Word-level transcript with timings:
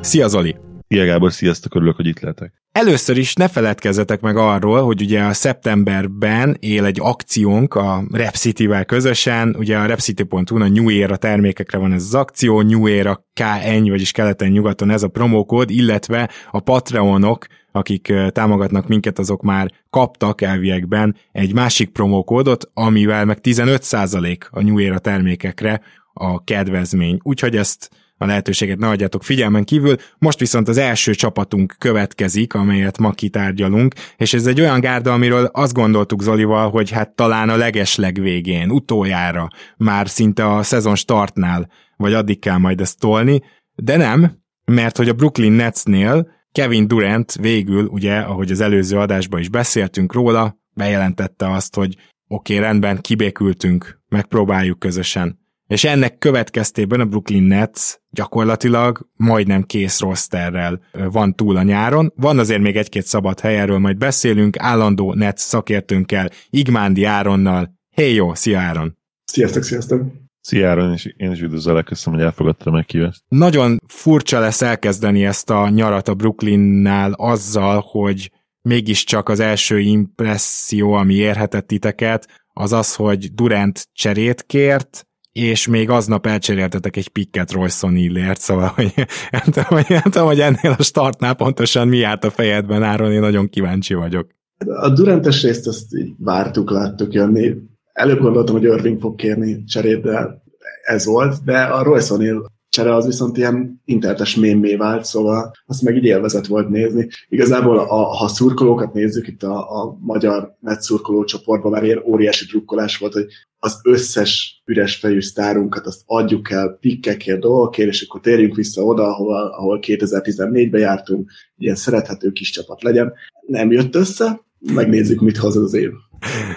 Szia 0.00 0.28
Zoli! 0.28 0.56
Szia 0.88 1.04
Gábor, 1.04 1.32
sziasztok, 1.32 1.74
örülök, 1.74 1.96
hogy 1.96 2.06
itt 2.06 2.20
lehetek. 2.20 2.52
Először 2.72 3.16
is 3.16 3.34
ne 3.34 3.48
feledkezzetek 3.48 4.20
meg 4.20 4.36
arról, 4.36 4.82
hogy 4.82 5.02
ugye 5.02 5.22
a 5.22 5.32
szeptemberben 5.32 6.56
él 6.60 6.84
egy 6.84 7.00
akciónk 7.00 7.74
a 7.74 8.04
Rep 8.12 8.34
City-vel 8.34 8.84
közösen, 8.84 9.54
ugye 9.58 9.78
a 9.78 9.86
repcity.hu 9.86 10.62
a 10.62 10.68
New 10.68 10.88
Era 10.88 11.16
termékekre 11.16 11.78
van 11.78 11.92
ez 11.92 12.02
az 12.02 12.14
akció, 12.14 12.60
New 12.60 12.86
Era 12.86 13.24
K1, 13.40 13.86
vagyis 13.88 14.12
keleten-nyugaton 14.12 14.90
ez 14.90 15.02
a 15.02 15.08
promókód, 15.08 15.70
illetve 15.70 16.30
a 16.50 16.60
Patreonok 16.60 17.46
akik 17.72 18.12
támogatnak 18.32 18.88
minket, 18.88 19.18
azok 19.18 19.42
már 19.42 19.72
kaptak 19.90 20.40
elviekben 20.40 21.16
egy 21.32 21.54
másik 21.54 21.90
promókódot, 21.90 22.70
amivel 22.74 23.24
meg 23.24 23.38
15% 23.42 24.50
a 24.50 24.62
New 24.62 24.78
Era 24.78 24.98
termékekre 24.98 25.80
a 26.12 26.44
kedvezmény. 26.44 27.18
Úgyhogy 27.22 27.56
ezt 27.56 27.90
a 28.18 28.26
lehetőséget 28.26 28.78
ne 28.78 28.88
adjátok 28.88 29.24
figyelmen 29.24 29.64
kívül. 29.64 29.96
Most 30.18 30.38
viszont 30.38 30.68
az 30.68 30.76
első 30.76 31.14
csapatunk 31.14 31.74
következik, 31.78 32.54
amelyet 32.54 32.98
ma 32.98 33.10
kitárgyalunk, 33.10 33.94
és 34.16 34.34
ez 34.34 34.46
egy 34.46 34.60
olyan 34.60 34.80
gárda, 34.80 35.12
amiről 35.12 35.44
azt 35.44 35.72
gondoltuk 35.72 36.22
Zolival, 36.22 36.70
hogy 36.70 36.90
hát 36.90 37.14
talán 37.14 37.48
a 37.48 37.56
legesleg 37.56 38.20
végén, 38.20 38.70
utoljára, 38.70 39.48
már 39.76 40.08
szinte 40.08 40.54
a 40.54 40.62
szezon 40.62 40.94
startnál, 40.94 41.70
vagy 41.96 42.14
addig 42.14 42.38
kell 42.38 42.58
majd 42.58 42.80
ezt 42.80 42.98
tolni, 42.98 43.42
de 43.74 43.96
nem, 43.96 44.38
mert 44.64 44.96
hogy 44.96 45.08
a 45.08 45.12
Brooklyn 45.12 45.52
Netsnél 45.52 46.36
Kevin 46.52 46.88
Durant 46.88 47.34
végül, 47.34 47.86
ugye, 47.86 48.18
ahogy 48.18 48.50
az 48.50 48.60
előző 48.60 48.98
adásban 48.98 49.40
is 49.40 49.48
beszéltünk 49.48 50.12
róla, 50.12 50.58
bejelentette 50.74 51.50
azt, 51.52 51.74
hogy 51.74 51.96
oké, 52.28 52.54
okay, 52.54 52.64
rendben, 52.64 53.00
kibékültünk, 53.00 54.00
megpróbáljuk 54.08 54.78
közösen. 54.78 55.38
És 55.68 55.84
ennek 55.84 56.18
következtében 56.18 57.00
a 57.00 57.04
Brooklyn 57.04 57.42
Nets 57.42 57.94
gyakorlatilag 58.10 59.08
majdnem 59.16 59.62
kész 59.62 60.00
rosterrel 60.00 60.80
van 60.92 61.34
túl 61.34 61.56
a 61.56 61.62
nyáron. 61.62 62.12
Van 62.16 62.38
azért 62.38 62.60
még 62.60 62.76
egy-két 62.76 63.04
szabad 63.04 63.40
hely, 63.40 63.58
erről 63.58 63.78
majd 63.78 63.96
beszélünk, 63.96 64.58
állandó 64.58 65.14
Nets 65.14 65.38
szakértőnkkel, 65.38 66.30
Igmándi 66.50 67.04
Áronnal. 67.04 67.74
Hey 67.94 68.14
jó, 68.14 68.34
szia 68.34 68.60
Áron! 68.60 68.96
Sziasztok, 69.24 69.62
sziasztok! 69.62 70.02
Szia 70.40 70.68
Áron, 70.68 70.92
és 70.92 71.14
én 71.16 71.30
is 71.30 71.40
üdvözöllek, 71.40 71.84
köszönöm, 71.84 72.18
hogy 72.18 72.28
elfogadtad 72.28 72.66
a 72.66 72.70
meghívást. 72.70 73.22
Nagyon 73.28 73.80
furcsa 73.86 74.38
lesz 74.38 74.62
elkezdeni 74.62 75.24
ezt 75.24 75.50
a 75.50 75.68
nyarat 75.68 76.08
a 76.08 76.14
Brooklynnál 76.14 77.12
azzal, 77.12 77.84
hogy 77.90 78.30
mégiscsak 78.62 79.28
az 79.28 79.40
első 79.40 79.78
impresszió, 79.78 80.92
ami 80.92 81.14
érhetett 81.14 81.66
titeket, 81.66 82.28
az 82.52 82.72
az, 82.72 82.94
hogy 82.94 83.34
Durant 83.34 83.88
cserét 83.92 84.42
kért, 84.42 85.07
és 85.38 85.66
még 85.66 85.90
aznap 85.90 86.26
elcseréltetek 86.26 86.96
egy 86.96 87.08
pikket 87.08 87.52
Royson 87.52 87.96
Illért, 87.96 88.40
szóval 88.40 88.72
hogy, 88.74 88.92
nem, 89.30 89.42
tudom, 89.42 89.64
hogy, 89.68 89.86
nem 89.88 90.02
tudom, 90.02 90.26
hogy 90.26 90.40
ennél 90.40 90.74
a 90.78 90.82
startnál 90.82 91.34
pontosan 91.34 91.88
mi 91.88 92.02
állt 92.02 92.24
a 92.24 92.30
fejedben, 92.30 92.82
Áron, 92.82 93.12
én 93.12 93.20
nagyon 93.20 93.48
kíváncsi 93.48 93.94
vagyok. 93.94 94.26
A 94.66 94.88
Durantes 94.88 95.42
részt 95.42 95.66
azt 95.66 95.94
így 95.94 96.12
vártuk, 96.18 96.70
láttuk 96.70 97.12
jönni. 97.12 97.54
Előbb 97.92 98.18
gondoltam, 98.20 98.54
hogy 98.54 98.64
Irving 98.64 99.00
fog 99.00 99.14
kérni 99.14 99.64
cserét, 99.64 100.02
de 100.02 100.42
ez 100.82 101.04
volt, 101.04 101.44
de 101.44 101.58
a 101.58 101.82
Royce 101.82 102.14
O'Neal 102.14 102.44
csere 102.78 102.94
az 102.94 103.06
viszont 103.06 103.36
ilyen 103.36 103.82
internetes 103.84 104.36
mémé 104.36 104.76
vált, 104.76 105.04
szóval 105.04 105.52
azt 105.66 105.82
meg 105.82 105.96
így 105.96 106.04
élvezet 106.04 106.46
volt 106.46 106.68
nézni. 106.68 107.08
Igazából, 107.28 107.78
a, 107.78 107.94
ha 107.94 108.28
szurkolókat 108.28 108.92
nézzük, 108.92 109.28
itt 109.28 109.42
a, 109.42 109.82
a 109.82 109.96
magyar 110.00 110.56
net 110.60 110.80
szurkoló 110.80 111.24
csoportban 111.24 111.72
már 111.72 111.84
ilyen 111.84 112.02
óriási 112.06 112.46
drukkolás 112.46 112.98
volt, 112.98 113.12
hogy 113.12 113.26
az 113.58 113.80
összes 113.82 114.62
üres 114.64 114.96
fejű 114.96 115.20
sztárunkat 115.20 115.86
azt 115.86 116.02
adjuk 116.06 116.50
el 116.50 116.76
pikkekért, 116.80 117.40
dolgokért, 117.40 117.88
és 117.88 118.02
akkor 118.02 118.20
térjünk 118.20 118.54
vissza 118.54 118.82
oda, 118.82 119.06
ahol, 119.06 119.36
ahol 119.36 119.78
2014-ben 119.82 120.80
jártunk, 120.80 121.30
ilyen 121.56 121.74
szerethető 121.74 122.30
kis 122.30 122.50
csapat 122.50 122.82
legyen. 122.82 123.12
Nem 123.46 123.72
jött 123.72 123.94
össze, 123.94 124.40
megnézzük, 124.74 125.20
mit 125.20 125.36
hoz 125.36 125.56
az 125.56 125.74
év. 125.74 125.90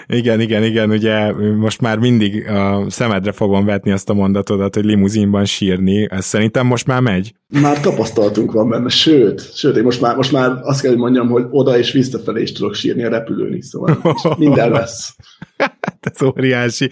Igen, 0.08 0.40
igen, 0.40 0.64
igen, 0.64 0.90
ugye 0.90 1.34
most 1.56 1.82
már 1.82 1.98
mindig 1.98 2.48
a 2.48 2.86
szemedre 2.90 3.32
fogom 3.32 3.66
vetni 3.66 3.92
azt 3.92 4.10
a 4.10 4.14
mondatodat, 4.14 4.76
hogy 4.76 4.86
limuzinban 4.86 5.46
sírni, 5.46 6.08
ez 6.10 6.26
szerintem 6.26 6.68
most 6.68 6.88
már 6.88 7.02
megy. 7.02 7.34
Már 7.62 7.80
tapasztaltunk 7.80 8.52
van 8.52 8.70
benne, 8.70 8.90
sőt, 8.90 9.56
sőt, 9.56 9.76
én 9.76 9.84
most 9.84 10.02
már, 10.02 10.16
most 10.16 10.32
már 10.32 10.52
azt 10.62 10.82
kell, 10.82 10.92
hogy 10.92 11.00
mondjam, 11.00 11.30
hogy 11.30 11.46
oda 11.50 11.78
és 11.78 11.92
visszafelé 11.92 12.42
is 12.42 12.52
tudok 12.52 12.74
sírni 12.74 13.04
a 13.04 13.10
repülőn 13.10 13.54
is, 13.54 13.66
szóval 13.66 14.02
minden 14.38 14.72
lesz. 14.72 15.16
ez 16.00 16.22
óriási. 16.24 16.90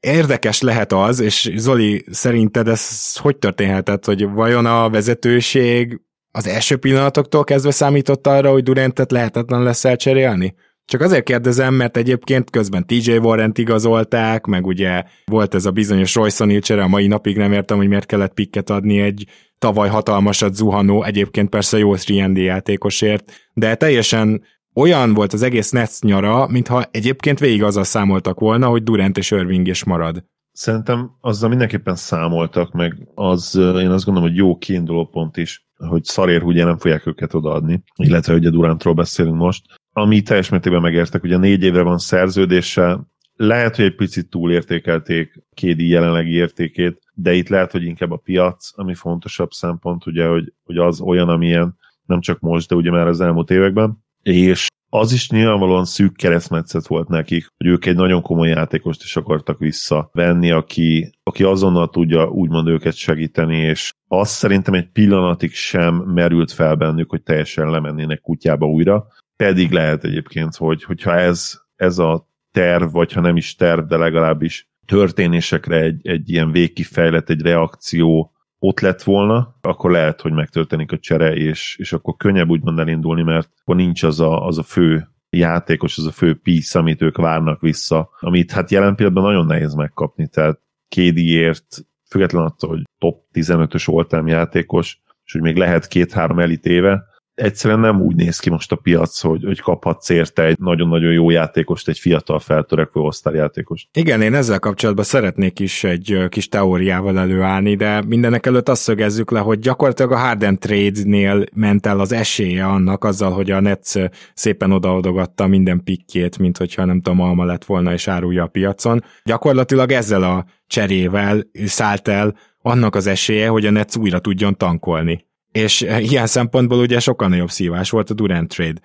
Érdekes 0.00 0.60
lehet 0.60 0.92
az, 0.92 1.20
és 1.20 1.52
Zoli, 1.56 2.04
szerinted 2.10 2.68
ez 2.68 3.16
hogy 3.16 3.36
történhetett, 3.36 4.04
hogy 4.04 4.28
vajon 4.28 4.66
a 4.66 4.90
vezetőség 4.90 6.00
az 6.30 6.46
első 6.46 6.76
pillanatoktól 6.76 7.44
kezdve 7.44 7.70
számított 7.70 8.26
arra, 8.26 8.50
hogy 8.50 8.62
Durantet 8.62 9.10
lehetetlen 9.10 9.62
lesz 9.62 9.84
elcserélni? 9.84 10.54
Csak 10.84 11.00
azért 11.00 11.24
kérdezem, 11.24 11.74
mert 11.74 11.96
egyébként 11.96 12.50
közben 12.50 12.86
TJ 12.86 13.16
Warrent 13.16 13.58
igazolták, 13.58 14.46
meg 14.46 14.66
ugye 14.66 15.02
volt 15.24 15.54
ez 15.54 15.64
a 15.64 15.70
bizonyos 15.70 16.14
Royce 16.14 16.44
O'Neal 16.44 16.84
a 16.84 16.88
mai 16.88 17.06
napig 17.06 17.36
nem 17.36 17.52
értem, 17.52 17.76
hogy 17.76 17.88
miért 17.88 18.06
kellett 18.06 18.34
pikket 18.34 18.70
adni 18.70 19.00
egy 19.00 19.26
tavaly 19.58 19.88
hatalmasat 19.88 20.54
zuhanó, 20.54 21.02
egyébként 21.02 21.48
persze 21.48 21.78
jó 21.78 21.94
3 22.08 22.36
játékosért, 22.36 23.32
de 23.52 23.74
teljesen 23.74 24.42
olyan 24.74 25.14
volt 25.14 25.32
az 25.32 25.42
egész 25.42 25.70
Nets 25.70 26.00
nyara, 26.00 26.46
mintha 26.46 26.84
egyébként 26.90 27.38
végig 27.38 27.62
azzal 27.62 27.84
számoltak 27.84 28.40
volna, 28.40 28.66
hogy 28.66 28.82
Durant 28.82 29.18
és 29.18 29.30
Irving 29.30 29.68
is 29.68 29.84
marad. 29.84 30.24
Szerintem 30.52 31.10
azzal 31.20 31.48
mindenképpen 31.48 31.94
számoltak, 31.94 32.72
meg 32.72 33.08
az, 33.14 33.54
én 33.56 33.90
azt 33.90 34.04
gondolom, 34.04 34.28
hogy 34.28 34.38
jó 34.38 34.56
kiinduló 34.56 35.06
pont 35.06 35.36
is, 35.36 35.67
hogy 35.86 36.04
szarér 36.04 36.42
ugye 36.42 36.64
nem 36.64 36.78
fogják 36.78 37.06
őket 37.06 37.34
odaadni, 37.34 37.82
illetve 37.96 38.34
ugye 38.34 38.50
Durantról 38.50 38.94
beszélünk 38.94 39.36
most, 39.36 39.64
ami 39.92 40.22
teljes 40.22 40.48
mértékben 40.48 40.80
megértek, 40.80 41.22
ugye 41.22 41.36
négy 41.36 41.62
évre 41.62 41.82
van 41.82 41.98
szerződése, 41.98 43.00
lehet, 43.36 43.76
hogy 43.76 43.84
egy 43.84 43.94
picit 43.94 44.30
túlértékelték 44.30 45.42
Kédi 45.54 45.88
jelenlegi 45.88 46.32
értékét, 46.32 47.00
de 47.14 47.32
itt 47.32 47.48
lehet, 47.48 47.72
hogy 47.72 47.82
inkább 47.84 48.10
a 48.10 48.16
piac, 48.16 48.70
ami 48.74 48.94
fontosabb 48.94 49.50
szempont, 49.50 50.06
ugye, 50.06 50.26
hogy, 50.26 50.52
hogy 50.64 50.76
az 50.76 51.00
olyan, 51.00 51.28
amilyen 51.28 51.76
nem 52.06 52.20
csak 52.20 52.40
most, 52.40 52.68
de 52.68 52.74
ugye 52.74 52.90
már 52.90 53.06
az 53.06 53.20
elmúlt 53.20 53.50
években, 53.50 54.04
és 54.22 54.66
az 54.90 55.12
is 55.12 55.30
nyilvánvalóan 55.30 55.84
szűk 55.84 56.16
keresztmetszet 56.16 56.86
volt 56.86 57.08
nekik, 57.08 57.46
hogy 57.56 57.66
ők 57.66 57.86
egy 57.86 57.96
nagyon 57.96 58.22
komoly 58.22 58.48
játékost 58.48 59.02
is 59.02 59.16
akartak 59.16 59.58
visszavenni, 59.58 60.50
aki, 60.50 61.12
aki 61.22 61.42
azonnal 61.42 61.88
tudja 61.88 62.28
úgymond 62.28 62.68
őket 62.68 62.94
segíteni, 62.94 63.56
és 63.56 63.92
azt 64.08 64.32
szerintem 64.32 64.74
egy 64.74 64.88
pillanatig 64.92 65.52
sem 65.52 65.94
merült 65.94 66.52
fel 66.52 66.74
bennük, 66.74 67.10
hogy 67.10 67.22
teljesen 67.22 67.70
lemennének 67.70 68.20
kutyába 68.20 68.66
újra, 68.66 69.06
pedig 69.36 69.70
lehet 69.70 70.04
egyébként, 70.04 70.56
hogy, 70.56 70.82
hogyha 70.82 71.14
ez, 71.14 71.60
ez 71.76 71.98
a 71.98 72.28
terv, 72.52 72.92
vagy 72.92 73.12
ha 73.12 73.20
nem 73.20 73.36
is 73.36 73.54
terv, 73.54 73.86
de 73.86 73.96
legalábbis 73.96 74.68
történésekre 74.86 75.80
egy, 75.80 76.06
egy 76.06 76.30
ilyen 76.30 76.50
végkifejlet, 76.50 77.30
egy 77.30 77.42
reakció 77.42 78.32
ott 78.58 78.80
lett 78.80 79.02
volna, 79.02 79.56
akkor 79.60 79.90
lehet, 79.90 80.20
hogy 80.20 80.32
megtörténik 80.32 80.92
a 80.92 80.98
csere, 80.98 81.34
és, 81.34 81.76
és 81.78 81.92
akkor 81.92 82.16
könnyebb 82.16 82.48
úgymond 82.48 82.78
elindulni, 82.78 83.22
mert 83.22 83.50
akkor 83.60 83.76
nincs 83.76 84.02
az 84.02 84.20
a, 84.20 84.46
az 84.46 84.58
a 84.58 84.62
fő 84.62 85.08
játékos, 85.30 85.98
az 85.98 86.06
a 86.06 86.10
fő 86.10 86.34
piece, 86.34 86.78
amit 86.78 87.02
ők 87.02 87.16
várnak 87.16 87.60
vissza, 87.60 88.10
amit 88.20 88.50
hát 88.50 88.70
jelen 88.70 88.94
pillanatban 88.94 89.24
nagyon 89.30 89.46
nehéz 89.46 89.74
megkapni, 89.74 90.28
tehát 90.28 90.60
kédiért, 90.88 91.86
független 92.10 92.42
attól, 92.42 92.70
hogy 92.70 92.82
top 92.98 93.24
15-ös 93.32 93.88
oltám 93.88 94.26
játékos, 94.26 95.00
és 95.24 95.32
hogy 95.32 95.42
még 95.42 95.56
lehet 95.56 95.88
két-három 95.88 96.38
elit 96.38 96.66
éve, 96.66 97.04
egyszerűen 97.38 97.80
nem 97.80 98.00
úgy 98.00 98.14
néz 98.14 98.38
ki 98.38 98.50
most 98.50 98.72
a 98.72 98.76
piac, 98.76 99.20
hogy, 99.20 99.44
hogy 99.44 99.60
kaphatsz 99.60 100.08
érte 100.08 100.44
egy 100.44 100.58
nagyon-nagyon 100.58 101.12
jó 101.12 101.30
játékost, 101.30 101.88
egy 101.88 101.98
fiatal 101.98 102.38
feltörekvő 102.38 103.00
osztályjátékost. 103.00 103.88
Igen, 103.92 104.22
én 104.22 104.34
ezzel 104.34 104.58
kapcsolatban 104.58 105.04
szeretnék 105.04 105.58
is 105.58 105.84
egy 105.84 106.24
kis 106.28 106.48
teóriával 106.48 107.18
előállni, 107.18 107.74
de 107.74 108.02
mindenek 108.06 108.46
előtt 108.46 108.68
azt 108.68 108.82
szögezzük 108.82 109.30
le, 109.30 109.38
hogy 109.38 109.58
gyakorlatilag 109.58 110.12
a 110.12 110.16
Harden 110.16 110.58
trade-nél 110.58 111.44
ment 111.54 111.86
el 111.86 112.00
az 112.00 112.12
esélye 112.12 112.64
annak 112.64 113.04
azzal, 113.04 113.30
hogy 113.30 113.50
a 113.50 113.60
Netsz 113.60 113.96
szépen 114.34 114.72
odaodogatta 114.72 115.46
minden 115.46 115.82
pikkét, 115.84 116.38
mint 116.38 116.56
hogyha 116.56 116.84
nem 116.84 117.00
tudom, 117.00 117.20
alma 117.20 117.44
lett 117.44 117.64
volna 117.64 117.92
és 117.92 118.08
árulja 118.08 118.42
a 118.42 118.46
piacon. 118.46 119.04
Gyakorlatilag 119.24 119.92
ezzel 119.92 120.22
a 120.22 120.44
cserével 120.66 121.42
szállt 121.64 122.08
el 122.08 122.36
annak 122.62 122.94
az 122.94 123.06
esélye, 123.06 123.48
hogy 123.48 123.66
a 123.66 123.70
Netsz 123.70 123.96
újra 123.96 124.18
tudjon 124.18 124.56
tankolni 124.56 125.26
És 125.52 125.80
ilyen 125.98 126.26
szempontból 126.26 126.78
ugye 126.78 127.00
sokkal 127.00 127.28
nagyobb 127.28 127.50
szívás 127.50 127.90
volt 127.90 128.10
a 128.10 128.14
Durant 128.14 128.48
trade, 128.54 128.80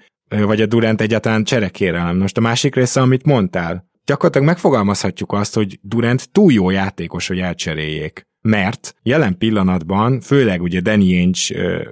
vagy 0.45 0.62
a 0.62 0.65
Durant 0.65 1.01
egyáltalán 1.01 1.44
cserekérelem. 1.44 2.18
Most 2.18 2.38
a 2.38 2.42
másik 2.42 2.75
része, 2.75 3.01
amit 3.01 3.25
mondtál, 3.25 3.86
gyakorlatilag 4.06 4.48
megfogalmazhatjuk 4.48 5.31
azt, 5.31 5.56
hogy 5.56 5.80
Durant 5.81 6.31
túl 6.31 6.51
jó 6.51 6.69
játékos, 6.69 7.27
hogy 7.27 7.39
elcseréljék. 7.39 8.27
Mert 8.42 8.95
jelen 9.04 9.38
pillanatban, 9.38 10.19
főleg 10.21 10.62
ugye 10.62 10.81
Danny 10.81 11.13
Ainge 11.15 11.39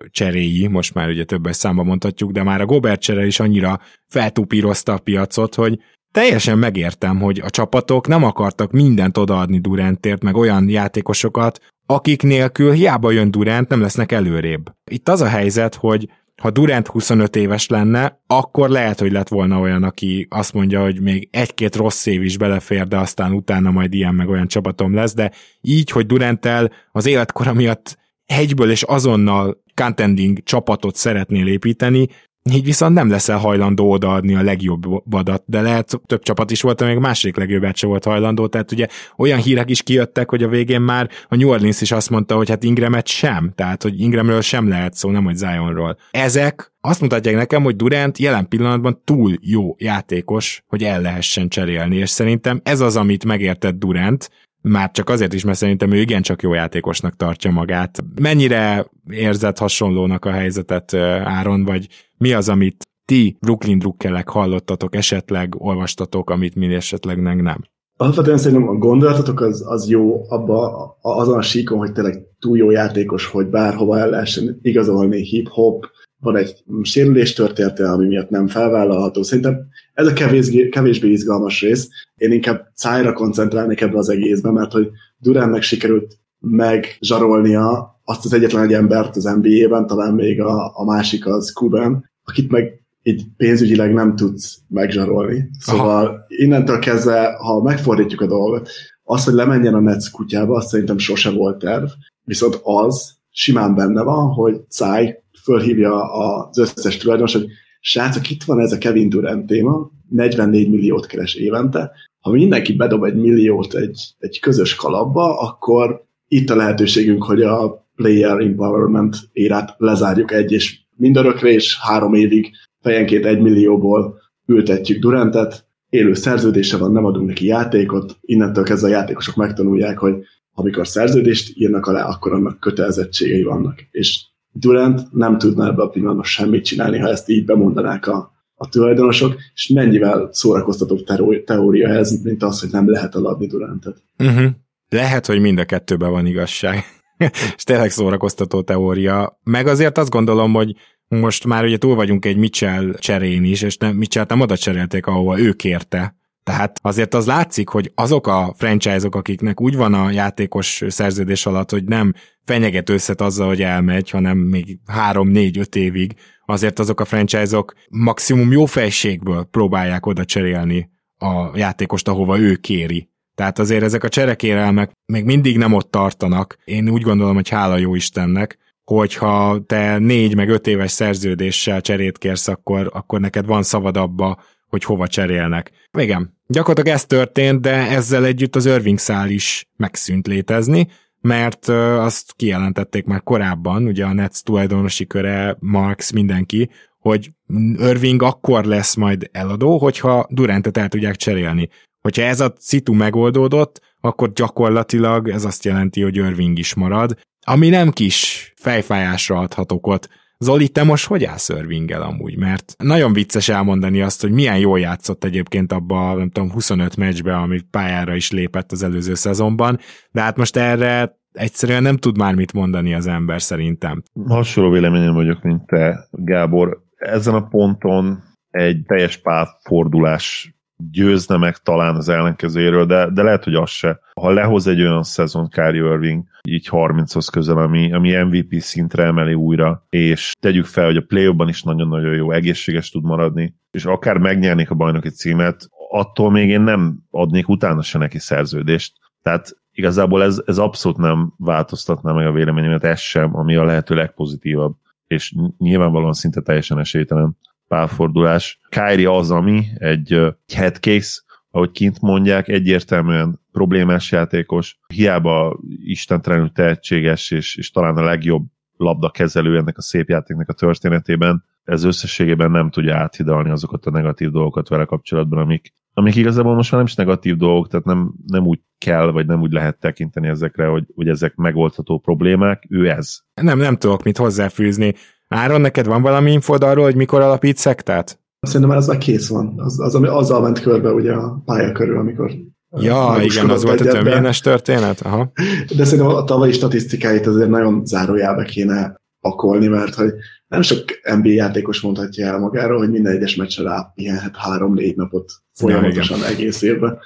cseréi, 0.09 0.67
most 0.67 0.93
már 0.93 1.09
ugye 1.09 1.23
többes 1.23 1.55
számba 1.55 1.83
mondhatjuk, 1.83 2.31
de 2.31 2.43
már 2.43 2.61
a 2.61 2.65
Gobert 2.65 3.01
csere 3.01 3.25
is 3.25 3.39
annyira 3.39 3.79
feltupírozta 4.07 4.93
a 4.93 4.97
piacot, 4.97 5.55
hogy 5.55 5.79
teljesen 6.11 6.57
megértem, 6.57 7.19
hogy 7.19 7.39
a 7.39 7.49
csapatok 7.49 8.07
nem 8.07 8.23
akartak 8.23 8.71
mindent 8.71 9.17
odaadni 9.17 9.59
Durantért, 9.59 10.23
meg 10.23 10.35
olyan 10.35 10.69
játékosokat, 10.69 11.59
akik 11.93 12.23
nélkül 12.23 12.71
hiába 12.71 13.11
jön 13.11 13.31
Durant, 13.31 13.69
nem 13.69 13.81
lesznek 13.81 14.11
előrébb. 14.11 14.71
Itt 14.91 15.09
az 15.09 15.21
a 15.21 15.27
helyzet, 15.27 15.75
hogy 15.75 16.09
ha 16.41 16.49
Durant 16.49 16.87
25 16.87 17.35
éves 17.35 17.67
lenne, 17.67 18.21
akkor 18.27 18.69
lehet, 18.69 18.99
hogy 18.99 19.11
lett 19.11 19.27
volna 19.27 19.59
olyan, 19.59 19.83
aki 19.83 20.27
azt 20.29 20.53
mondja, 20.53 20.81
hogy 20.81 21.01
még 21.01 21.27
egy-két 21.31 21.75
rossz 21.75 22.05
év 22.05 22.23
is 22.23 22.37
belefér, 22.37 22.87
de 22.87 22.97
aztán 22.97 23.33
utána 23.33 23.71
majd 23.71 23.93
ilyen 23.93 24.15
meg 24.15 24.29
olyan 24.29 24.47
csapatom 24.47 24.93
lesz, 24.93 25.13
de 25.13 25.31
így, 25.61 25.89
hogy 25.89 26.05
Durantel 26.05 26.71
az 26.91 27.05
életkora 27.05 27.53
miatt 27.53 27.97
egyből 28.25 28.71
és 28.71 28.83
azonnal 28.83 29.63
contending 29.75 30.43
csapatot 30.43 30.95
szeretnél 30.95 31.47
építeni, 31.47 32.07
így 32.49 32.63
viszont 32.63 32.93
nem 32.93 33.09
leszel 33.09 33.37
hajlandó 33.37 33.91
odaadni 33.91 34.35
a 34.35 34.41
legjobbadat, 34.41 35.43
de 35.45 35.61
lehet 35.61 36.01
több 36.05 36.21
csapat 36.21 36.51
is 36.51 36.61
volt, 36.61 36.81
amíg 36.81 36.97
másik 36.97 37.35
legjobbet 37.37 37.75
se 37.75 37.87
volt 37.87 38.03
hajlandó, 38.03 38.47
tehát 38.47 38.71
ugye 38.71 38.87
olyan 39.17 39.39
hírek 39.39 39.69
is 39.69 39.81
kijöttek, 39.81 40.29
hogy 40.29 40.43
a 40.43 40.47
végén 40.47 40.81
már 40.81 41.09
a 41.27 41.35
New 41.35 41.49
Orleans 41.49 41.81
is 41.81 41.91
azt 41.91 42.09
mondta, 42.09 42.35
hogy 42.35 42.49
hát 42.49 42.63
Ingramet 42.63 43.07
sem, 43.07 43.51
tehát 43.55 43.83
hogy 43.83 43.99
Ingramről 43.99 44.41
sem 44.41 44.67
lehet 44.67 44.93
szó, 44.93 45.09
nem 45.09 45.23
hogy 45.23 45.35
Zionról. 45.35 45.97
Ezek 46.11 46.73
azt 46.81 47.01
mutatják 47.01 47.35
nekem, 47.35 47.63
hogy 47.63 47.75
Durant 47.75 48.17
jelen 48.17 48.47
pillanatban 48.47 49.01
túl 49.03 49.37
jó 49.41 49.75
játékos, 49.77 50.63
hogy 50.67 50.83
el 50.83 51.01
lehessen 51.01 51.49
cserélni, 51.49 51.95
és 51.95 52.09
szerintem 52.09 52.61
ez 52.63 52.79
az, 52.79 52.95
amit 52.95 53.25
megértett 53.25 53.79
Durant, 53.79 54.29
már 54.61 54.91
csak 54.91 55.09
azért 55.09 55.33
is, 55.33 55.43
mert 55.43 55.57
szerintem 55.57 55.91
ő 55.91 55.97
igencsak 55.97 56.41
jó 56.41 56.53
játékosnak 56.53 57.15
tartja 57.15 57.51
magát. 57.51 58.03
Mennyire 58.21 58.85
érzett 59.09 59.57
hasonlónak 59.57 60.25
a 60.25 60.31
helyzetet 60.31 60.93
Áron, 61.23 61.63
vagy 61.63 61.87
mi 62.17 62.33
az, 62.33 62.49
amit 62.49 62.87
ti 63.05 63.37
Brooklyn 63.39 63.79
drukkelek 63.79 64.29
hallottatok, 64.29 64.95
esetleg 64.95 65.55
olvastatok, 65.57 66.29
amit 66.29 66.55
mi 66.55 66.73
esetleg 66.73 67.21
nem? 67.21 67.61
Alapvetően 67.97 68.37
szerintem 68.37 68.67
a 68.67 68.73
gondolatotok 68.73 69.41
az, 69.41 69.63
az 69.67 69.89
jó 69.89 70.25
abba, 70.29 70.97
azon 71.01 71.37
a 71.37 71.41
síkon, 71.41 71.77
hogy 71.77 71.91
tényleg 71.91 72.23
túl 72.39 72.57
jó 72.57 72.71
játékos, 72.71 73.25
hogy 73.25 73.47
bárhova 73.47 73.99
el 73.99 74.09
lehessen 74.09 74.59
igazolni 74.61 75.21
hip-hop, 75.21 75.85
van 76.21 76.35
egy 76.35 76.63
sérülés 76.81 77.33
története, 77.33 77.91
ami 77.91 78.07
miatt 78.07 78.29
nem 78.29 78.47
felvállalható. 78.47 79.23
Szerintem 79.23 79.67
ez 79.93 80.07
a 80.07 80.13
kevésbé, 80.13 80.69
kevésbé 80.69 81.09
izgalmas 81.09 81.61
rész. 81.61 81.89
Én 82.15 82.31
inkább 82.31 82.67
szájra 82.73 83.13
koncentrálnék 83.13 83.81
ebbe 83.81 83.97
az 83.97 84.09
egészbe, 84.09 84.51
mert 84.51 84.71
hogy 84.71 84.89
Duránnek 85.17 85.61
sikerült 85.61 86.17
megzsarolnia 86.39 87.99
azt 88.03 88.25
az 88.25 88.33
egyetlen 88.33 88.63
egy 88.63 88.73
embert 88.73 89.15
az 89.15 89.23
NBA-ben, 89.23 89.87
talán 89.87 90.13
még 90.13 90.41
a, 90.41 90.71
a 90.75 90.85
másik 90.85 91.27
az 91.27 91.51
Kuben, 91.51 92.09
akit 92.23 92.51
meg 92.51 92.81
így 93.03 93.23
pénzügyileg 93.37 93.93
nem 93.93 94.15
tudsz 94.15 94.57
megzsarolni. 94.67 95.49
Szóval 95.59 96.05
Aha. 96.05 96.25
innentől 96.27 96.79
kezdve, 96.79 97.35
ha 97.39 97.61
megfordítjuk 97.61 98.21
a 98.21 98.27
dolgot, 98.27 98.69
az, 99.03 99.23
hogy 99.23 99.33
lemenjen 99.33 99.73
a 99.73 99.79
Nets 99.79 100.11
kutyába, 100.11 100.55
azt 100.55 100.67
szerintem 100.67 100.97
sose 100.97 101.29
volt 101.29 101.59
terv, 101.59 101.85
viszont 102.23 102.59
az 102.63 103.13
simán 103.31 103.75
benne 103.75 104.03
van, 104.03 104.27
hogy 104.27 104.61
Cáj 104.69 105.23
fölhívja 105.43 106.13
az 106.13 106.57
összes 106.57 106.97
tulajdonos, 106.97 107.33
hogy 107.33 107.47
srácok, 107.79 108.29
itt 108.29 108.43
van 108.43 108.59
ez 108.59 108.71
a 108.71 108.77
Kevin 108.77 109.09
Durant 109.09 109.45
téma, 109.45 109.91
44 110.09 110.69
milliót 110.69 111.05
keres 111.05 111.33
évente, 111.33 111.91
ha 112.19 112.31
mindenki 112.31 112.73
bedob 112.73 113.03
egy 113.03 113.15
milliót 113.15 113.73
egy, 113.73 114.15
egy 114.19 114.39
közös 114.39 114.75
kalapba, 114.75 115.39
akkor 115.39 116.05
itt 116.27 116.49
a 116.49 116.55
lehetőségünk, 116.55 117.23
hogy 117.23 117.41
a 117.41 117.87
player 117.95 118.39
empowerment 118.39 119.17
érát 119.31 119.75
lezárjuk 119.77 120.31
egy 120.31 120.51
és 120.51 120.79
mindörökre, 120.95 121.49
és 121.49 121.79
három 121.81 122.13
évig 122.13 122.51
fejenként 122.81 123.25
egy 123.25 123.41
millióból 123.41 124.19
ültetjük 124.45 125.01
Durantet, 125.01 125.65
élő 125.89 126.13
szerződése 126.13 126.77
van, 126.77 126.91
nem 126.91 127.05
adunk 127.05 127.27
neki 127.27 127.45
játékot, 127.45 128.17
innentől 128.21 128.63
kezdve 128.63 128.87
a 128.87 128.91
játékosok 128.91 129.35
megtanulják, 129.35 129.97
hogy 129.97 130.13
amikor 130.53 130.87
szerződést 130.87 131.57
írnak 131.57 131.85
alá, 131.85 132.07
akkor 132.07 132.33
annak 132.33 132.59
kötelezettségei 132.59 133.43
vannak. 133.43 133.79
És 133.91 134.25
Durant 134.51 135.11
nem 135.11 135.37
tudna 135.37 135.67
ebbe 135.67 135.81
a 135.81 135.89
pillanatban 135.89 136.23
semmit 136.23 136.65
csinálni, 136.65 136.99
ha 136.99 137.09
ezt 137.09 137.29
így 137.29 137.45
bemondanák 137.45 138.07
a, 138.07 138.31
a 138.55 138.69
tulajdonosok, 138.69 139.35
és 139.53 139.67
mennyivel 139.67 140.29
szórakoztatóbb 140.31 141.03
teória 141.45 141.89
ez, 141.89 142.21
mint 142.23 142.43
az, 142.43 142.59
hogy 142.59 142.69
nem 142.71 142.89
lehet 142.89 143.15
eladni 143.15 143.47
Durantet. 143.47 144.03
Uh-huh. 144.17 144.49
Lehet, 144.89 145.25
hogy 145.25 145.39
mind 145.39 145.59
a 145.59 145.65
kettőben 145.65 146.11
van 146.11 146.25
igazság. 146.25 146.83
és 147.55 147.63
tényleg 147.63 147.89
szórakoztató 147.89 148.61
teória. 148.61 149.39
Meg 149.43 149.67
azért 149.67 149.97
azt 149.97 150.09
gondolom, 150.09 150.53
hogy 150.53 150.75
most 151.07 151.45
már 151.45 151.63
ugye 151.63 151.77
túl 151.77 151.95
vagyunk 151.95 152.25
egy 152.25 152.37
Mitchell 152.37 152.93
cserén 152.93 153.43
is, 153.43 153.61
és 153.61 153.77
nem, 153.77 153.95
Mitchell 153.95 154.25
nem 154.27 154.39
oda 154.39 154.57
cserélték, 154.57 155.05
ahova 155.05 155.39
ő 155.39 155.53
kérte. 155.53 156.15
Tehát 156.43 156.79
azért 156.81 157.13
az 157.13 157.25
látszik, 157.25 157.69
hogy 157.69 157.91
azok 157.95 158.27
a 158.27 158.53
franchise-ok, 158.57 159.15
akiknek 159.15 159.61
úgy 159.61 159.75
van 159.75 159.93
a 159.93 160.11
játékos 160.11 160.83
szerződés 160.87 161.45
alatt, 161.45 161.71
hogy 161.71 161.83
nem 161.83 162.13
fenyeget 162.45 162.89
összet 162.89 163.21
azzal, 163.21 163.47
hogy 163.47 163.61
elmegy, 163.61 164.09
hanem 164.09 164.37
még 164.37 164.79
három, 164.85 165.27
négy, 165.27 165.57
öt 165.57 165.75
évig, 165.75 166.15
azért 166.45 166.79
azok 166.79 166.99
a 166.99 167.05
franchise-ok 167.05 167.73
maximum 167.89 168.51
jó 168.51 168.65
fejségből 168.65 169.43
próbálják 169.43 170.05
oda 170.05 170.25
cserélni 170.25 170.89
a 171.17 171.57
játékost, 171.57 172.07
ahova 172.07 172.39
ő 172.39 172.55
kéri. 172.55 173.09
Tehát 173.35 173.59
azért 173.59 173.83
ezek 173.83 174.03
a 174.03 174.09
cserekérelmek 174.09 174.91
még 175.05 175.25
mindig 175.25 175.57
nem 175.57 175.73
ott 175.73 175.91
tartanak. 175.91 176.57
Én 176.63 176.89
úgy 176.89 177.01
gondolom, 177.01 177.35
hogy 177.35 177.49
hála 177.49 177.77
jó 177.77 177.95
Istennek, 177.95 178.57
hogyha 178.83 179.63
te 179.65 179.97
négy 179.97 180.35
meg 180.35 180.49
öt 180.49 180.67
éves 180.67 180.91
szerződéssel 180.91 181.81
cserét 181.81 182.17
kérsz, 182.17 182.47
akkor, 182.47 182.89
akkor 182.93 183.19
neked 183.19 183.45
van 183.45 183.63
szabad 183.63 183.97
abba, 183.97 184.43
hogy 184.67 184.83
hova 184.83 185.07
cserélnek. 185.07 185.71
Igen, 185.97 186.37
gyakorlatilag 186.51 186.97
ez 186.97 187.05
történt, 187.05 187.61
de 187.61 187.73
ezzel 187.73 188.25
együtt 188.25 188.55
az 188.55 188.65
Irving 188.65 188.97
szál 188.97 189.29
is 189.29 189.69
megszűnt 189.77 190.27
létezni, 190.27 190.87
mert 191.21 191.67
azt 191.67 192.33
kijelentették 192.35 193.05
már 193.05 193.23
korábban, 193.23 193.85
ugye 193.85 194.05
a 194.05 194.13
Nets 194.13 194.41
tulajdonosi 194.41 195.07
köre, 195.07 195.57
Marx, 195.59 196.11
mindenki, 196.11 196.69
hogy 196.99 197.31
Irving 197.77 198.21
akkor 198.21 198.65
lesz 198.65 198.95
majd 198.95 199.29
eladó, 199.31 199.77
hogyha 199.77 200.27
Durantet 200.29 200.77
el 200.77 200.87
tudják 200.87 201.15
cserélni. 201.15 201.69
Hogyha 202.01 202.21
ez 202.21 202.39
a 202.39 202.53
citu 202.53 202.93
megoldódott, 202.93 203.81
akkor 204.01 204.33
gyakorlatilag 204.33 205.29
ez 205.29 205.45
azt 205.45 205.65
jelenti, 205.65 206.01
hogy 206.01 206.15
Irving 206.15 206.57
is 206.57 206.73
marad, 206.73 207.17
ami 207.45 207.69
nem 207.69 207.91
kis 207.91 208.51
fejfájásra 208.55 209.37
adhat 209.37 209.71
okot. 209.71 210.07
Zoli, 210.43 210.69
te 210.69 210.83
most 210.83 211.07
hogy 211.07 211.23
állsz 211.23 211.49
Irvinggel 211.49 212.01
amúgy? 212.01 212.37
Mert 212.37 212.75
nagyon 212.77 213.13
vicces 213.13 213.49
elmondani 213.49 214.01
azt, 214.01 214.21
hogy 214.21 214.31
milyen 214.31 214.57
jól 214.57 214.79
játszott 214.79 215.23
egyébként 215.23 215.71
abba, 215.71 216.13
nem 216.13 216.29
tudom, 216.29 216.51
25 216.51 216.95
meccsbe, 216.95 217.35
amit 217.35 217.67
pályára 217.71 218.15
is 218.15 218.31
lépett 218.31 218.71
az 218.71 218.83
előző 218.83 219.13
szezonban, 219.13 219.79
de 220.11 220.21
hát 220.21 220.37
most 220.37 220.57
erre 220.57 221.19
egyszerűen 221.31 221.81
nem 221.81 221.97
tud 221.97 222.17
már 222.17 222.35
mit 222.35 222.53
mondani 222.53 222.93
az 222.93 223.07
ember 223.07 223.41
szerintem. 223.41 224.03
Hasonló 224.27 224.71
véleményem 224.71 225.13
vagyok, 225.13 225.41
mint 225.41 225.65
te, 225.65 226.07
Gábor. 226.11 226.81
Ezen 226.95 227.33
a 227.33 227.47
ponton 227.47 228.23
egy 228.49 228.83
teljes 228.85 229.17
párfordulás 229.17 230.55
győzne 230.91 231.37
meg 231.37 231.57
talán 231.57 231.95
az 231.95 232.09
ellenkezőjéről, 232.09 232.85
de, 232.85 233.09
de 233.09 233.23
lehet, 233.23 233.43
hogy 233.43 233.55
az 233.55 233.69
se. 233.69 233.99
Ha 234.13 234.31
lehoz 234.31 234.67
egy 234.67 234.81
olyan 234.81 235.03
szezon 235.03 235.49
Kyrie 235.49 235.83
Irving, 235.83 236.23
így 236.47 236.67
30-hoz 236.71 237.27
közel, 237.27 237.57
ami, 237.57 237.93
ami 237.93 238.15
MVP 238.15 238.59
szintre 238.59 239.03
emeli 239.03 239.33
újra, 239.33 239.85
és 239.89 240.33
tegyük 240.39 240.65
fel, 240.65 240.85
hogy 240.85 240.97
a 240.97 241.05
play 241.07 241.33
is 241.45 241.63
nagyon-nagyon 241.63 242.13
jó, 242.13 242.31
egészséges 242.31 242.89
tud 242.89 243.03
maradni, 243.03 243.55
és 243.71 243.85
akár 243.85 244.17
megnyernék 244.17 244.71
a 244.71 244.75
bajnoki 244.75 245.09
címet, 245.09 245.69
attól 245.89 246.31
még 246.31 246.49
én 246.49 246.61
nem 246.61 246.99
adnék 247.09 247.49
utána 247.49 247.81
se 247.81 247.97
neki 247.97 248.19
szerződést. 248.19 248.93
Tehát 249.21 249.57
igazából 249.71 250.23
ez, 250.23 250.41
ez 250.45 250.57
abszolút 250.57 250.97
nem 250.97 251.33
változtatná 251.37 252.11
meg 252.11 252.27
a 252.27 252.31
véleményemet, 252.31 252.83
ez 252.83 252.99
sem, 252.99 253.35
ami 253.35 253.55
a 253.55 253.63
lehető 253.63 253.95
legpozitívabb, 253.95 254.75
és 255.07 255.35
nyilvánvalóan 255.57 256.13
szinte 256.13 256.41
teljesen 256.41 256.79
esélytelen 256.79 257.37
pálfordulás. 257.71 258.59
Kyrie 258.69 259.11
az, 259.11 259.31
ami 259.31 259.63
egy 259.75 260.19
headcase, 260.53 261.21
ahogy 261.51 261.71
kint 261.71 262.01
mondják, 262.01 262.47
egyértelműen 262.47 263.39
problémás 263.51 264.11
játékos, 264.11 264.79
hiába 264.87 265.59
istentelenül 265.83 266.51
tehetséges, 266.51 267.31
és, 267.31 267.55
és 267.55 267.71
talán 267.71 267.97
a 267.97 268.03
legjobb 268.03 268.45
labdakezelő 268.77 269.57
ennek 269.57 269.77
a 269.77 269.81
szép 269.81 270.09
játéknak 270.09 270.49
a 270.49 270.53
történetében, 270.53 271.43
ez 271.63 271.83
összességében 271.83 272.51
nem 272.51 272.69
tudja 272.69 272.97
áthidalni 272.97 273.49
azokat 273.49 273.85
a 273.85 273.91
negatív 273.91 274.29
dolgokat 274.29 274.67
vele 274.67 274.85
kapcsolatban, 274.85 275.39
amik, 275.39 275.73
amik 275.93 276.15
igazából 276.15 276.55
most 276.55 276.71
már 276.71 276.79
nem 276.79 276.89
is 276.89 276.95
negatív 276.95 277.35
dolgok, 277.35 277.67
tehát 277.67 277.85
nem, 277.85 278.13
nem 278.27 278.45
úgy 278.45 278.59
kell, 278.77 279.11
vagy 279.11 279.25
nem 279.25 279.41
úgy 279.41 279.51
lehet 279.51 279.79
tekinteni 279.79 280.27
ezekre, 280.27 280.65
hogy, 280.65 280.85
hogy 280.95 281.07
ezek 281.07 281.35
megoldható 281.35 281.99
problémák, 281.99 282.65
ő 282.69 282.89
ez. 282.89 283.17
Nem, 283.41 283.59
nem 283.59 283.77
tudok 283.77 284.03
mit 284.03 284.17
hozzáfűzni. 284.17 284.93
Áron, 285.35 285.61
neked 285.61 285.85
van 285.85 286.01
valami 286.01 286.31
infod 286.31 286.63
arról, 286.63 286.83
hogy 286.83 286.95
mikor 286.95 287.21
alapít 287.21 287.57
szektát? 287.57 288.19
Szerintem 288.39 288.69
már 288.69 288.79
ez 288.79 288.87
már 288.87 288.97
kész 288.97 289.29
van. 289.29 289.53
Az, 289.57 289.79
az 289.79 289.95
ami 289.95 290.07
azzal 290.07 290.41
ment 290.41 290.59
körbe 290.59 290.91
ugye 290.91 291.13
a 291.13 291.41
pálya 291.45 291.71
körül, 291.71 291.97
amikor 291.97 292.31
Ja, 292.77 293.15
igen, 293.21 293.49
az 293.49 293.63
volt 293.63 293.81
egyet, 293.81 293.93
a 293.93 293.97
töményes 293.97 294.39
történet. 294.39 295.01
Aha. 295.01 295.31
De 295.75 295.83
szerintem 295.83 296.15
a 296.15 296.23
tavalyi 296.23 296.51
statisztikáit 296.51 297.27
azért 297.27 297.49
nagyon 297.49 297.85
zárójába 297.85 298.43
kéne 298.43 298.95
pakolni, 299.19 299.67
mert 299.67 299.95
hogy 299.95 300.13
nem 300.51 300.61
sok 300.61 300.83
NBA 301.15 301.29
játékos 301.29 301.81
mondhatja 301.81 302.25
el 302.25 302.39
magáról, 302.39 302.77
hogy 302.77 302.89
minden 302.91 303.15
egyes 303.15 303.35
meccsre 303.35 303.63
rápihenhet 303.63 304.35
három-négy 304.35 304.95
napot 304.95 305.31
folyamatosan 305.53 306.19
ja, 306.19 306.25
egész 306.25 306.61
évben. 306.61 306.97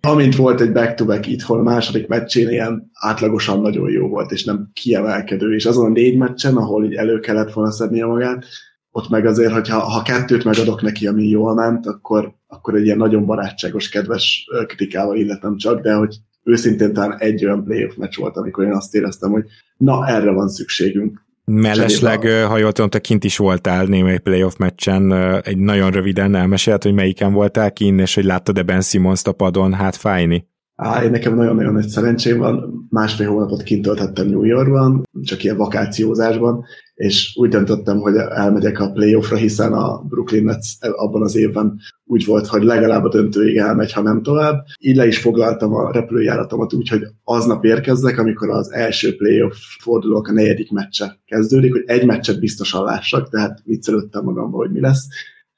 Amint 0.00 0.36
volt 0.36 0.60
egy 0.60 0.72
back-to-back 0.72 1.26
itthon, 1.26 1.62
második 1.62 2.06
meccsén 2.06 2.48
ilyen 2.48 2.90
átlagosan 2.92 3.60
nagyon 3.60 3.90
jó 3.90 4.08
volt, 4.08 4.30
és 4.30 4.44
nem 4.44 4.70
kiemelkedő, 4.72 5.54
és 5.54 5.66
azon 5.66 5.84
a 5.84 5.88
négy 5.88 6.16
meccsen, 6.16 6.56
ahol 6.56 6.84
így 6.84 6.94
elő 6.94 7.20
kellett 7.20 7.52
volna 7.52 7.70
szednie 7.70 8.06
magát, 8.06 8.44
ott 8.90 9.08
meg 9.08 9.26
azért, 9.26 9.52
hogyha 9.52 9.78
ha 9.78 10.02
kettőt 10.02 10.44
megadok 10.44 10.82
neki, 10.82 11.06
ami 11.06 11.28
jól 11.28 11.54
ment, 11.54 11.86
akkor, 11.86 12.34
akkor 12.46 12.74
egy 12.74 12.84
ilyen 12.84 12.96
nagyon 12.96 13.26
barátságos, 13.26 13.88
kedves 13.88 14.46
kritikával 14.66 15.16
illetem 15.16 15.56
csak, 15.56 15.80
de 15.80 15.94
hogy 15.94 16.16
őszintén 16.42 16.92
talán 16.92 17.18
egy 17.18 17.44
olyan 17.44 17.64
playoff 17.64 17.94
meccs 17.94 18.16
volt, 18.16 18.36
amikor 18.36 18.64
én 18.64 18.72
azt 18.72 18.94
éreztem, 18.94 19.30
hogy 19.30 19.44
na, 19.76 20.08
erre 20.08 20.30
van 20.30 20.48
szükségünk. 20.48 21.28
Mellesleg, 21.52 22.22
ha 22.22 22.58
jól 22.58 22.72
tudom, 22.72 22.90
te 22.90 22.98
kint 22.98 23.24
is 23.24 23.36
voltál 23.36 23.84
némely 23.84 24.18
playoff 24.18 24.56
meccsen, 24.56 25.12
egy 25.42 25.58
nagyon 25.58 25.90
röviden 25.90 26.34
elmesélt, 26.34 26.82
hogy 26.82 26.94
melyiken 26.94 27.32
voltál 27.32 27.72
kint, 27.72 28.00
és 28.00 28.14
hogy 28.14 28.24
láttad-e 28.24 28.62
Ben 28.62 28.80
Simmons 28.80 29.24
a 29.24 29.32
padon, 29.32 29.74
hát 29.74 29.96
fájni. 29.96 30.48
Á, 30.82 31.04
én 31.04 31.10
nekem 31.10 31.34
nagyon-nagyon 31.34 31.72
nagy 31.72 31.88
szerencsém 31.88 32.38
van, 32.38 32.86
másfél 32.90 33.28
hónapot 33.28 33.62
kint 33.62 33.82
töltettem 33.82 34.26
New 34.26 34.44
Yorkban, 34.44 35.08
csak 35.22 35.44
ilyen 35.44 35.56
vakációzásban, 35.56 36.64
és 36.94 37.36
úgy 37.36 37.48
döntöttem, 37.48 37.98
hogy 37.98 38.14
elmegyek 38.16 38.80
a 38.80 38.90
playoffra, 38.90 39.36
hiszen 39.36 39.72
a 39.72 40.02
Brooklyn 40.08 40.44
Nets 40.44 40.68
abban 40.80 41.22
az 41.22 41.36
évben 41.36 41.78
úgy 42.04 42.24
volt, 42.24 42.46
hogy 42.46 42.62
legalább 42.62 43.04
a 43.04 43.08
döntőig 43.08 43.56
elmegy, 43.56 43.92
ha 43.92 44.02
nem 44.02 44.22
tovább. 44.22 44.64
Így 44.78 44.96
le 44.96 45.06
is 45.06 45.18
foglaltam 45.18 45.74
a 45.74 45.92
repülőjáratomat 45.92 46.72
úgy, 46.72 46.88
hogy 46.88 47.02
aznap 47.24 47.64
érkezzek, 47.64 48.18
amikor 48.18 48.50
az 48.50 48.72
első 48.72 49.16
playoff 49.16 49.56
fordulók 49.80 50.28
a 50.28 50.32
negyedik 50.32 50.70
meccse 50.70 51.18
kezdődik, 51.26 51.72
hogy 51.72 51.84
egy 51.86 52.06
meccset 52.06 52.40
biztosan 52.40 52.84
lássak, 52.84 53.28
tehát 53.28 53.60
viccelődtem 53.64 54.24
magamba, 54.24 54.56
hogy 54.56 54.70
mi 54.70 54.80
lesz. 54.80 55.06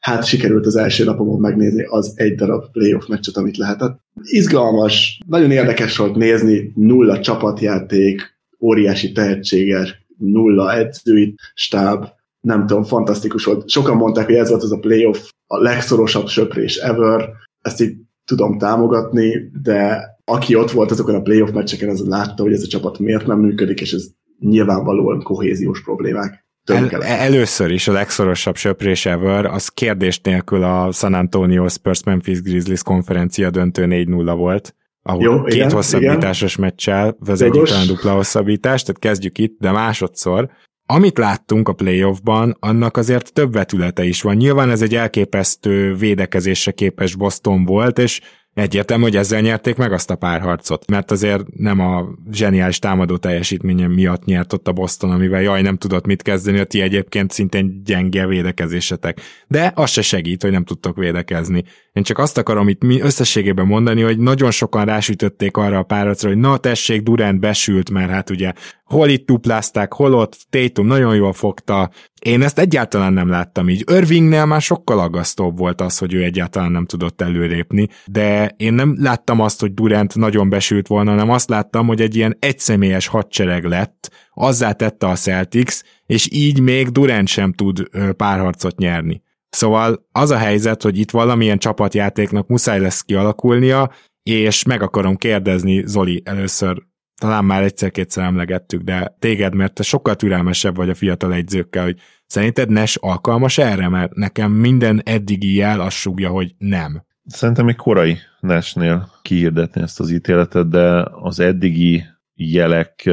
Hát 0.02 0.24
sikerült 0.24 0.66
az 0.66 0.76
első 0.76 1.04
napomon 1.04 1.40
megnézni 1.40 1.84
az 1.84 2.12
egy 2.14 2.34
darab 2.34 2.70
playoff 2.72 3.06
meccset, 3.06 3.36
amit 3.36 3.56
lehetett. 3.56 4.00
Izgalmas, 4.22 5.20
nagyon 5.26 5.50
érdekes 5.50 5.96
volt 5.96 6.16
nézni, 6.16 6.72
nulla 6.74 7.20
csapatjáték, 7.20 8.20
óriási 8.60 9.12
tehetséges, 9.12 10.06
nulla 10.18 10.74
edzői 10.74 11.34
stáb, 11.54 12.04
nem 12.40 12.66
tudom, 12.66 12.84
fantasztikus 12.84 13.44
volt. 13.44 13.68
Sokan 13.68 13.96
mondták, 13.96 14.26
hogy 14.26 14.34
ez 14.34 14.48
volt 14.48 14.62
az 14.62 14.72
a 14.72 14.78
playoff, 14.78 15.30
a 15.46 15.58
legszorosabb 15.58 16.26
söprés 16.26 16.76
ever, 16.76 17.28
ezt 17.60 17.80
így 17.80 17.96
tudom 18.24 18.58
támogatni, 18.58 19.50
de 19.62 20.10
aki 20.24 20.54
ott 20.54 20.70
volt 20.70 20.90
azokon 20.90 21.14
a 21.14 21.22
playoff 21.22 21.50
meccseken, 21.50 21.88
az 21.88 22.06
látta, 22.06 22.42
hogy 22.42 22.52
ez 22.52 22.62
a 22.62 22.66
csapat 22.66 22.98
miért 22.98 23.26
nem 23.26 23.38
működik, 23.38 23.80
és 23.80 23.92
ez 23.92 24.06
nyilvánvalóan 24.38 25.22
kohéziós 25.22 25.82
problémák. 25.82 26.41
El, 26.64 27.02
először 27.02 27.70
is 27.70 27.88
a 27.88 27.92
legszorosabb 27.92 28.56
söprés 28.56 29.06
ever, 29.06 29.44
az 29.44 29.68
kérdés 29.68 30.20
nélkül 30.20 30.62
a 30.62 30.92
San 30.92 31.14
Antonio 31.14 31.68
Spurs 31.68 32.02
Memphis 32.04 32.42
Grizzlies 32.42 32.82
konferencia 32.82 33.50
döntő 33.50 33.86
4-0 33.88 34.32
volt 34.36 34.74
ahol 35.02 35.22
Jó, 35.22 35.42
két 35.42 35.54
igen, 35.54 35.70
hosszabbításos 35.70 36.54
igen. 36.54 36.66
meccsel 36.68 37.16
vezetjük 37.18 37.68
talán 37.68 37.86
dupla 37.86 38.12
hosszabbítást, 38.12 38.86
tehát 38.86 39.00
kezdjük 39.00 39.38
itt, 39.38 39.58
de 39.58 39.70
másodszor. 39.70 40.50
Amit 40.86 41.18
láttunk 41.18 41.68
a 41.68 41.72
playoffban, 41.72 42.56
annak 42.60 42.96
azért 42.96 43.32
több 43.32 43.52
vetülete 43.52 44.04
is 44.04 44.22
van. 44.22 44.36
Nyilván 44.36 44.70
ez 44.70 44.82
egy 44.82 44.94
elképesztő 44.94 45.94
védekezésre 45.94 46.72
képes 46.72 47.14
Boston 47.14 47.64
volt, 47.64 47.98
és 47.98 48.20
Egyértelmű, 48.54 49.02
hogy 49.02 49.16
ezzel 49.16 49.40
nyerték 49.40 49.76
meg 49.76 49.92
azt 49.92 50.10
a 50.10 50.16
párharcot, 50.16 50.90
mert 50.90 51.10
azért 51.10 51.44
nem 51.56 51.80
a 51.80 52.08
zseniális 52.32 52.78
támadó 52.78 53.16
teljesítménye 53.16 53.86
miatt 53.86 54.24
nyert 54.24 54.52
ott 54.52 54.68
a 54.68 54.72
Boston, 54.72 55.10
amivel 55.10 55.42
jaj, 55.42 55.62
nem 55.62 55.76
tudott 55.76 56.06
mit 56.06 56.22
kezdeni, 56.22 56.58
a 56.58 56.64
ti 56.64 56.80
egyébként 56.80 57.30
szintén 57.30 57.82
gyenge 57.84 58.26
védekezésetek. 58.26 59.20
De 59.48 59.72
az 59.74 59.90
se 59.90 60.02
segít, 60.02 60.42
hogy 60.42 60.50
nem 60.50 60.64
tudtok 60.64 60.96
védekezni. 60.96 61.64
Én 61.92 62.02
csak 62.02 62.18
azt 62.18 62.38
akarom 62.38 62.68
itt 62.68 62.82
mi 62.82 63.00
összességében 63.00 63.66
mondani, 63.66 64.02
hogy 64.02 64.18
nagyon 64.18 64.50
sokan 64.50 64.84
rásütötték 64.84 65.56
arra 65.56 65.78
a 65.78 65.82
párharcra, 65.82 66.28
hogy 66.28 66.38
na 66.38 66.56
tessék, 66.56 67.02
Durant 67.02 67.40
besült, 67.40 67.90
mert 67.90 68.10
hát 68.10 68.30
ugye 68.30 68.52
hol 68.84 69.08
itt 69.08 69.26
duplázták, 69.26 69.92
hol 69.92 70.14
ott, 70.14 70.36
Tatum 70.50 70.86
nagyon 70.86 71.14
jól 71.14 71.32
fogta. 71.32 71.90
Én 72.22 72.42
ezt 72.42 72.58
egyáltalán 72.58 73.12
nem 73.12 73.28
láttam 73.28 73.68
így. 73.68 73.84
Irvingnél 73.90 74.44
már 74.44 74.60
sokkal 74.60 74.98
aggasztóbb 74.98 75.58
volt 75.58 75.80
az, 75.80 75.98
hogy 75.98 76.14
ő 76.14 76.22
egyáltalán 76.22 76.72
nem 76.72 76.86
tudott 76.86 77.20
előrépni, 77.20 77.88
de 78.06 78.54
én 78.56 78.74
nem 78.74 78.96
láttam 78.98 79.40
azt, 79.40 79.60
hogy 79.60 79.74
Durant 79.74 80.14
nagyon 80.14 80.48
besült 80.48 80.86
volna, 80.86 81.10
hanem 81.10 81.30
azt 81.30 81.48
láttam, 81.48 81.86
hogy 81.86 82.00
egy 82.00 82.16
ilyen 82.16 82.36
egyszemélyes 82.38 83.06
hadsereg 83.06 83.64
lett, 83.64 84.10
azzá 84.34 84.72
tette 84.72 85.06
a 85.06 85.14
Celtics, 85.14 85.80
és 86.06 86.28
így 86.32 86.60
még 86.60 86.88
Durant 86.88 87.28
sem 87.28 87.52
tud 87.52 87.88
párharcot 88.16 88.78
nyerni. 88.78 89.22
Szóval 89.48 90.06
az 90.12 90.30
a 90.30 90.36
helyzet, 90.36 90.82
hogy 90.82 90.98
itt 90.98 91.10
valamilyen 91.10 91.58
csapatjátéknak 91.58 92.48
muszáj 92.48 92.80
lesz 92.80 93.00
kialakulnia, 93.00 93.90
és 94.22 94.64
meg 94.64 94.82
akarom 94.82 95.16
kérdezni, 95.16 95.82
Zoli, 95.86 96.22
először 96.24 96.82
talán 97.22 97.44
már 97.44 97.62
egyszer-kétszer 97.62 98.24
emlegettük, 98.24 98.82
de 98.82 99.16
téged, 99.18 99.54
mert 99.54 99.74
te 99.74 99.82
sokkal 99.82 100.14
türelmesebb 100.14 100.76
vagy 100.76 100.88
a 100.88 100.94
fiatal 100.94 101.32
egyzőkkel, 101.32 101.84
hogy 101.84 101.98
szerinted 102.26 102.70
Nes 102.70 102.96
alkalmas 102.96 103.58
erre? 103.58 103.88
Mert 103.88 104.14
nekem 104.14 104.52
minden 104.52 105.00
eddigi 105.04 105.54
jel 105.54 105.80
azt 105.80 105.96
sugja, 105.96 106.28
hogy 106.28 106.54
nem. 106.58 107.04
Szerintem 107.24 107.64
még 107.64 107.76
korai 107.76 108.16
Nesnél 108.40 109.08
kihirdetni 109.22 109.82
ezt 109.82 110.00
az 110.00 110.10
ítéletet, 110.10 110.68
de 110.68 111.06
az 111.10 111.40
eddigi 111.40 112.04
jelek 112.34 113.10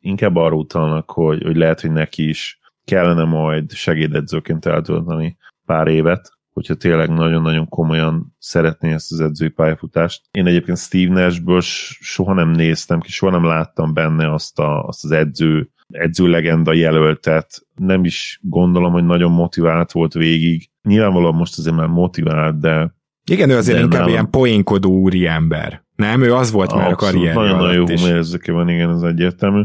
inkább 0.00 0.36
arra 0.36 0.54
utalnak, 0.54 1.10
hogy, 1.10 1.42
hogy 1.42 1.56
lehet, 1.56 1.80
hogy 1.80 1.92
neki 1.92 2.28
is 2.28 2.60
kellene 2.84 3.24
majd 3.24 3.72
segédedzőként 3.72 4.66
eltölteni 4.66 5.36
pár 5.64 5.86
évet, 5.86 6.35
hogyha 6.56 6.74
tényleg 6.74 7.08
nagyon-nagyon 7.08 7.68
komolyan 7.68 8.36
szeretné 8.38 8.92
ezt 8.92 9.12
az 9.12 9.20
edzői 9.20 9.48
pályafutást. 9.48 10.22
Én 10.30 10.46
egyébként 10.46 10.78
Steve 10.78 11.12
Nashből 11.12 11.60
soha 12.00 12.34
nem 12.34 12.50
néztem 12.50 13.00
ki, 13.00 13.10
soha 13.10 13.32
nem 13.32 13.44
láttam 13.44 13.94
benne 13.94 14.32
azt, 14.32 14.58
a, 14.58 14.82
azt 14.82 15.04
az 15.04 15.10
edző, 15.10 15.70
edző 15.88 16.28
legenda 16.28 16.72
jelöltet. 16.72 17.66
Nem 17.74 18.04
is 18.04 18.40
gondolom, 18.42 18.92
hogy 18.92 19.04
nagyon 19.04 19.32
motivált 19.32 19.92
volt 19.92 20.12
végig. 20.12 20.70
Nyilvánvalóan 20.82 21.34
most 21.34 21.58
azért 21.58 21.76
már 21.76 21.86
motivált, 21.86 22.60
de 22.60 22.94
igen, 23.30 23.50
ő 23.50 23.56
azért 23.56 23.82
inkább 23.82 24.00
nem. 24.00 24.08
ilyen 24.08 24.30
poénkodó 24.30 24.90
úri 24.90 25.26
ember. 25.26 25.84
Nem, 25.96 26.22
ő 26.22 26.34
az 26.34 26.50
volt 26.50 26.74
már 26.74 26.90
a 26.90 26.94
karrier. 26.94 27.34
Nagyon-nagyon 27.34 27.74
jó 27.74 27.86
humorérzéke 27.86 28.52
van, 28.52 28.68
igen, 28.68 28.90
ez 28.90 29.02
egyértelmű. 29.02 29.62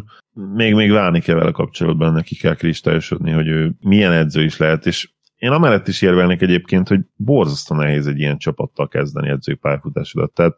Még, 0.55 0.73
még 0.73 0.91
várni 0.91 1.19
kell 1.19 1.35
vele 1.35 1.51
kapcsolatban, 1.51 2.13
neki 2.13 2.35
kell 2.35 2.55
kristályosodni, 2.55 3.31
hogy 3.31 3.47
ő 3.47 3.75
milyen 3.79 4.11
edző 4.11 4.43
is 4.43 4.57
lehet, 4.57 4.85
és 4.85 5.09
én 5.41 5.51
amellett 5.51 5.87
is 5.87 6.01
érvelnék 6.01 6.41
egyébként, 6.41 6.87
hogy 6.87 6.99
borzasztó 7.15 7.75
nehéz 7.75 8.07
egy 8.07 8.19
ilyen 8.19 8.37
csapattal 8.37 8.87
kezdeni 8.87 9.29
edzői 9.29 9.55
pályafutásodat. 9.55 10.33
Tehát 10.33 10.57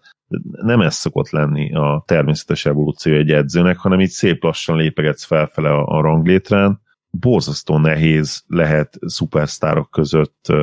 nem 0.52 0.82
ez 0.82 0.96
szokott 0.96 1.30
lenni 1.30 1.74
a 1.76 2.04
természetes 2.08 2.66
evolúció 2.66 3.14
egy 3.14 3.32
edzőnek, 3.32 3.78
hanem 3.78 4.00
így 4.00 4.10
szép 4.10 4.44
lassan 4.44 4.78
lépegetsz 4.78 5.24
felfele 5.24 5.70
a, 5.70 5.86
a 5.86 6.02
ranglétrán. 6.02 6.82
Borzasztó 7.10 7.78
nehéz 7.78 8.44
lehet 8.48 8.98
szupersztárok 9.06 9.92
között 9.92 10.54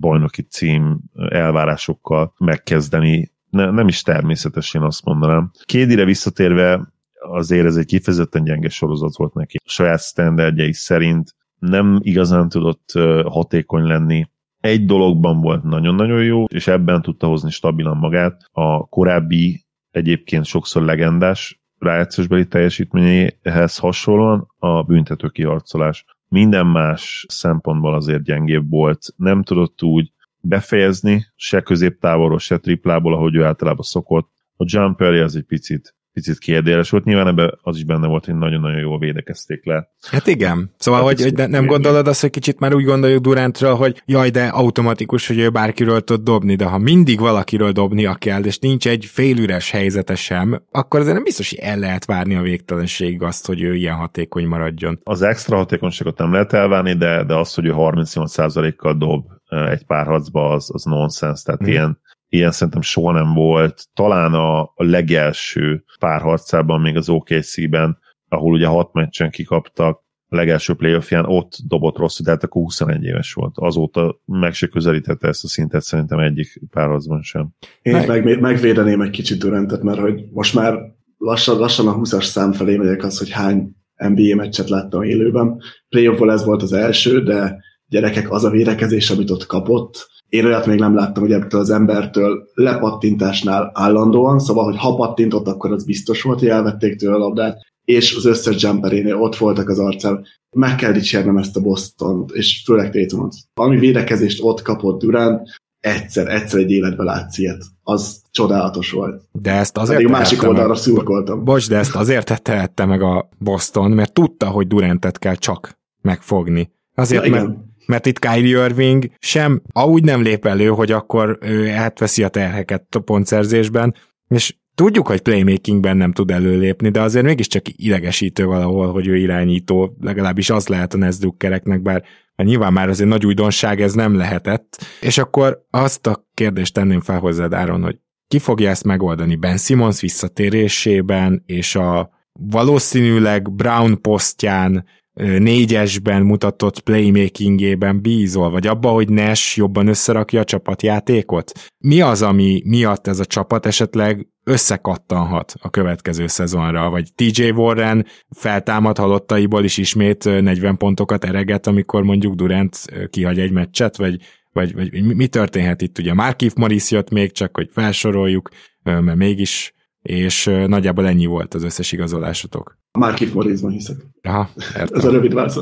bajnoki 0.00 0.42
cím 0.42 1.00
elvárásokkal 1.28 2.34
megkezdeni. 2.38 3.32
Ne, 3.50 3.70
nem 3.70 3.88
is 3.88 4.02
természetes, 4.02 4.74
én 4.74 4.82
azt 4.82 5.04
mondanám. 5.04 5.50
Kédire 5.64 6.04
visszatérve 6.04 6.92
azért 7.14 7.66
ez 7.66 7.76
egy 7.76 7.86
kifejezetten 7.86 8.44
gyenge 8.44 8.68
sorozat 8.68 9.16
volt 9.16 9.34
neki. 9.34 9.56
A 9.64 9.70
saját 9.70 10.00
standardjai 10.00 10.72
szerint 10.72 11.34
nem 11.58 11.98
igazán 12.02 12.48
tudott 12.48 12.92
hatékony 13.24 13.84
lenni. 13.84 14.28
Egy 14.60 14.84
dologban 14.84 15.40
volt 15.40 15.62
nagyon-nagyon 15.62 16.24
jó, 16.24 16.44
és 16.44 16.66
ebben 16.66 17.02
tudta 17.02 17.26
hozni 17.26 17.50
stabilan 17.50 17.96
magát. 17.96 18.48
A 18.52 18.86
korábbi 18.86 19.64
egyébként 19.90 20.44
sokszor 20.44 20.82
legendás 20.82 21.62
rájátszásbeli 21.78 22.46
teljesítményéhez 22.46 23.78
hasonlóan 23.78 24.54
a 24.58 24.82
büntető 24.82 25.28
kiharcolás. 25.28 26.04
Minden 26.28 26.66
más 26.66 27.26
szempontból 27.28 27.94
azért 27.94 28.22
gyengébb 28.22 28.70
volt. 28.70 29.06
Nem 29.16 29.42
tudott 29.42 29.82
úgy 29.82 30.12
befejezni, 30.40 31.26
se 31.34 31.60
középtávolról, 31.60 32.38
se 32.38 32.58
triplából, 32.58 33.14
ahogy 33.14 33.34
ő 33.34 33.44
általában 33.44 33.82
szokott. 33.84 34.30
A 34.56 34.64
jumperje 34.66 35.22
az 35.22 35.36
egy 35.36 35.44
picit 35.44 35.94
picit 36.14 36.38
kérdéles 36.38 36.90
volt. 36.90 37.04
Nyilván 37.04 37.26
ebben 37.26 37.58
az 37.62 37.76
is 37.76 37.84
benne 37.84 38.06
volt, 38.06 38.24
hogy 38.24 38.34
nagyon-nagyon 38.34 38.80
jól 38.80 38.98
védekezték 38.98 39.64
le. 39.64 39.88
Hát 40.10 40.26
igen. 40.26 40.70
Szóval, 40.78 41.00
hát 41.00 41.08
hogy, 41.08 41.22
hogy 41.22 41.48
nem 41.48 41.66
gondolod 41.66 42.08
azt, 42.08 42.20
hogy 42.20 42.30
kicsit 42.30 42.58
már 42.58 42.74
úgy 42.74 42.84
gondoljuk 42.84 43.22
Durantra, 43.22 43.74
hogy 43.74 44.02
jaj, 44.06 44.30
de 44.30 44.46
automatikus, 44.46 45.26
hogy 45.26 45.38
ő 45.38 45.50
bárkiről 45.50 46.00
tud 46.00 46.22
dobni, 46.22 46.54
de 46.54 46.64
ha 46.64 46.78
mindig 46.78 47.20
valakiről 47.20 47.72
dobnia 47.72 48.14
kell, 48.14 48.44
és 48.44 48.58
nincs 48.58 48.88
egy 48.88 49.04
félüres 49.04 49.70
helyzete 49.70 50.14
sem, 50.14 50.62
akkor 50.70 51.00
azért 51.00 51.14
nem 51.14 51.24
biztos, 51.24 51.50
hogy 51.50 51.58
el 51.58 51.78
lehet 51.78 52.04
várni 52.04 52.34
a 52.34 52.42
végtelenség 52.42 53.22
azt, 53.22 53.46
hogy 53.46 53.62
ő 53.62 53.74
ilyen 53.74 53.96
hatékony 53.96 54.46
maradjon. 54.46 55.00
Az 55.02 55.22
extra 55.22 55.56
hatékonyságot 55.56 56.18
nem 56.18 56.32
lehet 56.32 56.52
elvárni, 56.52 56.96
de, 56.96 57.24
de 57.24 57.34
az, 57.34 57.54
hogy 57.54 57.66
ő 57.66 57.72
38%-kal 57.76 58.94
dob 58.94 59.24
egy 59.70 59.84
párharcba, 59.86 60.50
az, 60.50 60.70
az 60.72 60.84
nonsens. 60.84 61.42
Tehát 61.42 61.60
hmm. 61.60 61.70
ilyen 61.70 61.98
ilyen 62.34 62.50
szerintem 62.50 62.82
soha 62.82 63.12
nem 63.12 63.34
volt. 63.34 63.86
Talán 63.94 64.34
a, 64.34 64.60
a 64.60 64.72
legelső 64.76 65.84
párharcában, 65.98 66.80
még 66.80 66.96
az 66.96 67.08
OKC-ben, 67.08 67.98
ahol 68.28 68.52
ugye 68.52 68.66
hat 68.66 68.92
meccsen 68.92 69.30
kikaptak, 69.30 70.02
a 70.28 70.36
legelső 70.36 70.74
playoffján 70.74 71.24
ott 71.24 71.52
dobott 71.66 71.96
rossz, 71.96 72.20
de 72.20 72.30
hát 72.30 72.44
akkor 72.44 72.62
21 72.62 73.04
éves 73.04 73.32
volt. 73.32 73.52
Azóta 73.54 74.20
meg 74.24 74.54
se 74.54 74.66
közelítette 74.66 75.28
ezt 75.28 75.44
a 75.44 75.48
szintet 75.48 75.82
szerintem 75.82 76.18
egyik 76.18 76.60
párharcban 76.70 77.22
sem. 77.22 77.48
Én. 77.82 78.06
Meg, 78.06 78.40
megvédeném 78.40 79.00
egy 79.00 79.10
kicsit 79.10 79.38
Durantet, 79.38 79.82
mert 79.82 79.98
hogy 79.98 80.24
most 80.32 80.54
már 80.54 80.78
lassan, 81.18 81.58
lassan 81.58 81.88
a 81.88 81.96
20-as 81.96 82.24
szám 82.24 82.52
felé 82.52 82.76
megyek 82.76 83.04
az, 83.04 83.18
hogy 83.18 83.30
hány 83.30 83.76
NBA 83.96 84.36
meccset 84.36 84.68
láttam 84.68 85.02
élőben. 85.02 85.60
Playoffból 85.88 86.32
ez 86.32 86.44
volt 86.44 86.62
az 86.62 86.72
első, 86.72 87.22
de 87.22 87.62
gyerekek, 87.86 88.30
az 88.30 88.44
a 88.44 88.50
védekezés, 88.50 89.10
amit 89.10 89.30
ott 89.30 89.46
kapott, 89.46 90.08
én 90.34 90.44
olyat 90.44 90.66
még 90.66 90.78
nem 90.78 90.94
láttam, 90.94 91.22
hogy 91.22 91.32
ebből 91.32 91.60
az 91.60 91.70
embertől 91.70 92.48
lepattintásnál 92.54 93.70
állandóan, 93.74 94.38
szóval, 94.38 94.64
hogy 94.64 94.76
ha 94.76 94.94
pattintott, 94.94 95.46
akkor 95.46 95.72
az 95.72 95.84
biztos 95.84 96.22
volt, 96.22 96.38
hogy 96.38 96.48
elvették 96.48 96.96
tőle 96.96 97.14
a 97.14 97.18
labdát, 97.18 97.58
és 97.84 98.16
az 98.16 98.24
összes 98.24 98.62
jumperénél 98.62 99.16
ott 99.16 99.36
voltak 99.36 99.68
az 99.68 99.78
arcán. 99.78 100.24
Meg 100.56 100.76
kell 100.76 100.92
dicsérnem 100.92 101.36
ezt 101.36 101.56
a 101.56 101.60
boston 101.60 102.24
és 102.32 102.62
főleg 102.64 102.90
Tatumot. 102.90 103.34
Ami 103.54 103.78
védekezést 103.78 104.42
ott 104.42 104.62
kapott 104.62 105.00
Durant, 105.00 105.48
egyszer, 105.80 106.28
egyszer 106.28 106.60
egy 106.60 106.70
életben 106.70 107.06
látsz 107.06 107.38
ilyet. 107.38 107.64
Az 107.82 108.22
csodálatos 108.30 108.90
volt. 108.90 109.22
De 109.32 109.52
ezt 109.52 109.76
azért 109.76 109.96
Pedig 109.96 110.14
a 110.14 110.18
másik 110.18 110.42
oldalra 110.42 110.74
szurkoltam. 110.74 111.44
Bocs, 111.44 111.68
de 111.68 111.76
ezt 111.76 111.94
azért 111.94 112.42
tehette 112.42 112.84
meg 112.84 113.02
a 113.02 113.28
Boston, 113.38 113.90
mert 113.90 114.12
tudta, 114.12 114.48
hogy 114.48 114.66
Durantet 114.66 115.18
kell 115.18 115.34
csak 115.34 115.78
megfogni. 116.02 116.72
Azért, 116.94 117.24
ja, 117.24 117.30
mert 117.30 117.48
mert 117.86 118.06
itt 118.06 118.18
Kyrie 118.18 118.64
Irving 118.64 119.10
sem 119.18 119.62
ahogy 119.72 120.02
nem 120.02 120.22
lép 120.22 120.46
elő, 120.46 120.66
hogy 120.66 120.92
akkor 120.92 121.38
ő 121.40 121.70
átveszi 121.70 122.22
a 122.22 122.28
terheket 122.28 122.94
a 122.94 123.00
pontszerzésben, 123.00 123.94
és 124.28 124.54
tudjuk, 124.74 125.06
hogy 125.06 125.20
playmakingben 125.20 125.96
nem 125.96 126.12
tud 126.12 126.30
előlépni, 126.30 126.90
de 126.90 127.00
azért 127.00 127.24
mégiscsak 127.24 127.62
idegesítő 127.66 128.44
valahol, 128.44 128.92
hogy 128.92 129.06
ő 129.06 129.16
irányító, 129.16 129.96
legalábbis 130.00 130.50
az 130.50 130.68
lehet 130.68 130.94
a 130.94 130.96
Nesdukkereknek, 130.96 131.82
bár 131.82 132.02
mert 132.36 132.48
nyilván 132.48 132.72
már 132.72 132.88
azért 132.88 133.08
nagy 133.08 133.26
újdonság 133.26 133.80
ez 133.80 133.92
nem 133.92 134.14
lehetett. 134.16 134.86
És 135.00 135.18
akkor 135.18 135.66
azt 135.70 136.06
a 136.06 136.26
kérdést 136.34 136.74
tenném 136.74 137.00
fel 137.00 137.18
hozzád, 137.18 137.52
Áron, 137.52 137.82
hogy 137.82 137.98
ki 138.28 138.38
fogja 138.38 138.70
ezt 138.70 138.84
megoldani 138.84 139.36
Ben 139.36 139.56
Simmons 139.56 140.00
visszatérésében, 140.00 141.42
és 141.46 141.74
a 141.74 142.10
valószínűleg 142.32 143.52
Brown 143.52 144.00
posztján 144.00 144.84
négyesben 145.14 146.22
mutatott 146.22 146.80
playmakingében 146.80 148.00
bízol, 148.00 148.50
vagy 148.50 148.66
abba, 148.66 148.90
hogy 148.90 149.08
Nash 149.08 149.56
jobban 149.56 149.86
összerakja 149.86 150.40
a 150.40 150.44
csapatjátékot? 150.44 151.52
Mi 151.78 152.00
az, 152.00 152.22
ami 152.22 152.62
miatt 152.64 153.06
ez 153.06 153.18
a 153.18 153.24
csapat 153.24 153.66
esetleg 153.66 154.28
összekattanhat 154.44 155.54
a 155.60 155.70
következő 155.70 156.26
szezonra, 156.26 156.90
vagy 156.90 157.14
TJ 157.14 157.48
Warren 157.50 158.06
feltámad 158.36 158.98
halottaiból 158.98 159.64
is 159.64 159.76
ismét 159.76 160.24
40 160.24 160.76
pontokat 160.76 161.24
ereget, 161.24 161.66
amikor 161.66 162.02
mondjuk 162.02 162.34
Durant 162.34 162.84
kihagy 163.10 163.38
egy 163.38 163.52
meccset, 163.52 163.96
vagy, 163.96 164.20
vagy, 164.52 164.74
vagy 164.74 165.16
mi 165.16 165.26
történhet 165.26 165.82
itt? 165.82 165.98
Ugye 165.98 166.14
Markif 166.14 166.54
Morris 166.54 166.90
jött 166.90 167.10
még, 167.10 167.32
csak 167.32 167.56
hogy 167.56 167.68
felsoroljuk, 167.72 168.48
mert 168.82 169.16
mégis 169.16 169.72
és 170.02 170.44
nagyjából 170.66 171.06
ennyi 171.06 171.26
volt 171.26 171.54
az 171.54 171.62
összes 171.62 171.92
igazolásotok. 171.92 172.82
Markif 172.98 173.32
Morrisban 173.32 173.70
hiszek. 173.70 173.96
Aha, 174.22 174.48
Ez 174.74 175.04
a 175.04 175.10
rövid 175.10 175.34
válasz. 175.34 175.58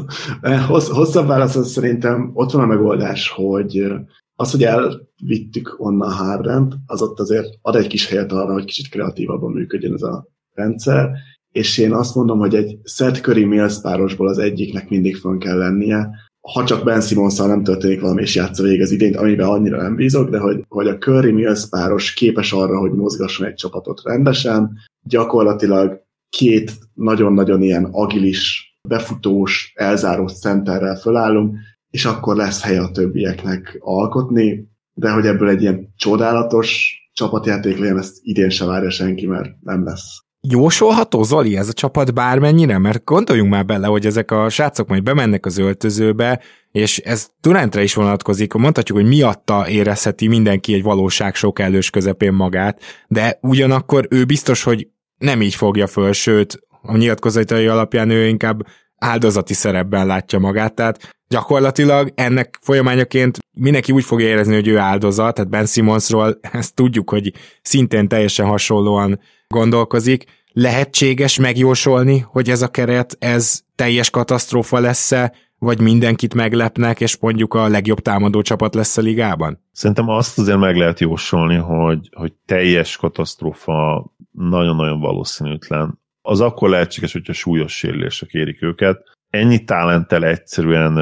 Hossz, 0.66 0.88
hosszabb 0.88 1.26
válasz 1.26 1.56
az 1.56 1.70
szerintem 1.70 2.30
ott 2.34 2.50
van 2.50 2.62
a 2.62 2.66
megoldás, 2.66 3.28
hogy 3.28 3.92
az, 4.36 4.50
hogy 4.50 4.64
elvittük 4.64 5.74
onnan 5.78 6.12
Hardent, 6.12 6.74
az 6.86 7.02
ott 7.02 7.20
azért 7.20 7.58
ad 7.62 7.76
egy 7.76 7.86
kis 7.86 8.08
helyet 8.08 8.32
arra, 8.32 8.52
hogy 8.52 8.64
kicsit 8.64 8.88
kreatívabban 8.88 9.52
működjön 9.52 9.94
ez 9.94 10.02
a 10.02 10.26
rendszer, 10.54 11.10
és 11.52 11.78
én 11.78 11.92
azt 11.92 12.14
mondom, 12.14 12.38
hogy 12.38 12.54
egy 12.54 12.78
Seth 12.84 13.20
Curry 13.20 13.44
Mills 13.44 13.80
párosból 13.80 14.28
az 14.28 14.38
egyiknek 14.38 14.88
mindig 14.88 15.16
fönn 15.16 15.38
kell 15.38 15.58
lennie, 15.58 16.10
ha 16.40 16.64
csak 16.64 16.84
Ben 16.84 17.00
simmons 17.00 17.36
nem 17.36 17.62
történik 17.62 18.00
valami, 18.00 18.22
és 18.22 18.34
játsza 18.34 18.62
végig 18.62 18.80
az 18.80 18.90
idényt, 18.90 19.16
amiben 19.16 19.48
annyira 19.48 19.82
nem 19.82 19.94
bízok, 19.94 20.30
de 20.30 20.38
hogy, 20.38 20.64
hogy 20.68 20.86
a 20.86 20.98
Curry 20.98 21.30
Mills 21.30 21.68
páros 21.68 22.14
képes 22.14 22.52
arra, 22.52 22.78
hogy 22.78 22.92
mozgasson 22.92 23.46
egy 23.46 23.54
csapatot 23.54 24.02
rendesen, 24.04 24.78
gyakorlatilag 25.02 26.02
két 26.38 26.72
nagyon-nagyon 26.94 27.62
ilyen 27.62 27.88
agilis, 27.90 28.70
befutós, 28.88 29.72
elzáró 29.74 30.26
centerrel 30.28 30.96
fölállunk, 30.96 31.56
és 31.90 32.04
akkor 32.04 32.36
lesz 32.36 32.62
hely 32.62 32.78
a 32.78 32.90
többieknek 32.90 33.76
alkotni, 33.80 34.68
de 34.94 35.10
hogy 35.10 35.26
ebből 35.26 35.48
egy 35.48 35.62
ilyen 35.62 35.92
csodálatos 35.96 36.96
csapatjáték 37.12 37.78
legyen, 37.78 37.98
ezt 37.98 38.16
idén 38.22 38.50
se 38.50 38.64
várja 38.64 38.90
senki, 38.90 39.26
mert 39.26 39.50
nem 39.60 39.84
lesz. 39.84 40.20
Jósolható, 40.48 41.22
Zoli, 41.22 41.56
ez 41.56 41.68
a 41.68 41.72
csapat 41.72 42.14
bármennyire? 42.14 42.78
Mert 42.78 43.04
gondoljunk 43.04 43.50
már 43.50 43.64
bele, 43.64 43.86
hogy 43.86 44.06
ezek 44.06 44.30
a 44.30 44.48
srácok 44.48 44.88
majd 44.88 45.02
bemennek 45.02 45.46
az 45.46 45.58
öltözőbe, 45.58 46.40
és 46.70 46.98
ez 46.98 47.28
Durantre 47.40 47.82
is 47.82 47.94
vonatkozik, 47.94 48.52
mondhatjuk, 48.52 48.98
hogy 48.98 49.06
miatta 49.06 49.68
érezheti 49.68 50.28
mindenki 50.28 50.74
egy 50.74 50.82
valóság 50.82 51.34
sok 51.34 51.58
elős 51.58 51.90
közepén 51.90 52.32
magát, 52.32 52.80
de 53.08 53.38
ugyanakkor 53.42 54.06
ő 54.10 54.24
biztos, 54.24 54.62
hogy 54.62 54.88
nem 55.22 55.42
így 55.42 55.54
fogja 55.54 55.86
föl, 55.86 56.12
sőt, 56.12 56.58
a 56.82 56.96
nyilatkozatai 56.96 57.66
alapján 57.66 58.10
ő 58.10 58.26
inkább 58.26 58.66
áldozati 58.96 59.54
szerepben 59.54 60.06
látja 60.06 60.38
magát, 60.38 60.74
tehát 60.74 61.14
gyakorlatilag 61.28 62.12
ennek 62.14 62.58
folyamányaként 62.62 63.38
mindenki 63.52 63.92
úgy 63.92 64.04
fogja 64.04 64.26
érezni, 64.26 64.54
hogy 64.54 64.68
ő 64.68 64.78
áldozat, 64.78 65.34
tehát 65.34 65.50
Ben 65.50 65.66
Simmonsról 65.66 66.38
ezt 66.40 66.74
tudjuk, 66.74 67.10
hogy 67.10 67.32
szintén 67.62 68.08
teljesen 68.08 68.46
hasonlóan 68.46 69.20
gondolkozik. 69.48 70.24
Lehetséges 70.52 71.38
megjósolni, 71.38 72.18
hogy 72.18 72.50
ez 72.50 72.62
a 72.62 72.68
keret, 72.68 73.16
ez 73.18 73.60
teljes 73.74 74.10
katasztrófa 74.10 74.80
lesz-e, 74.80 75.32
vagy 75.62 75.80
mindenkit 75.80 76.34
meglepnek, 76.34 77.00
és 77.00 77.16
mondjuk 77.20 77.54
a 77.54 77.68
legjobb 77.68 77.98
támadó 77.98 78.42
csapat 78.42 78.74
lesz 78.74 78.96
a 78.96 79.00
ligában? 79.00 79.58
Szerintem 79.72 80.08
azt 80.08 80.38
azért 80.38 80.58
meg 80.58 80.76
lehet 80.76 81.00
jósolni, 81.00 81.56
hogy, 81.56 82.08
hogy 82.12 82.32
teljes 82.46 82.96
katasztrófa 82.96 84.06
nagyon-nagyon 84.30 85.00
valószínűtlen. 85.00 86.00
Az 86.22 86.40
akkor 86.40 86.68
lehetséges, 86.68 87.12
hogyha 87.12 87.32
súlyos 87.32 87.76
sérülések 87.76 88.32
érik 88.32 88.62
őket. 88.62 88.98
Ennyi 89.30 89.64
talenttel 89.64 90.24
egyszerűen 90.24 90.96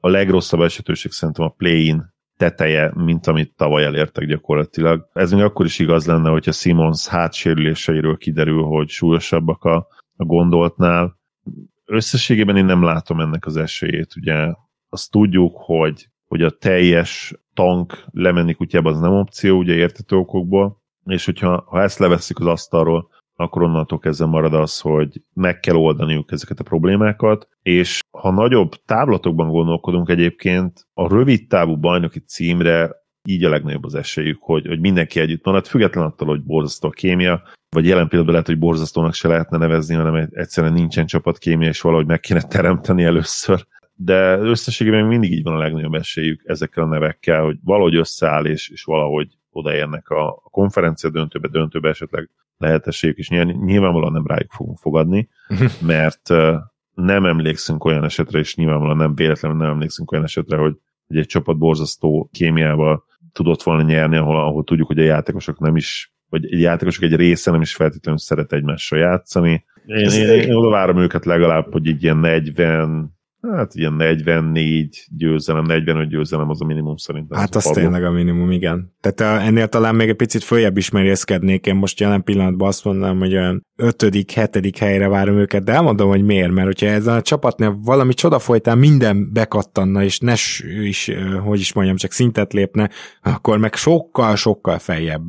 a 0.00 0.08
legrosszabb 0.08 0.60
esetőség 0.60 1.12
szerintem 1.12 1.44
a 1.44 1.54
play-in 1.56 2.14
teteje, 2.36 2.92
mint 2.94 3.26
amit 3.26 3.54
tavaly 3.56 3.84
elértek 3.84 4.26
gyakorlatilag. 4.26 5.08
Ez 5.12 5.32
még 5.32 5.42
akkor 5.42 5.66
is 5.66 5.78
igaz 5.78 6.06
lenne, 6.06 6.30
hogyha 6.30 6.52
Simons 6.52 7.06
hátsérüléseiről 7.06 8.16
kiderül, 8.16 8.62
hogy 8.62 8.88
súlyosabbak 8.88 9.64
a, 9.64 9.86
a 10.16 10.24
gondoltnál. 10.24 11.18
Összességében 11.92 12.56
én 12.56 12.64
nem 12.64 12.82
látom 12.82 13.20
ennek 13.20 13.46
az 13.46 13.56
esélyét. 13.56 14.16
Ugye 14.16 14.54
azt 14.88 15.10
tudjuk, 15.10 15.56
hogy, 15.56 16.08
hogy 16.26 16.42
a 16.42 16.50
teljes 16.50 17.34
tank 17.54 18.04
lemenni 18.10 18.54
kutyába 18.54 18.90
az 18.90 18.98
nem 18.98 19.12
opció, 19.12 19.58
ugye 19.58 19.74
értető 19.74 20.16
okokból, 20.16 20.82
és 21.04 21.24
hogyha 21.24 21.64
ha 21.66 21.82
ezt 21.82 21.98
leveszik 21.98 22.40
az 22.40 22.46
asztalról, 22.46 23.08
akkor 23.34 23.62
onnantól 23.62 23.98
kezdve 23.98 24.26
marad 24.26 24.54
az, 24.54 24.80
hogy 24.80 25.22
meg 25.32 25.60
kell 25.60 25.74
oldaniuk 25.74 26.32
ezeket 26.32 26.60
a 26.60 26.64
problémákat, 26.64 27.48
és 27.62 28.00
ha 28.10 28.30
nagyobb 28.30 28.70
távlatokban 28.84 29.48
gondolkodunk 29.48 30.08
egyébként, 30.08 30.86
a 30.94 31.08
rövid 31.08 31.46
távú 31.46 31.76
bajnoki 31.76 32.20
címre 32.20 32.90
így 33.28 33.44
a 33.44 33.48
legnagyobb 33.48 33.84
az 33.84 33.94
esélyük, 33.94 34.42
hogy, 34.42 34.66
hogy 34.66 34.80
mindenki 34.80 35.20
együtt 35.20 35.44
marad, 35.44 35.66
független 35.66 36.04
attól, 36.04 36.28
hogy 36.28 36.42
borzasztó 36.42 36.88
a 36.88 36.90
kémia, 36.90 37.42
vagy 37.70 37.86
jelen 37.86 38.08
pillanatban 38.08 38.32
lehet, 38.32 38.46
hogy 38.46 38.58
borzasztónak 38.58 39.14
se 39.14 39.28
lehetne 39.28 39.58
nevezni, 39.58 39.94
hanem 39.94 40.28
egyszerűen 40.32 40.72
nincsen 40.72 41.06
csapatkémia, 41.06 41.68
és 41.68 41.80
valahogy 41.80 42.06
meg 42.06 42.20
kéne 42.20 42.42
teremteni 42.42 43.04
először. 43.04 43.66
De 43.94 44.38
összességében 44.38 45.04
mindig 45.04 45.32
így 45.32 45.42
van 45.42 45.54
a 45.54 45.58
legnagyobb 45.58 45.94
esélyük 45.94 46.42
ezekkel 46.44 46.84
a 46.84 46.86
nevekkel, 46.86 47.44
hogy 47.44 47.56
valahogy 47.64 47.94
összeáll, 47.94 48.44
és, 48.44 48.68
és 48.68 48.84
valahogy 48.84 49.28
odaérnek 49.50 50.08
a, 50.08 50.28
a 50.28 50.48
konferencia 50.50 51.10
döntőbe, 51.10 51.48
döntőbe 51.48 51.88
esetleg 51.88 52.30
lehetőségük 52.58 53.18
is. 53.18 53.28
Nyilvánvalóan 53.28 54.12
nem 54.12 54.26
rájuk 54.26 54.50
fogunk 54.50 54.78
fogadni, 54.78 55.28
mert 55.80 56.28
nem 56.94 57.26
emlékszünk 57.26 57.84
olyan 57.84 58.04
esetre, 58.04 58.38
és 58.38 58.54
nyilvánvalóan 58.54 58.96
nem 58.96 59.14
véletlenül 59.14 59.58
nem 59.58 59.70
emlékszünk 59.70 60.12
olyan 60.12 60.24
esetre, 60.24 60.56
hogy, 60.56 60.76
egy 61.06 61.26
csapat 61.26 61.58
borzasztó 61.58 62.28
kémiával 62.32 63.04
tudott 63.32 63.62
volna 63.62 63.82
nyerni, 63.82 64.16
ahol, 64.16 64.36
ahol 64.36 64.64
tudjuk, 64.64 64.86
hogy 64.86 64.98
a 64.98 65.02
játékosok 65.02 65.58
nem 65.58 65.76
is 65.76 66.12
vagy 66.30 66.44
egy 66.44 66.60
játékosok 66.60 67.02
egy 67.02 67.16
része 67.16 67.50
nem 67.50 67.60
is 67.60 67.74
feltétlenül 67.74 68.20
szeret 68.20 68.52
egymással 68.52 68.98
játszani. 68.98 69.64
Én, 69.86 69.96
én, 69.96 70.28
én, 70.28 70.40
én 70.40 70.54
oda 70.54 70.70
várom 70.70 70.98
őket 70.98 71.24
legalább, 71.24 71.72
hogy 71.72 71.88
egy 71.88 72.02
ilyen 72.02 72.16
40, 72.16 73.18
Hát 73.42 73.74
ilyen 73.74 73.92
44 73.92 75.06
győzelem, 75.16 75.64
45 75.64 76.08
győzelem 76.08 76.48
az 76.50 76.62
a 76.62 76.64
minimum 76.64 76.96
szerintem. 76.96 77.38
Hát 77.38 77.54
az, 77.54 77.66
az 77.66 77.72
tényleg 77.72 78.04
a 78.04 78.10
minimum, 78.10 78.50
igen. 78.50 78.94
Tehát 79.00 79.42
ennél 79.46 79.68
talán 79.68 79.94
még 79.94 80.08
egy 80.08 80.16
picit 80.16 80.44
följebb 80.44 80.76
is 80.76 80.90
merészkednék. 80.90 81.66
Én 81.66 81.74
most 81.74 82.00
jelen 82.00 82.22
pillanatban 82.22 82.68
azt 82.68 82.84
mondanám, 82.84 83.18
hogy 83.18 83.32
olyan 83.32 83.66
5 83.76 84.32
hetedik 84.32 84.78
helyre 84.78 85.08
várom 85.08 85.36
őket, 85.36 85.64
de 85.64 85.72
elmondom, 85.72 86.08
hogy 86.08 86.24
miért, 86.24 86.50
mert 86.50 86.66
hogyha 86.66 86.86
ezen 86.86 87.16
a 87.16 87.22
csapatnál 87.22 87.78
valami 87.82 88.14
csoda 88.14 88.38
folytán 88.38 88.78
minden 88.78 89.32
bekattanna, 89.32 90.02
és 90.02 90.18
ne 90.18 90.34
is, 90.82 91.12
hogy 91.44 91.60
is 91.60 91.72
mondjam, 91.72 91.96
csak 91.96 92.12
szintet 92.12 92.52
lépne, 92.52 92.90
akkor 93.22 93.58
meg 93.58 93.74
sokkal-sokkal 93.74 94.78
feljebb 94.78 95.22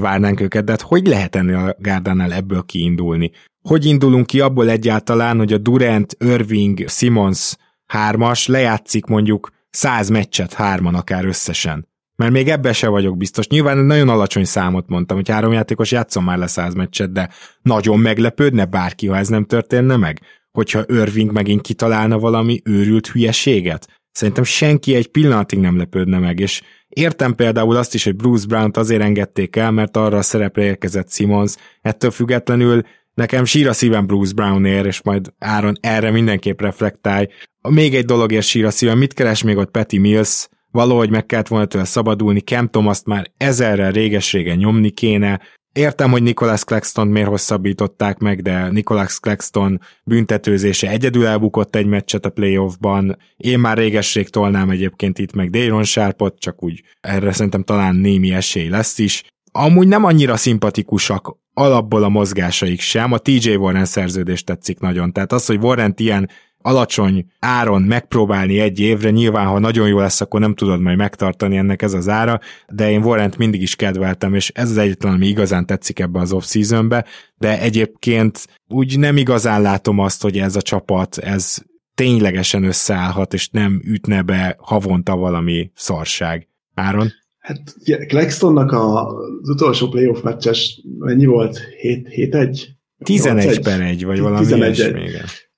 várnánk 0.00 0.40
őket, 0.40 0.64
de 0.64 0.70
hát 0.70 0.80
hogy 0.80 1.06
lehet 1.06 1.36
ennél 1.36 1.56
a 1.56 1.76
Gárdánál 1.78 2.32
ebből 2.32 2.62
kiindulni? 2.62 3.30
Hogy 3.62 3.84
indulunk 3.84 4.26
ki 4.26 4.40
abból 4.40 4.70
egyáltalán, 4.70 5.38
hogy 5.38 5.52
a 5.52 5.58
Durant, 5.58 6.16
Irving, 6.18 6.88
Simons 6.88 7.56
hármas 7.86 8.46
lejátszik 8.46 9.06
mondjuk 9.06 9.50
száz 9.70 10.08
meccset 10.08 10.52
hárman 10.52 10.94
akár 10.94 11.24
összesen? 11.24 11.88
Mert 12.16 12.32
még 12.32 12.48
ebben 12.48 12.72
se 12.72 12.88
vagyok 12.88 13.16
biztos. 13.16 13.48
Nyilván 13.48 13.78
nagyon 13.78 14.08
alacsony 14.08 14.44
számot 14.44 14.88
mondtam, 14.88 15.16
hogy 15.16 15.28
három 15.28 15.52
játékos 15.52 15.90
játszom 15.92 16.24
már 16.24 16.38
le 16.38 16.46
száz 16.46 16.74
meccset, 16.74 17.12
de 17.12 17.28
nagyon 17.62 17.98
meglepődne 17.98 18.64
bárki, 18.64 19.06
ha 19.06 19.16
ez 19.16 19.28
nem 19.28 19.44
történne 19.44 19.96
meg? 19.96 20.20
Hogyha 20.50 20.84
Irving 20.86 21.32
megint 21.32 21.60
kitalálna 21.60 22.18
valami 22.18 22.60
őrült 22.64 23.06
hülyeséget? 23.06 24.00
Szerintem 24.12 24.44
senki 24.44 24.94
egy 24.94 25.06
pillanatig 25.06 25.58
nem 25.58 25.76
lepődne 25.76 26.18
meg, 26.18 26.40
és 26.40 26.62
értem 26.90 27.34
például 27.34 27.76
azt 27.76 27.94
is, 27.94 28.04
hogy 28.04 28.16
Bruce 28.16 28.46
Brown-t 28.46 28.76
azért 28.76 29.02
engedték 29.02 29.56
el, 29.56 29.70
mert 29.70 29.96
arra 29.96 30.16
a 30.16 30.22
szerepre 30.22 30.62
érkezett 30.62 31.12
Simons, 31.12 31.54
ettől 31.82 32.10
függetlenül 32.10 32.82
Nekem 33.14 33.44
sír 33.44 33.68
a 33.68 33.72
szívem 33.72 34.06
Bruce 34.06 34.34
Brownért, 34.34 34.86
és 34.86 35.02
majd 35.02 35.32
Áron 35.38 35.74
erre 35.80 36.10
mindenképp 36.10 36.60
reflektálj. 36.60 37.26
Még 37.68 37.94
egy 37.94 38.04
dologért 38.04 38.46
sír 38.46 38.64
a 38.64 38.70
szívem, 38.70 38.98
mit 38.98 39.12
keres 39.12 39.42
még 39.42 39.56
ott 39.56 39.70
Petty 39.70 39.98
Mills? 39.98 40.48
Valahogy 40.70 41.10
meg 41.10 41.26
kellett 41.26 41.48
volna 41.48 41.66
tőle 41.66 41.84
szabadulni, 41.84 42.40
Cam 42.40 42.68
Thomas 42.68 43.00
már 43.04 43.30
ezerrel 43.36 43.92
réges-régen 43.92 44.56
nyomni 44.56 44.90
kéne, 44.90 45.40
Értem, 45.72 46.10
hogy 46.10 46.22
Nicholas 46.22 46.64
Claxton 46.64 47.08
miért 47.08 47.28
hosszabbították 47.28 48.18
meg, 48.18 48.42
de 48.42 48.70
Nicholas 48.70 49.20
Claxton 49.20 49.80
büntetőzése 50.04 50.88
egyedül 50.88 51.26
elbukott 51.26 51.76
egy 51.76 51.86
meccset 51.86 52.24
a 52.24 52.30
playoffban. 52.30 53.16
Én 53.36 53.58
már 53.58 53.76
réges-rég 53.76 54.28
tolnám 54.28 54.70
egyébként 54.70 55.18
itt 55.18 55.32
meg 55.32 55.50
Dayron 55.50 55.84
Sharpot, 55.84 56.38
csak 56.38 56.62
úgy 56.62 56.82
erre 57.00 57.32
szerintem 57.32 57.62
talán 57.62 57.94
némi 57.94 58.32
esély 58.32 58.68
lesz 58.68 58.98
is. 58.98 59.24
Amúgy 59.52 59.88
nem 59.88 60.04
annyira 60.04 60.36
szimpatikusak 60.36 61.36
alapból 61.54 62.02
a 62.02 62.08
mozgásaik 62.08 62.80
sem. 62.80 63.12
A 63.12 63.18
TJ 63.18 63.54
Warren 63.54 63.84
szerződés 63.84 64.44
tetszik 64.44 64.78
nagyon. 64.78 65.12
Tehát 65.12 65.32
az, 65.32 65.46
hogy 65.46 65.58
Warren 65.62 65.94
ilyen 65.96 66.30
alacsony 66.62 67.26
áron 67.38 67.82
megpróbálni 67.82 68.60
egy 68.60 68.80
évre, 68.80 69.10
nyilván 69.10 69.46
ha 69.46 69.58
nagyon 69.58 69.88
jó 69.88 69.98
lesz, 69.98 70.20
akkor 70.20 70.40
nem 70.40 70.54
tudod 70.54 70.80
majd 70.80 70.96
megtartani 70.96 71.56
ennek 71.56 71.82
ez 71.82 71.92
az 71.92 72.08
ára, 72.08 72.40
de 72.68 72.90
én 72.90 73.02
Warrent 73.02 73.38
mindig 73.38 73.62
is 73.62 73.76
kedveltem, 73.76 74.34
és 74.34 74.50
ez 74.54 74.70
az 74.70 74.76
egyetlen, 74.76 75.12
ami 75.12 75.26
igazán 75.26 75.66
tetszik 75.66 75.98
ebbe 75.98 76.20
az 76.20 76.32
off-seasonbe, 76.32 77.04
de 77.38 77.60
egyébként 77.60 78.46
úgy 78.68 78.98
nem 78.98 79.16
igazán 79.16 79.62
látom 79.62 79.98
azt, 79.98 80.22
hogy 80.22 80.38
ez 80.38 80.56
a 80.56 80.62
csapat, 80.62 81.18
ez 81.18 81.58
ténylegesen 81.94 82.64
összeállhat, 82.64 83.34
és 83.34 83.48
nem 83.48 83.82
ütne 83.84 84.22
be 84.22 84.56
havonta 84.58 85.16
valami 85.16 85.70
szarság. 85.74 86.48
Áron? 86.74 87.12
Hát 87.38 87.74
Claxtonnak 88.06 88.72
az 88.72 89.48
utolsó 89.48 89.88
playoff 89.88 90.22
meccses 90.22 90.80
mennyi 90.98 91.24
volt? 91.24 91.60
7-1? 91.82 92.66
11 93.04 93.60
per 93.60 93.80
1, 93.80 94.04
vagy 94.04 94.20
valami 94.20 94.46
11 94.46 94.78
ilyesmi, 94.78 95.00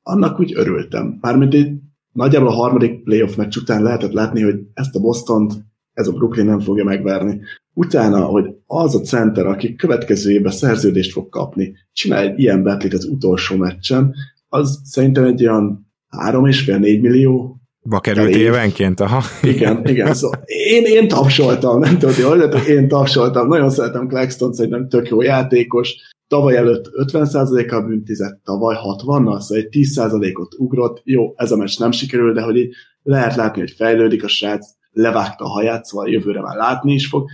Annak 0.02 0.40
úgy 0.40 0.52
örültem. 0.56 1.18
Mármint 1.20 1.54
egy 1.54 1.72
nagyjából 2.12 2.48
a 2.48 2.52
harmadik 2.52 3.02
playoff 3.02 3.34
meccs 3.34 3.56
után 3.56 3.82
lehetett 3.82 4.12
látni, 4.12 4.42
hogy 4.42 4.60
ezt 4.74 4.94
a 4.94 5.00
boston 5.00 5.50
ez 5.92 6.08
a 6.08 6.12
Brooklyn 6.12 6.46
nem 6.46 6.60
fogja 6.60 6.84
megverni. 6.84 7.40
Utána, 7.74 8.24
hogy 8.24 8.44
az 8.66 8.94
a 8.94 9.00
center, 9.00 9.46
aki 9.46 9.74
következő 9.74 10.30
évben 10.32 10.52
szerződést 10.52 11.12
fog 11.12 11.28
kapni, 11.28 11.74
csinál 11.92 12.22
egy 12.22 12.38
ilyen 12.38 12.62
betlit 12.62 12.94
az 12.94 13.04
utolsó 13.04 13.56
meccsen, 13.56 14.14
az 14.48 14.80
szerintem 14.84 15.24
egy 15.24 15.46
olyan 15.46 15.92
3,5-4 16.10 17.00
millió 17.00 17.56
Ba 17.84 18.00
került 18.00 18.34
évenként, 18.34 19.00
aha. 19.00 19.22
Igen, 19.42 19.86
igen. 19.86 20.14
Szóval 20.14 20.42
én, 20.44 20.84
én 20.84 21.08
tapsoltam, 21.08 21.78
nem 21.78 21.98
tudom, 21.98 22.40
hogy 22.40 22.68
én 22.68 22.88
tapsoltam. 22.88 23.48
Nagyon 23.48 23.70
szeretem 23.70 24.08
Claxton, 24.08 24.52
szerintem 24.52 24.88
tök 24.88 25.08
jó 25.08 25.22
játékos. 25.22 25.94
Tavaly 26.32 26.56
előtt 26.56 26.90
50%-kal 27.12 27.86
büntizett, 27.86 28.40
tavaly 28.44 28.76
60-nal, 28.78 29.40
szóval 29.40 29.64
egy 29.64 29.68
10%-ot 29.70 30.54
ugrott. 30.58 31.00
Jó, 31.04 31.32
ez 31.36 31.52
a 31.52 31.56
meccs 31.56 31.78
nem 31.78 31.90
sikerül, 31.90 32.32
de 32.32 32.42
hogy 32.42 32.56
így 32.56 32.74
lehet 33.02 33.34
látni, 33.34 33.60
hogy 33.60 33.70
fejlődik 33.70 34.24
a 34.24 34.28
srác, 34.28 34.66
levágta 34.90 35.44
a 35.44 35.48
haját, 35.48 35.84
szóval 35.84 36.08
jövőre 36.08 36.40
már 36.40 36.56
látni 36.56 36.92
is 36.92 37.06
fog. 37.06 37.28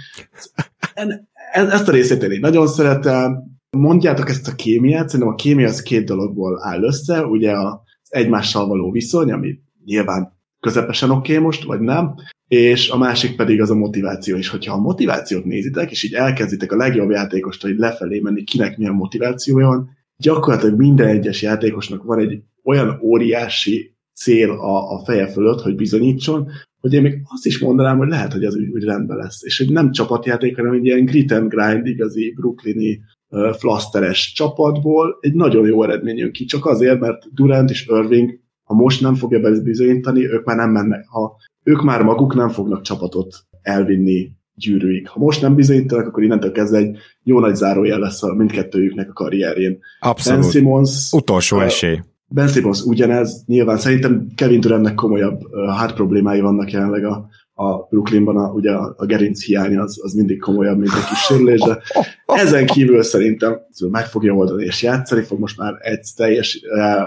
Ezt 1.52 1.88
a 1.88 1.92
részét 1.92 2.22
én 2.22 2.40
nagyon 2.40 2.66
szeretem. 2.66 3.42
Mondjátok 3.70 4.28
ezt 4.28 4.48
a 4.48 4.54
kémiát, 4.54 5.08
szerintem 5.08 5.34
a 5.34 5.36
kémia 5.36 5.68
az 5.68 5.82
két 5.82 6.04
dologból 6.04 6.60
áll 6.62 6.82
össze, 6.82 7.24
ugye 7.24 7.52
az 7.52 7.76
egymással 8.08 8.66
való 8.66 8.90
viszony, 8.90 9.32
ami 9.32 9.58
nyilván 9.84 10.37
közepesen 10.60 11.10
oké 11.10 11.32
okay 11.32 11.44
most, 11.44 11.64
vagy 11.64 11.80
nem, 11.80 12.14
és 12.48 12.90
a 12.90 12.98
másik 12.98 13.36
pedig 13.36 13.60
az 13.60 13.70
a 13.70 13.74
motiváció, 13.74 14.36
és 14.36 14.48
hogyha 14.48 14.74
a 14.74 14.80
motivációt 14.80 15.44
nézitek, 15.44 15.90
és 15.90 16.02
így 16.02 16.14
elkezditek 16.14 16.72
a 16.72 16.76
legjobb 16.76 17.10
játékost, 17.10 17.62
hogy 17.62 17.76
lefelé 17.76 18.20
menni, 18.20 18.44
kinek 18.44 18.76
milyen 18.76 18.94
motivációja 18.94 19.66
van, 19.66 19.96
gyakorlatilag 20.16 20.78
minden 20.78 21.08
egyes 21.08 21.42
játékosnak 21.42 22.02
van 22.02 22.18
egy 22.18 22.42
olyan 22.64 23.00
óriási 23.02 23.96
cél 24.14 24.50
a, 24.50 24.92
a 24.92 25.04
feje 25.04 25.26
fölött, 25.26 25.60
hogy 25.60 25.74
bizonyítson, 25.74 26.48
hogy 26.80 26.92
én 26.92 27.02
még 27.02 27.20
azt 27.24 27.46
is 27.46 27.58
mondanám, 27.58 27.98
hogy 27.98 28.08
lehet, 28.08 28.32
hogy 28.32 28.44
az 28.44 28.56
úgy, 28.56 28.68
úgy 28.68 28.84
rendben 28.84 29.16
lesz. 29.16 29.44
És 29.44 29.58
hogy 29.58 29.70
nem 29.70 29.92
csapatjáték, 29.92 30.56
hanem 30.56 30.72
egy 30.72 30.84
ilyen 30.84 31.04
grit 31.04 31.32
and 31.32 31.48
grind, 31.48 31.86
igazi 31.86 32.32
brooklyni 32.36 33.00
uh, 33.28 33.52
flasteres 33.52 34.32
csapatból 34.32 35.18
egy 35.20 35.34
nagyon 35.34 35.66
jó 35.66 35.82
eredmény 35.82 36.16
jön 36.16 36.32
ki, 36.32 36.44
csak 36.44 36.66
azért, 36.66 37.00
mert 37.00 37.34
Durant 37.34 37.70
és 37.70 37.86
Irving 37.86 38.40
ha 38.68 38.74
most 38.74 39.00
nem 39.00 39.14
fogja 39.14 39.60
bizonyítani, 39.62 40.30
ők 40.30 40.44
már 40.44 40.56
nem 40.56 40.70
mennek. 40.70 41.06
Ha 41.08 41.36
ők 41.62 41.82
már 41.82 42.02
maguk 42.02 42.34
nem 42.34 42.48
fognak 42.48 42.82
csapatot 42.82 43.36
elvinni 43.62 44.30
gyűrűig. 44.54 45.08
Ha 45.08 45.20
most 45.20 45.42
nem 45.42 45.54
bizonyítanak, 45.54 46.06
akkor 46.06 46.22
innentől 46.22 46.52
kezdve 46.52 46.78
egy 46.78 46.96
jó 47.22 47.40
nagy 47.40 47.54
zárójel 47.54 47.98
lesz 47.98 48.22
a 48.22 48.34
mindkettőjüknek 48.34 49.08
a 49.08 49.12
karrierjén. 49.12 49.78
Abszolút. 50.00 50.40
Ben 50.40 50.50
Simmons, 50.50 51.12
Utolsó 51.12 51.60
esély. 51.60 52.00
Ben 52.26 52.48
Simmons 52.48 52.82
ugyanez, 52.82 53.42
nyilván 53.46 53.76
szerintem 53.76 54.26
Kevin 54.34 54.60
Durantnek 54.60 54.94
komolyabb 54.94 55.40
hát 55.76 55.94
problémái 55.94 56.40
vannak 56.40 56.70
jelenleg 56.70 57.04
a, 57.04 57.28
a 57.60 57.86
Brooklynban, 57.90 58.36
a, 58.36 58.52
ugye 58.52 58.72
a, 58.72 58.94
a 58.96 59.06
gerinc 59.06 59.44
hiány 59.44 59.76
az, 59.76 60.00
az 60.02 60.12
mindig 60.12 60.38
komolyabb, 60.38 60.78
mint 60.78 60.92
egy 60.92 61.04
kis 61.08 61.18
sérülés, 61.18 61.60
de 61.60 61.82
ezen 62.26 62.66
kívül 62.66 63.02
szerintem 63.02 63.60
meg 63.90 64.06
fogja 64.06 64.32
oldani 64.32 64.64
és 64.64 64.82
játszani 64.82 65.22
fog, 65.22 65.38
most 65.38 65.58
már 65.58 65.74
egy 65.80 66.06
teljes 66.16 66.60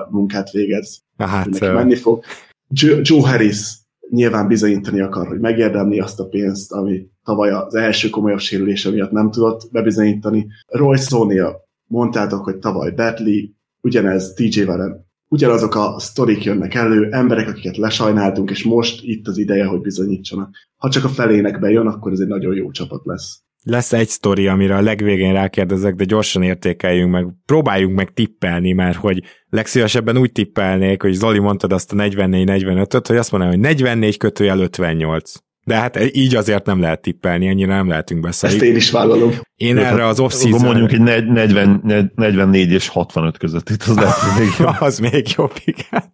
munkát 0.09 0.51
végez 0.51 1.03
Hát, 1.17 1.49
neki 1.49 1.65
menni 1.65 1.95
fog. 1.95 2.23
Joe 3.01 3.29
Harris 3.29 3.79
nyilván 4.09 4.47
bizonyítani 4.47 5.01
akar, 5.01 5.27
hogy 5.27 5.39
megérdemli 5.39 5.99
azt 5.99 6.19
a 6.19 6.27
pénzt, 6.27 6.71
ami 6.71 7.07
tavaly 7.23 7.51
az 7.51 7.75
első 7.75 8.09
komolyabb 8.09 8.39
sérülése 8.39 8.89
miatt 8.89 9.11
nem 9.11 9.31
tudott 9.31 9.71
bebizonyítani. 9.71 10.47
Roy 10.67 10.97
Sonia, 10.97 11.67
mondtátok, 11.85 12.43
hogy 12.43 12.57
tavaly 12.57 12.91
Bentley, 12.91 13.49
ugyanez 13.81 14.33
TJ 14.33 14.61
Warren, 14.61 15.11
ugyanazok 15.32 15.76
a 15.76 16.00
sztorik 16.00 16.44
jönnek 16.44 16.74
elő, 16.74 17.12
emberek, 17.12 17.48
akiket 17.48 17.78
lesajnáltunk, 17.78 18.50
és 18.50 18.63
most 18.63 19.04
itt 19.04 19.28
az 19.28 19.38
ideje, 19.38 19.65
hogy 19.65 19.82
bizonyítsanak. 19.82 20.50
Ha 20.78 20.89
csak 20.89 21.04
a 21.04 21.10
felének 21.10 21.60
bejön, 21.60 21.88
akkor 21.88 22.12
ez 22.12 22.20
egy 22.20 22.28
nagyon 22.28 22.56
jó 22.56 22.72
csapat 22.72 23.02
lesz. 23.06 23.41
Lesz 23.63 23.94
egy 23.94 24.08
sztori, 24.08 24.48
amire 24.48 24.76
a 24.76 24.82
legvégén 24.82 25.34
rákérdezek, 25.34 25.96
de 25.96 26.04
gyorsan 26.04 26.44
értékeljünk 26.44 27.12
meg, 27.12 27.28
próbáljunk 27.46 27.96
meg 27.96 28.13
tippelni, 28.13 28.72
mert 28.72 28.98
hogy 28.98 29.24
legszívesebben 29.50 30.17
úgy 30.17 30.32
tippelnék, 30.32 31.02
hogy 31.02 31.13
Zoli 31.13 31.39
mondtad 31.39 31.74
azt 31.74 31.91
a 31.91 31.96
44-45-öt, 31.96 33.08
hogy 33.08 33.17
azt 33.17 33.32
mondanám, 33.32 33.56
hogy 33.56 33.63
44 33.63 34.17
kötőjel 34.17 34.60
58. 34.60 35.34
De 35.63 35.76
hát 35.76 36.15
így 36.15 36.36
azért 36.36 36.65
nem 36.65 36.82
lehet 36.82 37.02
tippelni, 37.02 37.47
ennyire 37.47 37.76
nem 37.76 37.88
lehetünk 37.88 38.21
beszélni. 38.21 38.56
Ezt 38.56 38.65
én 38.65 38.76
is 38.76 38.91
vállalom. 38.91 39.32
Én 39.56 39.78
Jó, 39.78 39.84
erre 39.84 40.06
az 40.06 40.19
off 40.19 40.34
season 40.34 40.65
mondjuk 40.65 40.91
egy 40.91 41.28
40, 41.28 42.12
44 42.15 42.71
és 42.71 42.88
65 42.88 43.38
között 43.38 43.69
itt 43.69 43.84
az 43.84 43.95
lehet, 43.95 44.39
még 44.39 44.50
jobb. 44.60 44.76
az 44.89 45.00
még 45.00 45.34
jobb, 45.36 45.54
igen. 45.63 46.13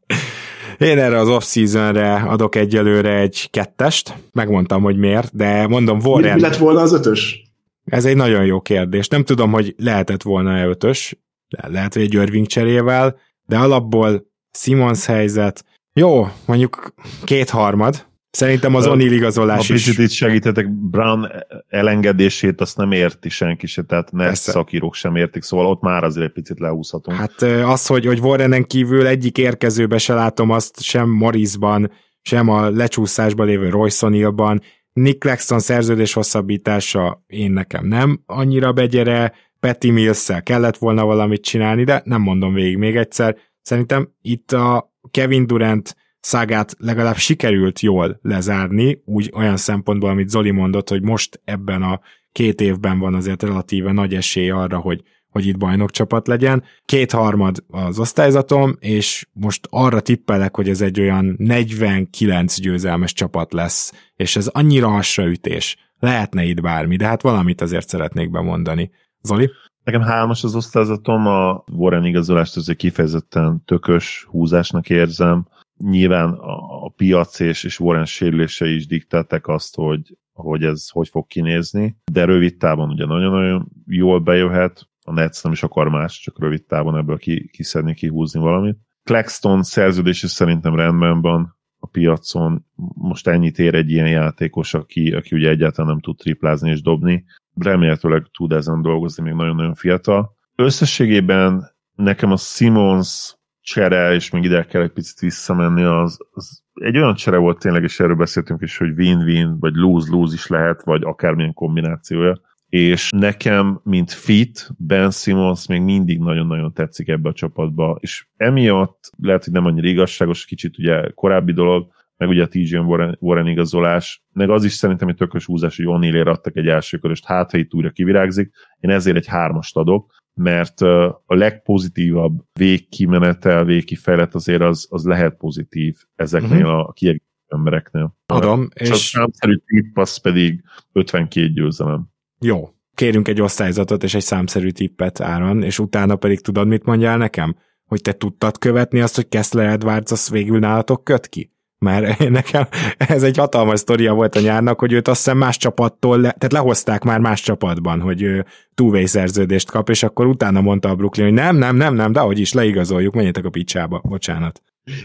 Én 0.78 1.00
erre 1.00 1.20
az 1.20 1.30
off-seasonre 1.30 2.14
adok 2.14 2.56
egyelőre 2.56 3.16
egy 3.20 3.50
kettest, 3.50 4.14
megmondtam, 4.32 4.82
hogy 4.82 4.98
miért, 4.98 5.36
de 5.36 5.68
mondom, 5.68 6.00
Warren... 6.04 6.36
Mi 6.36 6.42
lett 6.42 6.58
volna 6.58 6.82
az 6.82 6.94
ötös? 6.94 7.42
Ez 7.86 8.06
egy 8.06 8.16
nagyon 8.16 8.46
jó 8.46 8.62
kérdés. 8.62 9.08
Nem 9.08 9.24
tudom, 9.24 9.52
hogy 9.52 9.76
lehetett 9.78 10.22
volna-e 10.22 10.66
ötös, 10.66 11.18
de 11.50 11.68
lehet, 11.68 11.94
hogy 11.94 12.02
egy 12.02 12.14
Irving 12.14 12.48
cserével, 12.48 13.20
de 13.46 13.58
alapból 13.58 14.26
Simons 14.52 15.06
helyzet, 15.06 15.66
jó, 15.94 16.28
mondjuk 16.46 16.94
kétharmad, 17.24 18.07
Szerintem 18.30 18.76
az 18.76 18.86
O'Neal 18.88 19.12
igazolás 19.12 19.68
ha 19.68 19.74
is... 19.74 19.84
picit 19.84 20.04
itt 20.04 20.10
segítetek, 20.10 20.70
Brown 20.70 21.28
elengedését 21.68 22.62
azt 22.62 22.78
nem 22.78 22.92
érti 22.92 23.30
senki 23.30 23.68
se, 23.68 23.82
tehát 23.82 24.12
ne 24.12 24.26
Persze. 24.26 24.52
szakírók 24.52 24.94
sem 24.94 25.16
értik, 25.16 25.44
szóval 25.44 25.66
ott 25.66 25.82
már 25.82 26.04
azért 26.04 26.26
egy 26.26 26.34
picit 26.34 26.60
leúszhatunk. 26.60 27.18
Hát 27.18 27.42
az, 27.42 27.86
hogy, 27.86 28.06
hogy 28.06 28.20
Warrenen 28.20 28.64
kívül 28.64 29.08
egyik 29.08 29.38
érkezőbe 29.38 29.98
se 29.98 30.14
látom 30.14 30.50
azt 30.50 30.82
sem 30.82 31.10
Morrisban, 31.10 31.92
sem 32.22 32.50
a 32.50 32.70
lecsúszásban 32.70 33.46
lévő 33.46 33.70
Royce 33.70 34.08
O'Nealban. 34.10 34.62
Nick 34.94 35.20
Claxton 35.20 35.60
szerződés 35.60 36.14
hosszabbítása 36.14 37.24
én 37.28 37.52
nekem 37.52 37.86
nem 37.88 38.22
annyira 38.26 38.74
begyere, 38.74 39.34
Patty 39.60 39.92
mills 39.92 40.28
kellett 40.44 40.78
volna 40.78 41.06
valamit 41.06 41.44
csinálni, 41.44 41.84
de 41.84 42.02
nem 42.06 42.22
mondom 42.22 42.54
végig 42.54 42.78
még 42.78 42.96
egyszer. 42.96 43.38
Szerintem 43.62 44.10
itt 44.22 44.52
a 44.52 44.94
Kevin 45.12 45.48
Durant 45.48 45.96
szágát 46.20 46.76
legalább 46.80 47.16
sikerült 47.16 47.80
jól 47.80 48.20
lezárni, 48.22 49.02
úgy 49.06 49.32
olyan 49.36 49.58
szempontból, 49.58 50.10
amit 50.10 50.30
Zoli 50.30 50.52
mondott, 50.52 50.90
hogy 50.90 51.02
most 51.02 51.42
ebben 51.46 51.82
a 51.82 52.00
két 52.32 52.62
évben 52.62 53.00
van 53.00 53.14
azért 53.14 53.44
relatíve 53.44 53.92
nagy 53.92 54.14
esély 54.14 54.50
arra, 54.50 54.78
hogy, 54.78 55.04
hogy 55.30 55.46
itt 55.46 55.58
bajnokcsapat 55.58 56.28
legyen. 56.28 56.64
Kétharmad 56.86 57.64
az 57.68 58.00
osztályzatom, 58.00 58.76
és 58.80 59.28
most 59.34 59.68
arra 59.70 60.00
tippelek, 60.00 60.56
hogy 60.56 60.70
ez 60.70 60.82
egy 60.82 61.00
olyan 61.00 61.36
49 61.38 62.60
győzelmes 62.60 63.14
csapat 63.14 63.54
lesz, 63.54 63.94
és 64.16 64.36
ez 64.36 64.48
annyira 64.48 64.88
hasraütés. 64.88 65.78
Lehetne 66.00 66.44
itt 66.44 66.62
bármi, 66.62 66.96
de 66.96 67.06
hát 67.06 67.22
valamit 67.22 67.62
azért 67.62 67.88
szeretnék 67.88 68.32
bemondani. 68.32 68.92
Zoli? 69.22 69.50
Nekem 69.84 70.02
hármas 70.02 70.44
az 70.44 70.56
osztályzatom, 70.56 71.28
a 71.28 71.64
Warren 71.72 72.06
igazolást 72.06 72.56
azért 72.58 72.78
kifejezetten 72.78 73.62
tökös 73.66 74.28
húzásnak 74.30 74.90
érzem. 74.90 75.48
Nyilván 75.78 76.30
a, 76.30 76.86
a 76.86 76.90
piac 76.90 77.40
és, 77.40 77.64
és 77.64 77.80
Warren 77.80 78.06
sérülései 78.06 78.76
is 78.76 78.88
diktálták 78.88 79.48
azt, 79.48 79.76
hogy, 79.76 80.18
hogy 80.34 80.64
ez 80.64 80.90
hogy 80.90 81.08
fog 81.08 81.28
kinézni, 81.28 81.98
de 82.12 82.26
rövid 82.26 82.58
távon 82.58 82.90
ugye 82.90 83.06
nagyon-nagyon 83.06 83.72
jól 83.86 84.20
bejöhet, 84.20 84.88
a 85.04 85.12
Nets 85.12 85.44
nem 85.44 85.52
is 85.52 85.64
akar 85.64 85.90
más, 85.90 86.20
csak 86.20 86.40
rövid 86.40 86.66
távon 86.66 86.98
ebből 86.98 87.18
ki, 87.18 87.48
kiszedni, 87.48 87.94
kihúzni 87.94 88.40
valamit. 88.40 88.78
Claxton 89.04 89.64
szerződés 89.64 90.24
is 90.24 90.30
szerintem 90.30 90.76
rendben 90.76 91.22
van 91.22 91.58
a 91.80 91.88
piacon. 91.88 92.66
Most 92.94 93.28
ennyit 93.28 93.60
ér 93.60 93.76
egy 93.76 93.92
ilyen 93.92 94.10
játékos, 94.10 94.74
aki, 94.74 95.12
aki 95.12 95.36
ugye 95.36 95.50
egyáltalán 95.50 95.92
nem 95.92 96.00
tud 96.00 96.18
triplázni 96.18 96.70
és 96.70 96.82
dobni. 96.82 97.26
Remélhetőleg 97.56 98.26
tud 98.32 98.52
ezen 98.52 98.82
dolgozni, 98.82 99.24
még 99.24 99.34
nagyon-nagyon 99.34 99.76
fiatal. 99.76 100.36
Összességében 100.56 101.76
nekem 101.96 102.32
a 102.32 102.38
Simons 102.38 103.36
csere, 103.68 104.14
és 104.14 104.30
még 104.30 104.44
ide 104.44 104.66
kell 104.66 104.82
egy 104.82 104.92
picit 104.92 105.20
visszamenni, 105.20 105.84
az, 105.84 106.18
az 106.32 106.64
egy 106.74 106.98
olyan 106.98 107.16
csere 107.16 107.38
volt 107.38 107.60
tényleg, 107.60 107.84
és 107.84 108.00
erről 108.00 108.16
beszéltünk 108.16 108.62
is, 108.62 108.78
hogy 108.78 108.90
win-win, 108.98 109.60
vagy 109.60 109.74
lose-lose 109.76 110.34
is 110.34 110.48
lehet, 110.48 110.84
vagy 110.84 111.04
akármilyen 111.04 111.54
kombinációja. 111.54 112.42
És 112.70 113.10
nekem, 113.16 113.80
mint 113.84 114.12
fit, 114.12 114.70
Ben 114.78 115.12
Simmons 115.12 115.68
még 115.68 115.82
mindig 115.82 116.20
nagyon-nagyon 116.20 116.74
tetszik 116.74 117.08
ebbe 117.08 117.30
a 117.30 117.34
csapatba, 117.34 117.98
és 118.00 118.28
emiatt 118.38 119.10
lehet, 119.18 119.44
hogy 119.44 119.54
nem 119.54 119.66
annyira 119.66 119.88
igazságos, 119.88 120.46
kicsit 120.46 120.78
ugye 120.78 121.12
korábbi 121.16 121.54
dolog, 121.54 121.88
meg 122.18 122.30
ugye 122.30 122.44
a 122.44 122.48
TJ 122.48 122.78
Warren, 122.78 123.18
Warren 123.20 123.48
igazolás, 123.48 124.24
meg 124.34 124.50
az 124.50 124.64
is 124.64 124.74
szerintem 124.74 125.08
egy 125.08 125.16
tökös 125.16 125.46
húzás, 125.46 125.78
hogy 125.78 125.86
O'Neillért 125.90 126.28
adtak 126.28 126.58
egy 126.58 126.68
első 126.68 126.98
köröst, 126.98 127.26
hát 127.26 127.52
ha 127.52 127.58
itt 127.58 127.74
újra 127.74 127.90
kivirágzik, 127.90 128.52
én 128.80 128.90
ezért 128.90 129.18
egy 129.18 129.28
hármast 129.28 129.76
adok, 129.76 130.16
mert 130.38 130.82
a 130.82 131.24
legpozitívabb 131.26 132.44
végkimenetel, 132.54 133.66
végkifejlet 133.66 134.36
azért 134.36 134.62
az, 134.62 134.88
az 134.90 135.04
lehet 135.04 135.38
pozitív 135.38 135.96
ezeknél 136.16 136.66
uh-huh. 136.66 136.80
a 136.80 136.92
kiegészítő 136.92 137.26
embereknél. 137.48 138.16
Adom, 138.26 138.68
és, 138.74 138.90
és 138.90 138.92
a 138.92 138.96
számszerű 138.96 139.56
tipp 139.66 139.98
az 139.98 140.18
pedig 140.18 140.64
52 140.92 141.48
győzelem. 141.48 142.08
Jó, 142.40 142.70
kérünk 142.94 143.28
egy 143.28 143.42
osztályzatot 143.42 144.04
és 144.04 144.14
egy 144.14 144.22
számszerű 144.22 144.70
tippet 144.70 145.22
Áron, 145.22 145.64
és 145.64 145.80
utána 145.80 146.16
pedig 146.16 146.42
tudod, 146.42 146.68
mit 146.68 146.86
mondjál 146.86 147.18
nekem? 147.18 147.56
Hogy 147.86 148.02
te 148.02 148.14
tudtad 148.14 148.58
követni 148.58 149.02
azt, 149.02 149.16
hogy 149.16 149.28
Kessler 149.28 149.70
Edwards 149.70 150.12
az 150.12 150.30
végül 150.30 150.60
nálatok 150.60 151.04
köt 151.04 151.28
ki? 151.28 151.52
Mert 151.80 152.20
nekem 152.30 152.68
ez 152.98 153.24
egy 153.24 153.38
hatalmas 153.38 153.80
sztoria 153.80 154.14
volt 154.14 154.36
a 154.36 154.40
nyárnak, 154.40 154.80
hogy 154.80 154.94
őt 154.94 155.08
azt 155.08 155.18
hiszem 155.18 155.38
más 155.38 155.58
csapattól, 155.58 156.20
le, 156.20 156.32
tehát 156.32 156.52
lehozták 156.52 157.04
már 157.04 157.20
más 157.20 157.42
csapatban, 157.42 158.02
hogy 158.02 158.22
ő 158.22 158.46
two 158.76 159.06
szerződést 159.06 159.72
kap, 159.72 159.90
és 159.90 160.04
akkor 160.04 160.26
utána 160.26 160.62
mondta 160.62 160.90
a 160.90 160.96
Brooklyn, 160.96 161.26
hogy 161.26 161.36
nem, 161.36 161.56
nem, 161.56 161.76
nem, 161.76 161.96
nem, 161.96 162.12
de 162.12 162.20
ahogy 162.20 162.40
is 162.40 162.54
leigazoljuk, 162.54 163.14
menjetek 163.14 163.46
a 163.46 163.50
picsába, 163.50 164.02
bocsánat. 164.04 164.62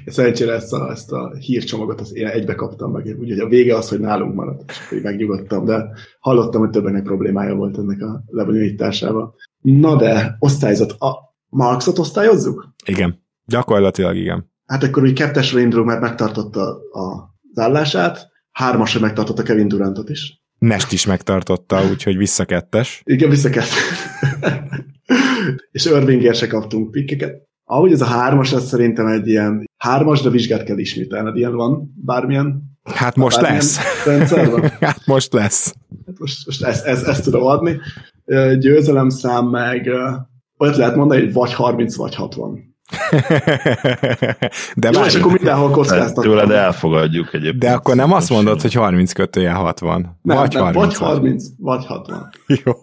Szerencsére 0.06 0.52
ezt 0.52 0.72
a, 0.72 0.90
ezt 0.90 1.12
a 1.12 1.34
hírcsomagot 1.38 2.00
az 2.00 2.16
én 2.16 2.26
egybe 2.26 2.54
kaptam 2.54 2.92
meg, 2.92 3.16
úgyhogy 3.20 3.38
a 3.38 3.48
vége 3.48 3.76
az, 3.76 3.88
hogy 3.88 4.00
nálunk 4.00 4.34
maradt, 4.34 4.70
és 4.70 4.88
hogy 4.88 5.02
megnyugodtam, 5.02 5.64
de 5.64 5.86
hallottam, 6.20 6.60
hogy 6.60 6.70
többenek 6.70 7.02
problémája 7.02 7.54
volt 7.54 7.78
ennek 7.78 8.00
a 8.00 8.22
lebonyolításával. 8.26 9.34
Na 9.60 9.96
de, 9.96 10.36
osztályzat, 10.38 10.92
a 10.92 11.34
Marxot 11.48 11.98
osztályozzuk? 11.98 12.74
Igen, 12.86 13.22
gyakorlatilag 13.46 14.16
igen. 14.16 14.51
Hát 14.72 14.82
akkor 14.82 15.02
úgy 15.02 15.12
kettesre 15.12 15.60
indulunk, 15.60 15.88
mert 15.88 16.00
megtartotta 16.00 16.60
a, 16.92 17.34
az 17.52 17.62
állását, 17.62 18.28
hármasra 18.50 19.00
megtartotta 19.00 19.42
Kevin 19.42 19.68
Durantot 19.68 20.10
is. 20.10 20.42
Nest 20.58 20.92
is 20.92 21.06
megtartotta, 21.06 21.82
úgyhogy 21.90 22.16
visszakettes. 22.16 23.02
Igen, 23.04 23.30
visszakettes. 23.30 23.78
és 25.72 25.84
Irvingért 25.84 26.36
se 26.36 26.46
kaptunk 26.46 26.90
pikkeket. 26.90 27.42
Ahogy 27.64 27.92
ez 27.92 28.00
a 28.00 28.04
hármas, 28.04 28.52
ez 28.52 28.68
szerintem 28.68 29.06
egy 29.06 29.28
ilyen 29.28 29.64
hármas, 29.76 30.20
de 30.20 30.30
vizsgát 30.30 30.64
kell 30.64 30.78
ismételned. 30.78 31.36
Ilyen 31.36 31.54
van 31.54 31.92
bármilyen 32.04 32.62
Hát 32.94 33.16
most 33.16 33.36
bármilyen 33.40 33.56
lesz. 33.56 34.04
Rendszerben? 34.06 34.70
hát 34.80 35.06
most 35.06 35.32
lesz. 35.32 35.74
Hát 36.06 36.18
most, 36.18 36.46
most 36.46 36.62
ezt, 36.62 36.86
ezt, 36.86 37.06
ezt 37.06 37.24
tudom 37.24 37.42
adni. 37.42 37.80
Győzelemszám 38.58 39.46
meg 39.46 39.90
olyat 40.58 40.76
lehet 40.76 40.96
mondani, 40.96 41.20
hogy 41.20 41.32
vagy 41.32 41.52
30, 41.52 41.96
vagy 41.96 42.14
60. 42.14 42.71
de 44.76 44.90
Jó, 44.92 45.04
és 45.04 45.14
akkor 45.14 45.32
mindenhol 45.32 45.70
kockáztatom. 45.70 46.30
Tőled 46.30 46.50
elfogadjuk 46.50 47.34
egyébként. 47.34 47.58
De 47.58 47.72
akkor 47.72 47.94
nem 47.94 48.12
azt 48.12 48.30
mondod, 48.30 48.60
hogy 48.60 48.72
30 48.72 49.12
kötője 49.12 49.52
60. 49.52 50.18
Nem, 50.22 50.36
vagy, 50.36 50.52
nem, 50.52 50.62
30, 50.62 50.98
vagy 50.98 51.08
30, 51.08 51.44
vagy 51.58 51.86
60. 51.86 52.28
Jó. 52.64 52.74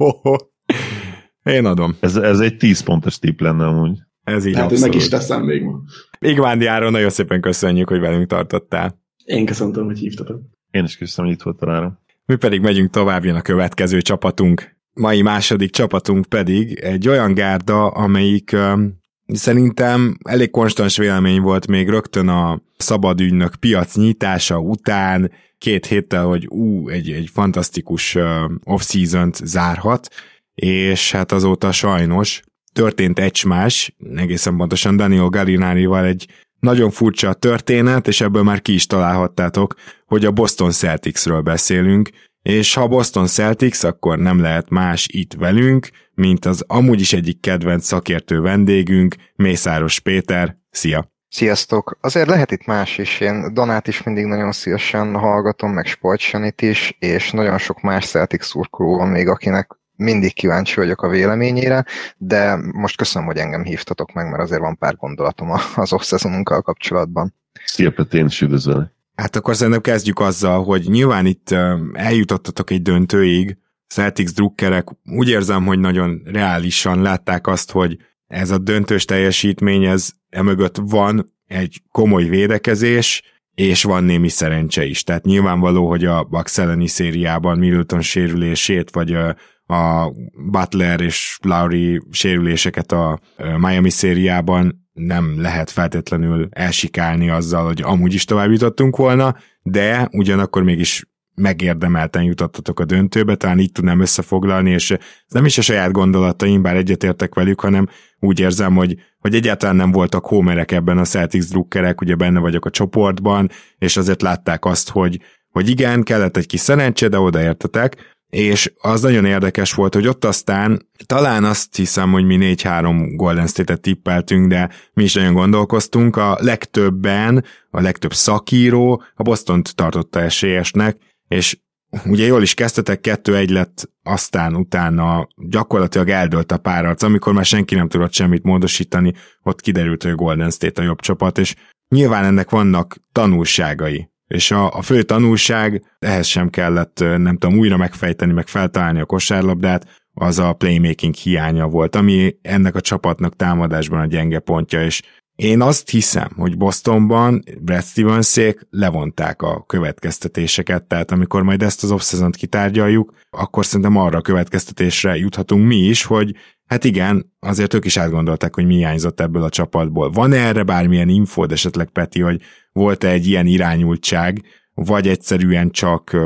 Én 1.43 1.65
adom. 1.65 1.98
Ez, 2.00 2.15
ez 2.15 2.39
egy 2.39 2.58
10 2.58 2.82
pontos 2.82 3.19
tipp 3.19 3.39
lenne 3.39 3.65
amúgy. 3.65 3.98
Ez 4.24 4.45
így 4.45 4.56
hát, 4.56 4.63
abszolút. 4.63 4.86
meg 4.86 4.95
is 4.95 5.08
teszem 5.08 5.43
még 5.43 5.63
ma. 5.63 5.80
Igvándi 6.19 6.65
Áron, 6.65 6.91
nagyon 6.91 7.10
szépen 7.10 7.41
köszönjük, 7.41 7.89
hogy 7.89 8.00
velünk 8.00 8.28
tartottál. 8.28 9.00
Én 9.26 9.45
köszöntöm, 9.45 9.86
hogy 9.86 10.00
hívtatok. 10.00 10.41
Én 10.72 10.84
is 10.84 10.98
köszönöm, 10.98 11.30
hogy 11.32 11.39
itt 11.39 11.45
voltál 11.45 11.69
Áron. 11.69 12.00
Mi 12.26 12.36
pedig 12.36 12.62
megyünk 12.62 12.89
tovább, 12.89 13.26
jön 13.26 13.36
a 13.36 13.41
következő 13.41 14.02
csapatunk. 14.02 14.78
Mai 14.93 15.22
második 15.22 15.72
csapatunk 15.72 16.26
pedig 16.26 16.80
egy 16.80 17.08
olyan 17.08 17.34
gárda, 17.34 17.88
amelyik 17.88 18.52
um, 18.54 18.98
Szerintem 19.34 20.18
elég 20.24 20.50
konstans 20.50 20.98
vélemény 20.98 21.42
volt 21.42 21.68
még 21.68 21.89
rögtön 21.89 22.28
a 22.28 22.62
szabad 22.78 23.22
ügynök 23.22 23.56
piac 23.56 23.96
nyitása 23.96 24.60
után, 24.60 25.32
két 25.58 25.86
héttel, 25.86 26.26
hogy 26.26 26.48
ú, 26.48 26.89
egy, 26.89 27.12
egy 27.12 27.30
fantasztikus 27.34 28.18
off-season 28.63 29.32
zárhat, 29.44 30.08
és 30.56 31.12
hát 31.12 31.32
azóta 31.32 31.72
sajnos 31.72 32.42
történt 32.74 33.20
egymás, 33.20 33.96
egészen 34.15 34.58
pontosan 34.58 34.96
Daniel 34.96 35.28
Gallinari-val 35.28 36.06
egy 36.06 36.28
nagyon 36.60 36.89
furcsa 36.89 37.34
történet, 37.34 38.08
és 38.08 38.22
ebből 38.22 38.44
már 38.44 38.62
ki 38.62 38.74
is 38.74 38.86
találhattátok, 38.86 39.76
hogy 40.06 40.26
a 40.26 40.32
Boston 40.32 40.72
Celticsről 40.72 41.42
beszélünk, 41.42 42.10
és 42.41 42.73
ha 42.73 42.88
Boston 42.88 43.28
Celtics, 43.28 43.84
akkor 43.84 44.17
nem 44.17 44.41
lehet 44.41 44.69
más 44.69 45.08
itt 45.12 45.34
velünk, 45.34 45.89
mint 46.13 46.45
az 46.45 46.63
amúgy 46.67 46.99
is 46.99 47.13
egyik 47.13 47.39
kedvenc 47.39 47.86
szakértő 47.86 48.41
vendégünk, 48.41 49.15
Mészáros 49.36 49.99
Péter. 49.99 50.58
Szia! 50.69 51.12
Sziasztok! 51.30 51.97
Azért 52.02 52.28
lehet 52.28 52.52
itt 52.52 52.65
más 52.65 52.97
is. 52.97 53.19
Én 53.19 53.54
Donát 53.54 53.88
is 53.88 54.04
mindig 54.04 54.25
nagyon 54.25 54.52
szívesen 54.52 55.15
hallgatom, 55.15 55.71
meg 55.71 55.86
Sportsanit 55.86 56.62
is, 56.62 56.95
és 56.99 57.32
nagyon 57.32 57.58
sok 57.58 57.82
más 57.82 58.06
Celtics 58.06 58.43
szurkoló 58.43 58.97
van 58.97 59.08
még, 59.08 59.28
akinek 59.28 59.78
mindig 59.95 60.34
kíváncsi 60.34 60.75
vagyok 60.75 61.02
a 61.02 61.08
véleményére, 61.10 61.86
de 62.17 62.56
most 62.56 62.97
köszönöm, 62.97 63.28
hogy 63.28 63.38
engem 63.38 63.63
hívtatok 63.63 64.13
meg, 64.13 64.30
mert 64.30 64.41
azért 64.41 64.62
van 64.62 64.78
pár 64.78 64.95
gondolatom 64.95 65.52
az 65.75 65.93
off 65.93 66.12
kapcsolatban. 66.45 67.36
Szia, 67.65 67.91
Peti, 67.91 68.17
én 68.17 68.25
is 68.25 68.41
üdvözlök. 68.41 68.97
Hát 69.19 69.36
akkor 69.36 69.55
szerintem 69.55 69.82
kezdjük 69.82 70.19
azzal, 70.19 70.63
hogy 70.63 70.86
nyilván 70.88 71.25
itt 71.25 71.55
eljutottatok 71.93 72.69
egy 72.69 72.82
döntőig, 72.82 73.58
Celtics 73.88 74.34
drukkerek 74.34 74.88
úgy 75.05 75.29
érzem, 75.29 75.65
hogy 75.65 75.79
nagyon 75.79 76.21
reálisan 76.25 77.01
látták 77.01 77.47
azt, 77.47 77.71
hogy 77.71 77.97
ez 78.27 78.49
a 78.49 78.58
döntős 78.58 79.05
teljesítmény, 79.05 79.84
ez 79.84 80.10
emögött 80.29 80.77
van 80.82 81.34
egy 81.45 81.82
komoly 81.91 82.23
védekezés, 82.23 83.21
és 83.55 83.84
van 83.84 84.03
némi 84.03 84.29
szerencse 84.29 84.86
is. 84.86 85.03
Tehát 85.03 85.25
nyilvánvaló, 85.25 85.88
hogy 85.89 86.05
a 86.05 86.23
Bucks 86.23 86.58
elleni 86.58 86.88
szériában 86.88 87.58
Middleton 87.58 88.01
sérülését, 88.01 88.91
vagy 88.91 89.13
a, 89.13 89.36
a 89.73 90.12
Butler 90.51 91.01
és 91.01 91.38
Lowry 91.41 92.01
sérüléseket 92.12 92.91
a 92.91 93.19
Miami 93.58 93.89
szériában 93.89 94.88
nem 94.99 95.41
lehet 95.41 95.69
feltétlenül 95.69 96.47
elsikálni 96.51 97.29
azzal, 97.29 97.65
hogy 97.65 97.81
amúgy 97.81 98.13
is 98.13 98.25
tovább 98.25 98.51
jutottunk 98.51 98.95
volna, 98.95 99.35
de 99.62 100.07
ugyanakkor 100.12 100.63
mégis 100.63 101.05
megérdemelten 101.35 102.23
jutottatok 102.23 102.79
a 102.79 102.85
döntőbe, 102.85 103.35
talán 103.35 103.59
így 103.59 103.71
tudnám 103.71 103.99
összefoglalni, 103.99 104.71
és 104.71 104.91
ez 104.91 104.99
nem 105.27 105.45
is 105.45 105.57
a 105.57 105.62
saját 105.62 105.91
gondolataim, 105.91 106.62
bár 106.62 106.75
egyetértek 106.75 107.35
velük, 107.35 107.59
hanem 107.59 107.88
úgy 108.19 108.39
érzem, 108.39 108.75
hogy, 108.75 108.95
hogy 109.19 109.35
egyáltalán 109.35 109.75
nem 109.75 109.91
voltak 109.91 110.25
homerek 110.25 110.71
ebben 110.71 110.97
a 110.97 111.05
Celtics 111.05 111.49
drukkerek, 111.49 112.01
ugye 112.01 112.15
benne 112.15 112.39
vagyok 112.39 112.65
a 112.65 112.69
csoportban, 112.69 113.49
és 113.77 113.97
azért 113.97 114.21
látták 114.21 114.65
azt, 114.65 114.89
hogy, 114.89 115.19
hogy 115.49 115.69
igen, 115.69 116.03
kellett 116.03 116.38
egy 116.38 116.45
kis 116.45 116.59
szerencse, 116.59 117.07
de 117.07 117.19
odaértetek, 117.19 118.17
és 118.30 118.72
az 118.82 119.02
nagyon 119.02 119.26
érdekes 119.26 119.74
volt, 119.74 119.94
hogy 119.94 120.08
ott 120.08 120.26
aztán 120.26 120.88
talán 121.06 121.44
azt 121.44 121.76
hiszem, 121.76 122.12
hogy 122.12 122.26
mi 122.26 122.38
4-3 122.39 123.12
Golden 123.15 123.48
State-et 123.48 123.82
tippeltünk, 123.82 124.48
de 124.48 124.70
mi 124.94 125.04
is 125.04 125.13
nagyon 125.13 125.34
gondolkoztunk, 125.34 126.15
a 126.15 126.38
legtöbben, 126.39 127.46
a 127.70 127.82
legtöbb 127.82 128.13
szakíró 128.13 129.04
a 129.15 129.24
Boston-t 129.24 129.76
tartotta 129.76 130.22
esélyesnek, 130.22 130.98
és 131.28 131.58
ugye 132.06 132.26
jól 132.26 132.42
is 132.42 132.54
kezdtetek, 132.54 133.02
kettő-egy 133.02 133.50
lett, 133.50 133.89
aztán 134.04 134.56
utána 134.56 135.28
gyakorlatilag 135.36 136.10
eldőlt 136.10 136.52
a 136.52 136.58
párharc, 136.58 137.04
amikor 137.04 137.34
már 137.34 137.46
senki 137.46 137.76
nem 137.76 137.89
tudott 137.89 138.13
semmit 138.13 138.44
módosítani, 138.44 139.13
ott 139.44 139.62
kiderült, 139.62 140.04
hogy 140.04 140.12
a 140.12 140.15
Golden 140.15 140.52
State 140.52 140.82
a 140.82 140.86
jobb 140.86 141.00
csapat, 141.00 141.38
és 141.38 141.56
nyilván 141.88 142.24
ennek 142.24 142.50
vannak 142.50 142.98
tanulságai. 143.12 144.10
És 144.30 144.52
a, 144.52 144.74
a 144.74 144.82
fő 144.82 145.04
tanulság, 145.04 145.84
ehhez 146.00 146.26
sem 146.26 146.50
kellett, 146.50 147.00
nem 147.00 147.38
tudom, 147.38 147.58
újra 147.58 147.78
megfejteni, 147.78 148.34
meg 148.34 148.48
feltalálni 148.48 149.00
a 149.00 149.06
kosárlabdát, 149.06 149.86
az 150.13 150.39
a 150.39 150.54
playmaking 150.54 151.13
hiánya 151.13 151.68
volt, 151.68 151.96
ami 151.96 152.36
ennek 152.42 152.76
a 152.76 152.82
csapatnak 152.82 153.36
támadásban 153.36 154.00
a 154.00 154.06
gyenge 154.06 154.39
pontja, 154.39 154.84
és 154.84 155.02
én 155.39 155.62
azt 155.62 155.89
hiszem, 155.89 156.30
hogy 156.36 156.58
Bostonban 156.58 157.43
Brad 157.62 157.84
Stevensék 157.84 158.67
levonták 158.69 159.41
a 159.41 159.63
következtetéseket, 159.65 160.84
tehát 160.84 161.12
amikor 161.12 161.43
majd 161.43 161.62
ezt 161.62 161.84
az 161.84 161.91
off 161.91 162.13
kitárgyaljuk, 162.32 163.13
akkor 163.30 163.65
szerintem 163.65 163.97
arra 163.97 164.17
a 164.17 164.21
következtetésre 164.21 165.15
juthatunk 165.15 165.67
mi 165.67 165.75
is, 165.75 166.04
hogy 166.04 166.36
hát 166.65 166.84
igen, 166.84 167.34
azért 167.39 167.73
ők 167.73 167.86
is 167.86 167.97
átgondolták, 167.97 168.56
hogy 168.56 168.65
mi 168.65 168.75
hiányzott 168.75 169.19
ebből 169.19 169.43
a 169.43 169.49
csapatból. 169.49 170.10
Van 170.12 170.34
erre 170.34 170.63
bármilyen 170.63 171.10
infód 171.10 171.52
esetleg, 171.52 171.89
Peti, 171.89 172.21
hogy 172.21 172.41
volt-e 172.71 173.08
egy 173.08 173.28
ilyen 173.28 173.45
irányultság, 173.45 174.43
vagy 174.73 175.08
egyszerűen 175.08 175.69
csak 175.69 176.17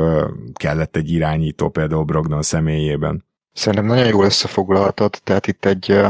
kellett 0.52 0.96
egy 0.96 1.10
irányító 1.10 1.68
például 1.68 2.04
Brogdon 2.04 2.42
személyében? 2.42 3.24
Szerintem 3.54 3.86
nagyon 3.86 4.06
jól 4.06 4.24
összefoglaltad, 4.24 5.20
tehát 5.24 5.46
itt 5.46 5.64
egy 5.64 6.00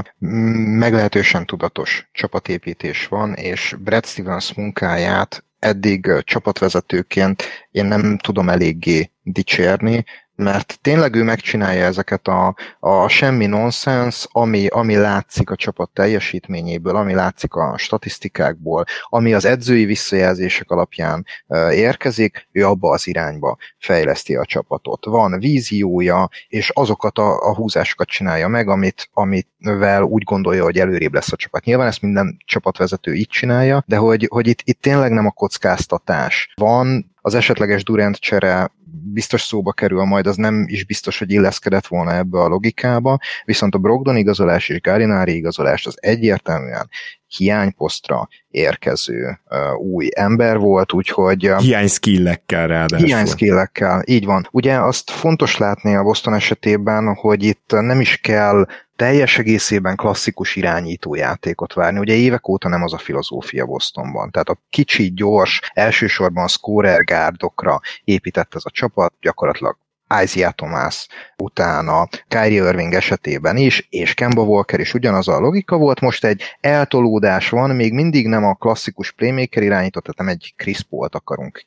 meglehetősen 0.79 1.47
tudatos 1.47 2.09
csapatépítés 2.13 3.07
van, 3.07 3.35
és 3.35 3.77
Brad 3.79 4.07
Stevens 4.07 4.55
munkáját 4.55 5.45
eddig 5.59 6.13
csapatvezetőként 6.21 7.43
én 7.71 7.85
nem 7.85 8.19
tudom 8.19 8.49
eléggé 8.49 9.11
dicsérni, 9.23 10.05
mert 10.37 10.79
tényleg 10.81 11.14
ő 11.14 11.23
megcsinálja 11.23 11.85
ezeket 11.85 12.29
a, 12.29 12.55
a 12.81 13.09
semmi 13.09 13.47
nonsens, 13.47 14.27
ami, 14.31 14.66
ami 14.66 14.97
látszik 14.97 15.51
a 15.51 15.57
csapat 15.57 15.90
teljesítményéből, 15.90 16.97
ami 16.97 17.14
látszik 17.14 17.55
a 17.55 17.75
statisztikákból, 17.79 18.85
ami 19.09 19.35
az 19.35 19.44
edzői 19.44 19.85
visszajelzések 19.85 20.70
alapján 20.70 21.27
érkezik, 21.70 22.49
ő 22.53 22.66
abba 22.66 22.90
az 22.90 23.07
irányba 23.07 23.57
fejleszti 23.79 24.37
a 24.37 24.44
csapatot. 24.44 25.05
Van 25.05 25.38
víziója, 25.38 26.29
és 26.49 26.70
azokat 26.70 27.18
a, 27.18 27.49
a 27.49 27.55
húzásokat 27.55 28.09
csinálja 28.09 28.49
meg, 28.49 28.68
amit, 28.68 29.09
amivel 29.12 30.03
úgy 30.03 30.23
gondolja, 30.23 30.64
hogy 30.64 30.79
előrébb 30.79 31.14
lesz 31.14 31.33
a 31.33 31.37
csapat. 31.37 31.64
Nyilván 31.64 31.87
ezt 31.87 32.03
minden 32.03 32.37
csapatvezető 32.44 33.14
így 33.14 33.29
csinálja, 33.29 33.85
de 33.87 33.97
hogy, 33.97 34.27
hogy 34.31 34.47
itt, 34.47 34.61
itt 34.64 34.81
tényleg 34.81 35.12
nem 35.12 35.27
a 35.27 35.31
kockáztatás 35.31 36.53
van, 36.55 37.12
az 37.27 37.35
esetleges 37.35 37.85
Durant 37.85 38.16
csere 38.16 38.70
biztos 38.95 39.43
szóba 39.43 39.73
kerül 39.73 40.05
majd, 40.05 40.27
az 40.27 40.37
nem 40.37 40.65
is 40.69 40.85
biztos, 40.85 41.19
hogy 41.19 41.31
illeszkedett 41.31 41.87
volna 41.87 42.15
ebbe 42.15 42.41
a 42.41 42.49
logikába, 42.49 43.19
viszont 43.45 43.75
a 43.75 43.79
Brogdon 43.79 44.17
igazolás 44.17 44.69
és 44.69 44.81
Gárinári 44.81 45.35
igazolás 45.35 45.87
az 45.87 45.97
egyértelműen 46.01 46.89
hiányposztra 47.37 48.29
érkező 48.49 49.41
uh, 49.51 49.81
új 49.81 50.09
ember 50.15 50.59
volt, 50.59 50.93
úgyhogy... 50.93 51.49
Uh, 51.49 51.59
hiány 51.59 51.89
skillekkel 51.89 52.67
ráadásul. 52.67 53.07
Hiány 53.07 53.27
skillekkel, 53.27 54.03
így 54.07 54.25
van. 54.25 54.49
Ugye 54.51 54.75
azt 54.79 55.11
fontos 55.11 55.57
látni 55.57 55.95
a 55.95 56.03
Boston 56.03 56.35
esetében, 56.35 57.15
hogy 57.15 57.43
itt 57.43 57.71
nem 57.71 58.01
is 58.01 58.17
kell 58.17 58.67
teljes 58.97 59.39
egészében 59.39 59.97
klasszikus 59.97 60.57
irányító 60.57 61.15
játékot 61.15 61.73
várni. 61.73 61.99
Ugye 61.99 62.15
évek 62.15 62.49
óta 62.49 62.69
nem 62.69 62.83
az 62.83 62.93
a 62.93 62.99
filozófia 62.99 63.67
Bostonban. 63.67 64.31
Tehát 64.31 64.49
a 64.49 64.59
kicsi, 64.71 65.13
gyors, 65.13 65.61
elsősorban 65.75 66.49
scorer 66.49 67.05
gárdokra 67.05 67.81
épített 68.05 68.55
ez 68.55 68.63
a 68.65 68.71
csapat, 68.71 69.13
gyakorlatilag 69.21 69.77
Isaiah 70.23 70.53
Thomas 70.53 71.07
utána, 71.37 72.09
Kyrie 72.29 72.69
Irving 72.69 72.95
esetében 72.95 73.57
is, 73.57 73.87
és 73.91 74.15
Kemba 74.15 74.43
Walker 74.43 74.81
is 74.81 74.95
ugyanaz 74.95 75.29
a 75.29 75.39
logika 75.39 75.77
volt, 75.77 76.01
most 76.01 76.25
egy 76.25 76.43
eltolódás 76.61 77.49
van, 77.49 77.71
még 77.71 77.93
mindig 77.93 78.27
nem 78.27 78.45
a 78.45 78.55
klasszikus 78.55 79.13
playmaker 79.13 79.63
irányított, 79.63 80.03
tehát 80.03 80.19
nem 80.19 80.29
egy 80.29 80.55
Chris 80.57 80.83
Paul-t 80.83 81.15
akarunk 81.15 81.65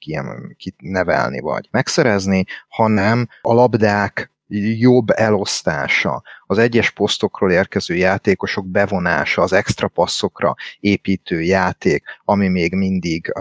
kinevelni 0.58 1.40
vagy 1.40 1.68
megszerezni, 1.72 2.46
hanem 2.68 3.28
a 3.42 3.54
labdák 3.54 4.32
jobb 4.80 5.10
elosztása, 5.10 6.24
az 6.46 6.58
egyes 6.58 6.92
posztokról 6.92 7.52
érkező 7.52 7.96
játékosok 7.96 8.68
bevonása, 8.68 9.42
az 9.42 9.54
extra 9.54 9.88
passzokra 9.88 10.56
építő 10.80 11.42
játék, 11.42 12.04
ami 12.24 12.48
még 12.48 12.74
mindig 12.74 13.32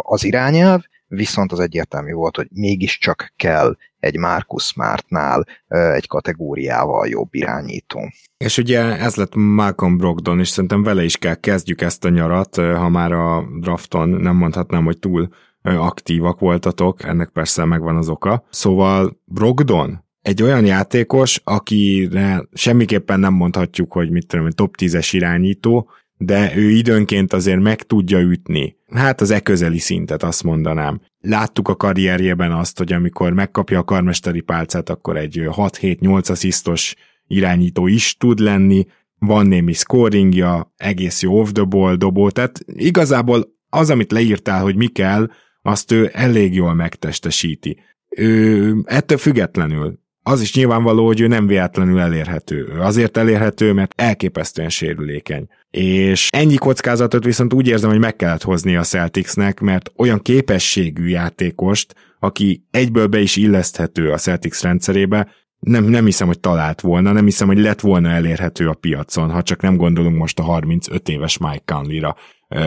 az 0.00 0.24
irányelv, 0.24 0.80
viszont 1.06 1.52
az 1.52 1.60
egyértelmű 1.60 2.12
volt, 2.12 2.36
hogy 2.36 2.48
mégiscsak 2.50 3.32
kell 3.36 3.76
egy 3.98 4.16
Marcus 4.16 4.64
Smartnál 4.64 5.46
egy 5.68 6.06
kategóriával 6.06 7.08
jobb 7.08 7.34
irányító. 7.34 8.10
És 8.36 8.58
ugye 8.58 8.80
ez 8.80 9.14
lett 9.14 9.34
Malcolm 9.34 9.96
Brogdon, 9.96 10.38
és 10.38 10.48
szerintem 10.48 10.82
vele 10.82 11.04
is 11.04 11.16
kell 11.16 11.34
kezdjük 11.34 11.80
ezt 11.80 12.04
a 12.04 12.08
nyarat, 12.08 12.56
ha 12.56 12.88
már 12.88 13.12
a 13.12 13.44
drafton 13.60 14.08
nem 14.08 14.36
mondhatnám, 14.36 14.84
hogy 14.84 14.98
túl 14.98 15.28
aktívak 15.62 16.38
voltatok, 16.38 17.04
ennek 17.04 17.28
persze 17.28 17.64
megvan 17.64 17.96
az 17.96 18.08
oka. 18.08 18.46
Szóval 18.50 19.20
Brogdon 19.24 20.04
egy 20.20 20.42
olyan 20.42 20.64
játékos, 20.64 21.40
akire 21.44 22.44
semmiképpen 22.52 23.20
nem 23.20 23.32
mondhatjuk, 23.32 23.92
hogy 23.92 24.10
mit 24.10 24.26
tudom, 24.26 24.50
top 24.50 24.74
10-es 24.78 25.08
irányító, 25.12 25.90
de 26.16 26.56
ő 26.56 26.70
időnként 26.70 27.32
azért 27.32 27.60
meg 27.60 27.82
tudja 27.82 28.20
ütni. 28.20 28.76
Hát 28.90 29.20
az 29.20 29.30
e 29.30 29.40
közeli 29.40 29.78
szintet 29.78 30.22
azt 30.22 30.42
mondanám. 30.42 31.00
Láttuk 31.20 31.68
a 31.68 31.76
karrierjében 31.76 32.52
azt, 32.52 32.78
hogy 32.78 32.92
amikor 32.92 33.32
megkapja 33.32 33.78
a 33.78 33.84
karmesteri 33.84 34.40
pálcát, 34.40 34.88
akkor 34.88 35.16
egy 35.16 35.40
6-7-8 35.44 36.30
asszisztos 36.30 36.94
irányító 37.26 37.86
is 37.86 38.16
tud 38.16 38.38
lenni, 38.38 38.86
van 39.18 39.46
némi 39.46 39.72
scoringja, 39.72 40.72
egész 40.76 41.22
jó 41.22 41.40
off 41.40 41.50
the 41.50 41.62
ball 41.62 41.94
dobó, 41.94 42.30
tehát 42.30 42.60
igazából 42.66 43.58
az, 43.68 43.90
amit 43.90 44.12
leírtál, 44.12 44.62
hogy 44.62 44.76
mi 44.76 44.86
kell, 44.86 45.30
azt 45.62 45.92
ő 45.92 46.10
elég 46.12 46.54
jól 46.54 46.74
megtestesíti. 46.74 47.78
Ő 48.16 48.74
ettől 48.84 49.18
függetlenül 49.18 49.98
az 50.30 50.40
is 50.40 50.54
nyilvánvaló, 50.54 51.06
hogy 51.06 51.20
ő 51.20 51.26
nem 51.26 51.46
véletlenül 51.46 52.00
elérhető. 52.00 52.68
Ő 52.74 52.80
azért 52.80 53.16
elérhető, 53.16 53.72
mert 53.72 53.92
elképesztően 53.96 54.68
sérülékeny. 54.68 55.46
És 55.70 56.28
ennyi 56.30 56.56
kockázatot 56.56 57.24
viszont 57.24 57.52
úgy 57.52 57.68
érzem, 57.68 57.90
hogy 57.90 57.98
meg 57.98 58.16
kellett 58.16 58.42
hozni 58.42 58.76
a 58.76 58.82
Celticsnek, 58.82 59.60
mert 59.60 59.92
olyan 59.96 60.22
képességű 60.22 61.08
játékost, 61.08 61.94
aki 62.18 62.64
egyből 62.70 63.06
be 63.06 63.20
is 63.20 63.36
illeszthető 63.36 64.10
a 64.10 64.18
Celtics 64.18 64.60
rendszerébe, 64.60 65.28
nem, 65.60 65.84
nem 65.84 66.04
hiszem, 66.04 66.26
hogy 66.26 66.40
talált 66.40 66.80
volna, 66.80 67.12
nem 67.12 67.24
hiszem, 67.24 67.46
hogy 67.46 67.58
lett 67.58 67.80
volna 67.80 68.08
elérhető 68.08 68.68
a 68.68 68.74
piacon, 68.74 69.30
ha 69.30 69.42
csak 69.42 69.60
nem 69.60 69.76
gondolunk 69.76 70.16
most 70.16 70.38
a 70.38 70.42
35 70.42 71.08
éves 71.08 71.38
Mike 71.38 71.62
Conley-ra, 71.64 72.16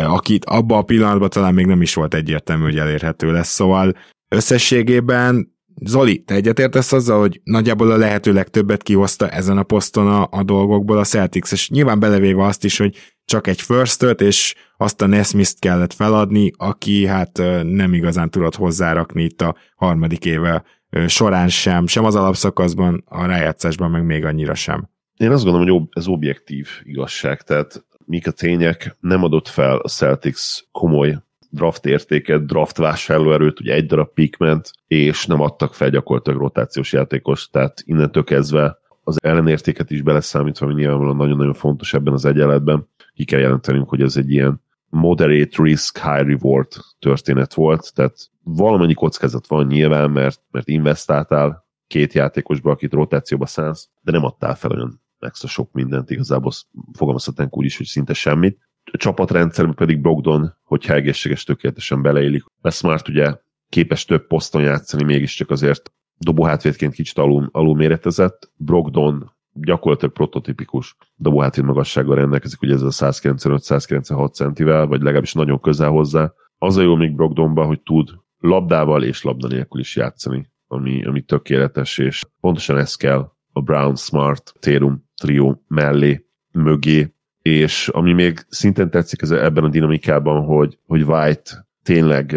akit 0.06 0.46
abban 0.46 0.78
a 0.78 0.84
pillanatban 0.84 1.30
talán 1.30 1.54
még 1.54 1.66
nem 1.66 1.82
is 1.82 1.94
volt 1.94 2.14
egyértelmű, 2.14 2.64
hogy 2.64 2.78
elérhető 2.78 3.32
lesz, 3.32 3.50
szóval 3.50 3.96
összességében 4.28 5.54
Zoli, 5.76 6.24
te 6.24 6.34
egyetértesz 6.34 6.92
azzal, 6.92 7.20
hogy 7.20 7.42
nagyjából 7.44 7.92
a 7.92 7.98
lehető 7.98 8.34
legtöbbet 8.34 8.84
kihozta 8.84 9.30
ezen 9.30 9.58
a 9.58 9.64
poszton 9.64 10.08
a, 10.08 10.28
a 10.32 10.44
dolgokból 10.44 10.98
a 10.98 11.04
Celtics, 11.04 11.52
és 11.52 11.70
nyilván 11.70 12.00
belevéve 12.00 12.44
azt 12.44 12.64
is, 12.64 12.78
hogy 12.78 12.98
csak 13.26 13.48
egy 13.48 13.62
first 13.62 14.04
és 14.04 14.56
azt 14.78 15.02
a 15.02 15.06
Nesmith-t 15.06 15.60
kellett 15.60 15.94
feladni, 15.94 16.52
aki 16.58 17.06
hát 17.06 17.38
nem 17.64 17.94
igazán 17.94 18.30
tudott 18.30 18.56
hozzárakni 18.56 19.24
itt 19.24 19.42
a 19.42 19.56
harmadik 19.76 20.26
éve 20.26 20.64
során 21.08 21.50
sem, 21.50 21.88
sem 21.88 22.06
az 22.06 22.16
alapszakaszban, 22.16 23.04
a 23.06 23.26
rájátszásban 23.26 23.92
meg 23.92 24.06
még 24.06 24.26
annyira 24.26 24.54
sem. 24.54 24.90
Én 25.18 25.32
azt 25.32 25.44
gondolom, 25.44 25.80
hogy 25.80 25.88
ez 25.90 26.08
objektív 26.08 26.68
igazság, 26.84 27.42
tehát 27.42 27.86
mik 28.06 28.28
a 28.28 28.32
tények, 28.32 28.98
nem 29.00 29.24
adott 29.24 29.48
fel 29.48 29.78
a 29.78 29.88
Celtics 29.88 30.60
komoly 30.72 31.18
draft 31.54 31.86
értéket, 31.86 32.46
draft 32.46 32.78
vásárlóerőt, 32.78 33.60
ugye 33.60 33.74
egy 33.74 33.86
darab 33.86 34.20
ment, 34.38 34.72
és 34.88 35.26
nem 35.26 35.42
adtak 35.42 35.74
fel 35.74 35.90
gyakorlatilag 35.90 36.40
rotációs 36.40 36.94
játékos, 36.94 37.50
tehát 37.50 37.82
innentől 37.86 38.24
kezdve 38.24 38.78
az 39.04 39.24
ellenértéket 39.24 39.92
is 39.92 40.02
beleszámítva, 40.02 40.66
ami 40.66 40.76
nyilvánvalóan 40.76 41.16
nagyon-nagyon 41.16 41.54
fontos 41.54 41.94
ebben 41.94 42.14
az 42.14 42.26
egyenletben. 42.26 42.88
ki 43.14 43.26
kell 43.26 43.40
jelentenünk, 43.40 43.90
hogy 43.90 44.02
ez 44.02 44.18
egy 44.18 44.32
ilyen 44.32 44.62
moderate 44.90 45.64
risk, 45.64 45.98
high 45.98 46.28
reward 46.28 46.72
történet 47.00 47.54
volt, 47.54 47.94
tehát 47.96 48.16
valamennyi 48.44 48.94
kockázat 48.94 49.48
van 49.48 49.66
nyilván, 49.66 50.12
mert, 50.12 50.42
mert 50.52 50.68
investáltál 50.68 51.66
két 51.88 52.14
játékosba, 52.14 52.72
akit 52.72 52.94
rotációba 52.94 53.46
szánsz, 53.46 53.90
de 54.02 54.12
nem 54.12 54.24
adtál 54.24 54.56
fel 54.56 54.72
olyan 54.72 55.02
extra 55.20 55.48
sok 55.48 55.72
mindent, 55.72 56.10
igazából 56.10 56.52
fogalmazhatnánk 56.94 57.58
úgy 57.58 57.66
is, 57.66 57.78
hogy 57.78 57.86
szinte 57.86 58.14
semmit. 58.14 58.60
Csapatrendszerben 58.92 59.76
pedig 59.76 60.02
Brogdon, 60.02 60.54
hogyha 60.64 60.94
egészséges 60.94 61.44
tökéletesen 61.44 62.02
beleélik. 62.02 62.44
Lesz 62.62 62.82
már 62.82 63.02
ugye 63.10 63.36
képes 63.70 64.06
több 64.06 64.28
poszton 64.28 64.62
játszani, 64.62 65.04
mégiscsak 65.04 65.50
azért 65.50 65.92
dobóhátvédként 66.18 66.94
kicsit 66.94 67.18
alul, 67.18 67.50
alul 67.52 67.76
méretezett. 67.76 68.52
Brogdon 68.56 69.32
gyakorlatilag 69.54 70.14
prototipikus 70.14 70.96
dobóhátvéd 71.16 71.66
magassággal 71.66 72.16
rendelkezik, 72.16 72.62
ugye 72.62 72.74
ez 72.74 72.82
a 72.82 72.90
195-196 72.90 74.34
centivel, 74.34 74.88
vagy 74.88 75.02
legalábbis 75.02 75.34
nagyon 75.34 75.60
közel 75.60 75.90
hozzá. 75.90 76.34
Az 76.58 76.78
a 76.78 76.82
jó 76.82 76.96
még 76.96 77.16
Brogdonban, 77.16 77.66
hogy 77.66 77.82
tud 77.82 78.10
labdával 78.38 79.04
és 79.04 79.24
labda 79.24 79.48
nélkül 79.48 79.80
is 79.80 79.96
játszani, 79.96 80.52
ami, 80.68 81.06
ami 81.06 81.22
tökéletes, 81.22 81.98
és 81.98 82.22
pontosan 82.40 82.78
ez 82.78 82.96
kell 82.96 83.32
a 83.52 83.62
Brown 83.62 83.96
Smart 83.96 84.54
Térum 84.60 85.10
trió 85.22 85.64
mellé, 85.68 86.26
mögé, 86.52 87.13
és 87.44 87.88
ami 87.88 88.14
még 88.14 88.46
szinten 88.50 88.90
tetszik 88.90 89.22
ez 89.22 89.32
ebben 89.32 89.64
a 89.64 89.70
dinamikában, 89.70 90.46
hogy, 90.46 90.80
hogy 90.86 91.02
White 91.02 91.68
tényleg 91.84 92.36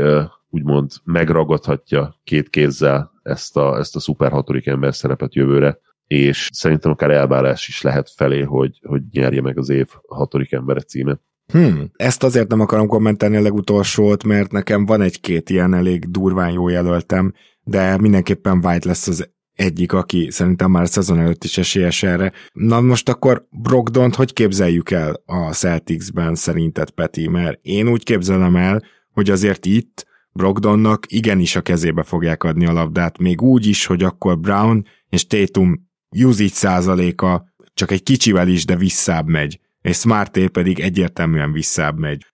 úgymond 0.50 0.92
megragadhatja 1.04 2.20
két 2.24 2.50
kézzel 2.50 3.12
ezt 3.22 3.56
a, 3.56 3.78
ezt 3.78 3.96
a 3.96 4.00
szuper 4.00 4.30
hatodik 4.30 4.66
ember 4.66 4.94
szerepet 4.94 5.34
jövőre, 5.34 5.78
és 6.06 6.48
szerintem 6.52 6.90
akár 6.90 7.10
elvárás 7.10 7.68
is 7.68 7.82
lehet 7.82 8.10
felé, 8.16 8.42
hogy, 8.42 8.80
hogy 8.82 9.02
nyerje 9.10 9.40
meg 9.40 9.58
az 9.58 9.68
év 9.68 9.86
hatodik 10.08 10.52
embere 10.52 10.80
címet. 10.80 11.20
Hmm, 11.52 11.90
ezt 11.96 12.22
azért 12.22 12.48
nem 12.48 12.60
akarom 12.60 12.86
kommentálni 12.86 13.36
a 13.36 13.40
legutolsót, 13.40 14.24
mert 14.24 14.52
nekem 14.52 14.86
van 14.86 15.00
egy-két 15.00 15.50
ilyen 15.50 15.74
elég 15.74 16.10
durván 16.10 16.50
jó 16.50 16.68
jelöltem, 16.68 17.32
de 17.62 17.98
mindenképpen 17.98 18.60
White 18.64 18.88
lesz 18.88 19.08
az 19.08 19.30
egyik, 19.56 19.92
aki 19.92 20.28
szerintem 20.30 20.70
már 20.70 20.82
a 20.82 20.86
szezon 20.86 21.18
előtt 21.18 21.44
is 21.44 21.58
esélyes 21.58 22.02
erre. 22.02 22.32
Na 22.52 22.80
most 22.80 23.08
akkor 23.08 23.46
Brogdont 23.50 24.14
hogy 24.14 24.32
képzeljük 24.32 24.90
el 24.90 25.22
a 25.26 25.52
Celticsben 25.52 26.34
szerinted, 26.34 26.90
Peti? 26.90 27.28
Mert 27.28 27.58
én 27.62 27.88
úgy 27.88 28.02
képzelem 28.02 28.56
el, 28.56 28.82
hogy 29.12 29.30
azért 29.30 29.66
itt 29.66 30.06
Brogdonnak 30.32 31.04
igenis 31.08 31.56
a 31.56 31.60
kezébe 31.60 32.02
fogják 32.02 32.44
adni 32.44 32.66
a 32.66 32.72
labdát, 32.72 33.18
még 33.18 33.42
úgy 33.42 33.66
is, 33.66 33.86
hogy 33.86 34.02
akkor 34.02 34.38
Brown 34.38 34.86
és 35.08 35.26
Tatum 35.26 35.88
usage 36.10 36.48
százaléka 36.48 37.44
csak 37.74 37.90
egy 37.90 38.02
kicsivel 38.02 38.48
is, 38.48 38.64
de 38.64 38.76
visszább 38.76 39.26
megy, 39.26 39.60
és 39.82 39.96
Smarté 39.96 40.46
pedig 40.46 40.80
egyértelműen 40.80 41.52
visszább 41.52 41.98
megy. 41.98 42.26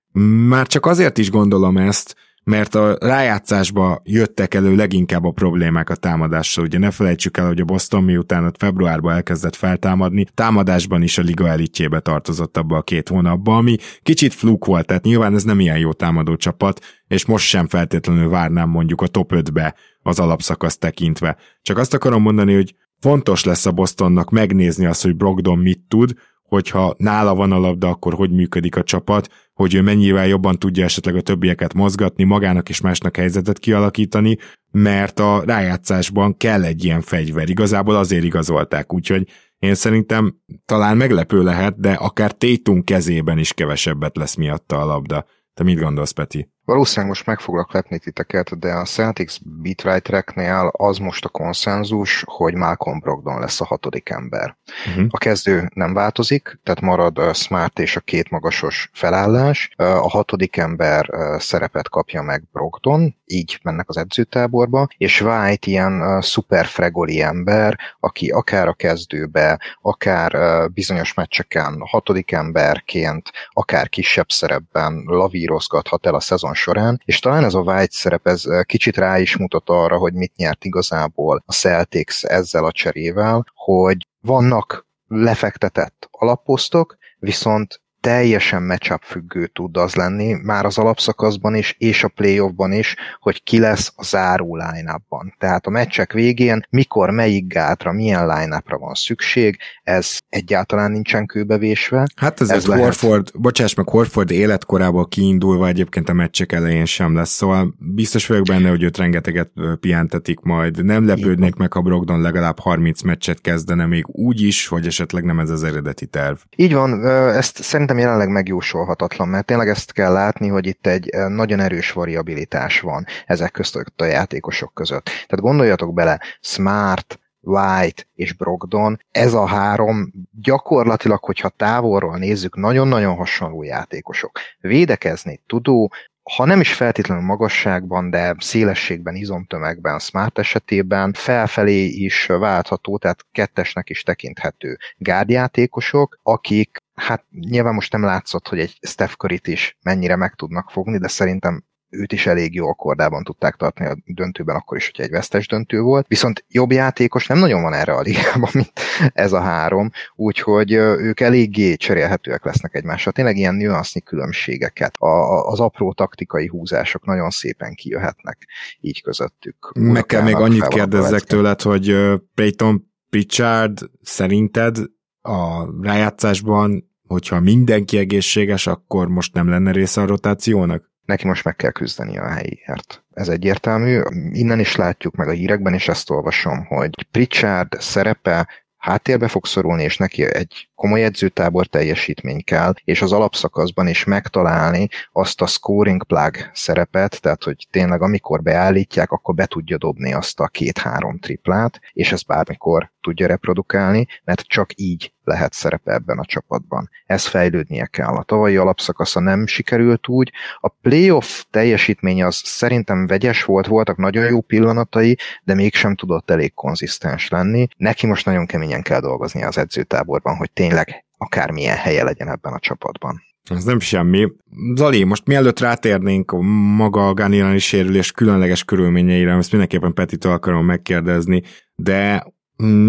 Már 0.49 0.67
csak 0.67 0.87
azért 0.87 1.19
is 1.19 1.31
gondolom 1.31 1.77
ezt, 1.77 2.17
mert 2.45 2.75
a 2.75 2.97
rájátszásba 3.01 4.01
jöttek 4.05 4.55
elő 4.55 4.75
leginkább 4.75 5.25
a 5.25 5.31
problémák 5.31 5.91
a 5.91 5.95
támadással. 5.95 6.65
Ugye 6.65 6.79
ne 6.79 6.91
felejtsük 6.91 7.37
el, 7.37 7.47
hogy 7.47 7.61
a 7.61 7.65
Boston 7.65 8.05
miután 8.05 8.45
ott 8.45 8.57
februárban 8.57 9.15
elkezdett 9.15 9.57
feltámadni, 9.57 10.27
támadásban 10.35 11.03
is 11.03 11.19
a 11.19 11.23
liga 11.23 11.49
elitjébe 11.49 12.01
tartozott 12.01 12.57
abba 12.57 12.77
a 12.77 12.83
két 12.83 13.09
hónapba, 13.09 13.57
ami 13.57 13.77
kicsit 14.03 14.35
fluk 14.35 14.65
volt, 14.65 14.87
tehát 14.87 15.05
nyilván 15.05 15.35
ez 15.35 15.45
nem 15.45 15.61
ilyen 15.61 15.79
jó 15.79 15.93
támadó 15.93 16.37
csapat, 16.37 16.81
és 17.07 17.27
most 17.27 17.47
sem 17.47 17.69
feltétlenül 17.69 18.29
várnám 18.29 18.69
mondjuk 18.69 19.01
a 19.01 19.07
top 19.07 19.33
5-be 19.35 19.75
az 20.03 20.19
alapszakasz 20.19 20.79
tekintve. 20.79 21.37
Csak 21.63 21.79
azt 21.79 21.95
akarom 21.95 22.23
mondani, 22.23 22.55
hogy 22.55 22.75
fontos 23.01 23.45
lesz 23.45 23.67
a 23.67 23.73
Bostonnak 23.73 24.31
megnézni 24.31 24.87
azt, 24.87 25.03
hogy 25.03 25.17
Brogdon 25.17 25.59
mit 25.59 25.81
tud, 25.89 26.15
hogyha 26.53 26.95
nála 26.99 27.35
van 27.35 27.53
a 27.53 27.59
labda, 27.59 27.89
akkor 27.89 28.15
hogy 28.15 28.31
működik 28.31 28.77
a 28.77 28.83
csapat, 28.83 29.29
hogy 29.55 29.75
ő 29.75 29.83
mennyivel 29.83 30.27
jobban 30.27 30.59
tudja 30.59 30.85
esetleg 30.85 31.17
a 31.17 31.21
többieket 31.21 31.75
mozgatni, 31.75 32.25
magának 32.25 32.69
és 32.69 32.81
másnak 32.81 33.17
helyzetet 33.17 33.59
kialakítani, 33.59 34.37
mert 34.71 35.19
a 35.21 35.43
rájátszásban 35.47 36.37
kell 36.37 36.65
egy 36.65 36.85
ilyen 36.85 37.01
fegyver. 37.01 37.49
Igazából 37.49 37.97
azért 37.97 38.25
igazolták, 38.25 38.93
úgyhogy 38.93 39.29
én 39.59 39.75
szerintem 39.75 40.37
talán 40.65 40.97
meglepő 40.97 41.43
lehet, 41.43 41.81
de 41.81 41.93
akár 41.93 42.33
Tétum 42.33 42.85
kezében 42.85 43.39
is 43.39 43.53
kevesebbet 43.53 44.17
lesz 44.17 44.35
miatta 44.35 44.81
a 44.81 44.85
labda. 44.85 45.25
Te 45.55 45.63
mit 45.63 45.81
gondolsz, 45.81 46.11
Peti? 46.11 46.49
Valószínűleg 46.65 47.09
most 47.09 47.27
meg 47.27 47.41
foglak 47.41 47.73
lepni 47.73 47.99
titeket, 47.99 48.59
de 48.59 48.73
a 48.73 48.85
Celtics 48.85 49.37
beatwritereknél 49.45 50.71
az 50.73 50.99
most 50.99 51.25
a 51.25 51.29
konszenzus, 51.29 52.25
hogy 52.27 52.55
Malcolm 52.55 52.99
Brogdon 52.99 53.41
lesz 53.41 53.61
a 53.61 53.65
hatodik 53.65 54.09
ember. 54.09 54.57
Uh-huh. 54.89 55.07
A 55.11 55.19
kezdő 55.19 55.71
nem 55.75 55.95
változik, 55.95 56.59
tehát 56.63 56.81
marad 56.81 57.19
a 57.19 57.33
Smart 57.33 57.79
és 57.79 57.97
a 57.97 58.01
két 58.01 58.31
magasos 58.31 58.91
felállás. 58.93 59.71
A 59.77 60.11
hatodik 60.11 60.57
ember 60.57 61.11
szerepet 61.39 61.89
kapja 61.89 62.23
meg 62.23 62.43
Brogdon, 62.53 63.17
így 63.25 63.59
mennek 63.63 63.89
az 63.89 63.97
edzőtáborba, 63.97 64.89
és 64.97 65.21
White 65.21 65.71
ilyen 65.71 66.21
szuper 66.21 66.67
fregoli 66.67 67.21
ember, 67.21 67.79
aki 68.01 68.31
akár 68.31 68.69
a 68.69 68.73
kezdőbe, 68.73 69.61
akár 69.81 70.37
bizonyos 70.71 71.15
meccseken 71.15 71.83
hatodik 71.87 72.33
emberként, 72.33 73.31
akár 73.51 73.89
kisebb 73.89 74.29
szerepben 74.29 75.03
lavírozgathat 75.07 76.07
el 76.07 76.15
a 76.15 76.21
szezon 76.21 76.52
szezon 76.55 76.75
során, 76.75 77.01
és 77.05 77.19
talán 77.19 77.45
ez 77.45 77.55
a 77.55 77.61
White 77.61 77.97
szerep 77.97 78.27
ez 78.27 78.45
kicsit 78.63 78.97
rá 78.97 79.19
is 79.19 79.37
mutat 79.37 79.69
arra, 79.69 79.97
hogy 79.97 80.13
mit 80.13 80.37
nyert 80.37 80.65
igazából 80.65 81.43
a 81.47 81.53
Celtics 81.53 82.25
ezzel 82.25 82.65
a 82.65 82.73
cserével, 82.73 83.45
hogy 83.55 84.07
vannak 84.21 84.87
lefektetett 85.09 86.09
alapposztok, 86.11 86.97
viszont 87.19 87.82
teljesen 88.03 88.63
matchup 88.63 89.03
függő 89.03 89.47
tud 89.47 89.77
az 89.77 89.95
lenni, 89.95 90.33
már 90.43 90.65
az 90.65 90.79
alapszakaszban 90.79 91.55
is, 91.55 91.75
és 91.79 92.05
a 92.05 92.09
playoffban 92.09 92.73
is, 92.73 92.97
hogy 93.21 93.43
ki 93.43 93.59
lesz 93.59 93.93
a 93.97 94.05
záró 94.05 94.57
line 94.57 95.01
Tehát 95.39 95.67
a 95.67 95.71
meccsek 95.71 96.13
végén, 96.13 96.67
mikor, 96.71 97.11
melyik 97.11 97.47
gátra, 97.47 97.93
milyen 97.93 98.27
line 98.27 98.63
van 98.67 98.95
szükség, 98.95 99.59
ez 99.83 100.19
egyáltalán 100.29 100.91
nincsen 100.91 101.27
kőbevésve. 101.27 102.07
Hát 102.17 102.41
ez, 102.41 102.51
ez 102.51 102.67
lehet... 102.67 102.85
Horford, 102.85 103.31
bocsáss 103.35 103.75
meg, 103.75 103.89
Horford 103.89 104.31
életkorából 104.31 105.09
kiindulva 105.09 105.69
egyébként 105.69 106.09
a 106.09 106.13
meccsek 106.13 106.53
elején 106.53 106.85
sem 106.85 107.15
lesz, 107.15 107.31
szóval 107.31 107.75
biztos 107.79 108.27
vagyok 108.27 108.45
benne, 108.45 108.69
hogy 108.69 108.83
őt 108.83 108.97
rengeteget 108.97 109.51
pihentetik 109.81 110.41
majd. 110.41 110.85
Nem 110.85 111.07
lepődnék 111.07 111.55
meg, 111.55 111.73
ha 111.73 111.81
Brogdon 111.81 112.21
legalább 112.21 112.59
30 112.59 113.03
meccset 113.03 113.41
kezdene 113.41 113.87
még 113.87 114.05
úgy 114.09 114.41
is, 114.41 114.67
hogy 114.67 114.87
esetleg 114.87 115.25
nem 115.25 115.39
ez 115.39 115.51
az 115.51 115.65
eredeti 115.65 116.07
terv. 116.07 116.37
Így 116.57 116.73
van, 116.73 117.07
ezt 117.07 117.63
szerintem 117.63 117.92
szerintem 117.93 118.19
jelenleg 118.19 118.43
megjósolhatatlan, 118.43 119.29
mert 119.29 119.47
tényleg 119.47 119.69
ezt 119.69 119.93
kell 119.93 120.13
látni, 120.13 120.49
hogy 120.49 120.67
itt 120.67 120.87
egy 120.87 121.09
eh, 121.09 121.29
nagyon 121.29 121.61
erős 121.61 121.93
variabilitás 121.93 122.81
van 122.81 123.07
ezek 123.27 123.51
között 123.51 124.01
a 124.01 124.05
játékosok 124.05 124.75
között. 124.75 125.05
Tehát 125.05 125.41
gondoljatok 125.41 125.95
bele, 125.95 126.21
Smart, 126.41 127.19
White 127.41 128.03
és 128.15 128.33
Brogdon, 128.33 129.01
ez 129.11 129.35
a 129.35 129.47
három 129.47 130.13
gyakorlatilag, 130.43 131.25
hogyha 131.25 131.49
távolról 131.49 132.17
nézzük, 132.19 132.57
nagyon-nagyon 132.57 133.17
hasonló 133.17 133.63
játékosok. 133.63 134.39
Védekezni 134.61 135.41
tudó, 135.47 135.93
ha 136.37 136.45
nem 136.45 136.61
is 136.61 136.73
feltétlenül 136.75 137.25
magasságban, 137.25 138.11
de 138.11 138.35
szélességben, 138.39 139.15
izomtömegben, 139.15 139.99
Smart 139.99 140.39
esetében 140.39 141.13
felfelé 141.13 141.85
is 141.85 142.27
váltható, 142.27 142.99
tehát 142.99 143.27
kettesnek 143.33 143.91
is 143.91 144.03
tekinthető 144.03 144.79
gárdjátékosok, 144.97 146.19
akik 146.23 146.83
hát 146.95 147.25
nyilván 147.31 147.75
most 147.75 147.93
nem 147.93 148.03
látszott, 148.03 148.49
hogy 148.49 148.59
egy 148.59 148.79
Steph 148.81 149.13
curry 149.13 149.41
is 149.43 149.77
mennyire 149.83 150.17
meg 150.17 150.35
tudnak 150.35 150.71
fogni, 150.71 150.99
de 150.99 151.09
szerintem 151.09 151.65
őt 151.93 152.13
is 152.13 152.27
elég 152.27 152.55
jó 152.55 152.69
akkordában 152.69 153.25
tudták 153.25 153.55
tartani 153.55 153.89
a 153.89 153.97
döntőben, 154.05 154.57
akkor 154.57 154.77
is, 154.77 154.91
hogy 154.95 155.05
egy 155.05 155.11
vesztes 155.11 155.49
döntő 155.49 155.81
volt. 155.81 156.07
Viszont 156.07 156.45
jobb 156.49 156.73
játékos 156.73 157.27
nem 157.27 157.39
nagyon 157.39 157.63
van 157.63 157.73
erre 157.73 157.93
a 157.93 158.01
ligában, 158.01 158.51
mint 158.55 158.73
ez 159.13 159.33
a 159.33 159.41
három, 159.41 159.91
úgyhogy 160.15 160.73
ők 160.73 161.21
eléggé 161.21 161.75
cserélhetőek 161.75 162.45
lesznek 162.45 162.75
egymással. 162.75 163.13
Tényleg 163.13 163.37
ilyen 163.37 163.55
nüansznyi 163.55 164.01
különbségeket, 164.01 164.95
a, 164.97 165.47
az 165.47 165.61
apró 165.61 165.93
taktikai 165.93 166.47
húzások 166.47 167.05
nagyon 167.05 167.31
szépen 167.31 167.75
kijöhetnek 167.75 168.47
így 168.81 169.03
közöttük. 169.03 169.73
Meg 169.75 170.07
kell 170.07 170.23
még 170.23 170.35
annyit 170.35 170.69
kérdezzek 170.69 171.21
tőled, 171.21 171.63
hogy 171.63 171.97
Peyton 172.35 172.91
Pritchard 173.11 173.79
szerinted 174.03 174.77
a 175.23 175.69
rájátszásban, 175.83 176.91
hogyha 177.07 177.41
mindenki 177.41 177.99
egészséges, 177.99 178.67
akkor 178.67 179.09
most 179.09 179.35
nem 179.35 179.49
lenne 179.49 179.71
része 179.71 180.01
a 180.01 180.07
rotációnak? 180.07 180.91
Neki 181.05 181.27
most 181.27 181.45
meg 181.45 181.57
kell 181.57 181.71
küzdeni 181.71 182.19
a 182.19 182.29
helyiért. 182.29 183.05
Ez 183.11 183.29
egyértelmű. 183.29 184.01
Innen 184.33 184.59
is 184.61 184.77
látjuk 184.77 185.15
meg 185.15 185.29
a 185.29 185.33
hírekben, 185.33 185.75
és 185.75 185.89
ezt 185.89 186.11
olvasom, 186.11 186.65
hogy 186.65 187.07
Pritchard 187.11 187.81
szerepe 187.81 188.49
háttérbe 188.83 189.29
fog 189.29 189.47
szorulni, 189.47 189.83
és 189.83 189.97
neki 189.97 190.35
egy 190.35 190.69
komoly 190.75 191.05
edzőtábor 191.05 191.67
teljesítmény 191.67 192.45
kell, 192.45 192.75
és 192.85 193.03
az 193.03 193.13
alapszakaszban 193.13 193.89
is 193.89 194.05
megtalálni 194.05 194.89
azt 195.13 195.41
a 195.41 195.47
scoring 195.47 196.05
plug 196.05 196.37
szerepet, 196.53 197.21
tehát 197.21 197.45
hogy 197.45 197.67
tényleg 197.71 198.03
amikor 198.03 198.43
beállítják, 198.43 199.11
akkor 199.11 199.35
be 199.35 199.47
tudja 199.47 199.79
dobni 199.79 200.13
azt 200.13 200.41
a 200.41 200.47
két-három 200.47 201.19
triplát, 201.19 201.81
és 201.93 202.13
ezt 202.13 202.27
bármikor 202.27 202.92
tudja 203.03 203.27
reprodukálni, 203.27 204.07
mert 204.25 204.41
csak 204.41 204.71
így 204.75 205.13
lehet 205.25 205.53
szerepe 205.53 205.93
ebben 205.93 206.19
a 206.19 206.25
csapatban. 206.25 206.91
Ez 207.07 207.27
fejlődnie 207.27 207.87
kell. 207.87 208.15
A 208.15 208.23
tavalyi 208.23 208.57
alapszakasza 208.57 209.21
nem 209.21 209.47
sikerült 209.47 210.09
úgy. 210.09 210.33
A 210.61 210.69
playoff 210.69 211.43
teljesítmény 211.51 212.23
az 212.23 212.41
szerintem 212.45 213.07
vegyes 213.07 213.45
volt, 213.45 213.67
voltak 213.67 213.97
nagyon 213.97 214.25
jó 214.25 214.41
pillanatai, 214.41 215.19
de 215.45 215.55
mégsem 215.55 215.95
tudott 215.95 216.31
elég 216.31 216.55
konzisztens 216.55 217.29
lenni. 217.29 217.67
Neki 217.77 218.07
most 218.07 218.27
nagyon 218.27 218.47
keményen 218.47 218.83
kell 218.83 219.01
dolgozni 219.01 219.43
az 219.43 219.59
edzőtáborban, 219.59 220.37
hogy 220.37 220.51
tényleg 220.51 221.05
akármilyen 221.17 221.77
helye 221.77 222.05
legyen 222.05 222.29
ebben 222.29 222.53
a 222.53 222.59
csapatban. 222.59 223.23
Ez 223.51 223.65
nem 223.65 223.81
semmi. 223.81 224.33
Zali, 224.75 225.05
most 225.05 225.27
mielőtt 225.27 225.61
rátérnénk 225.61 226.33
maga 226.77 227.09
a 227.09 227.15
Ganilani 227.15 227.59
sérülés 227.59 228.13
különleges 228.13 228.65
körülményeire, 228.65 229.33
ezt 229.33 229.51
mindenképpen 229.51 229.95
Petitől 229.95 230.33
akarom 230.33 230.65
megkérdezni, 230.65 231.43
de 231.75 232.27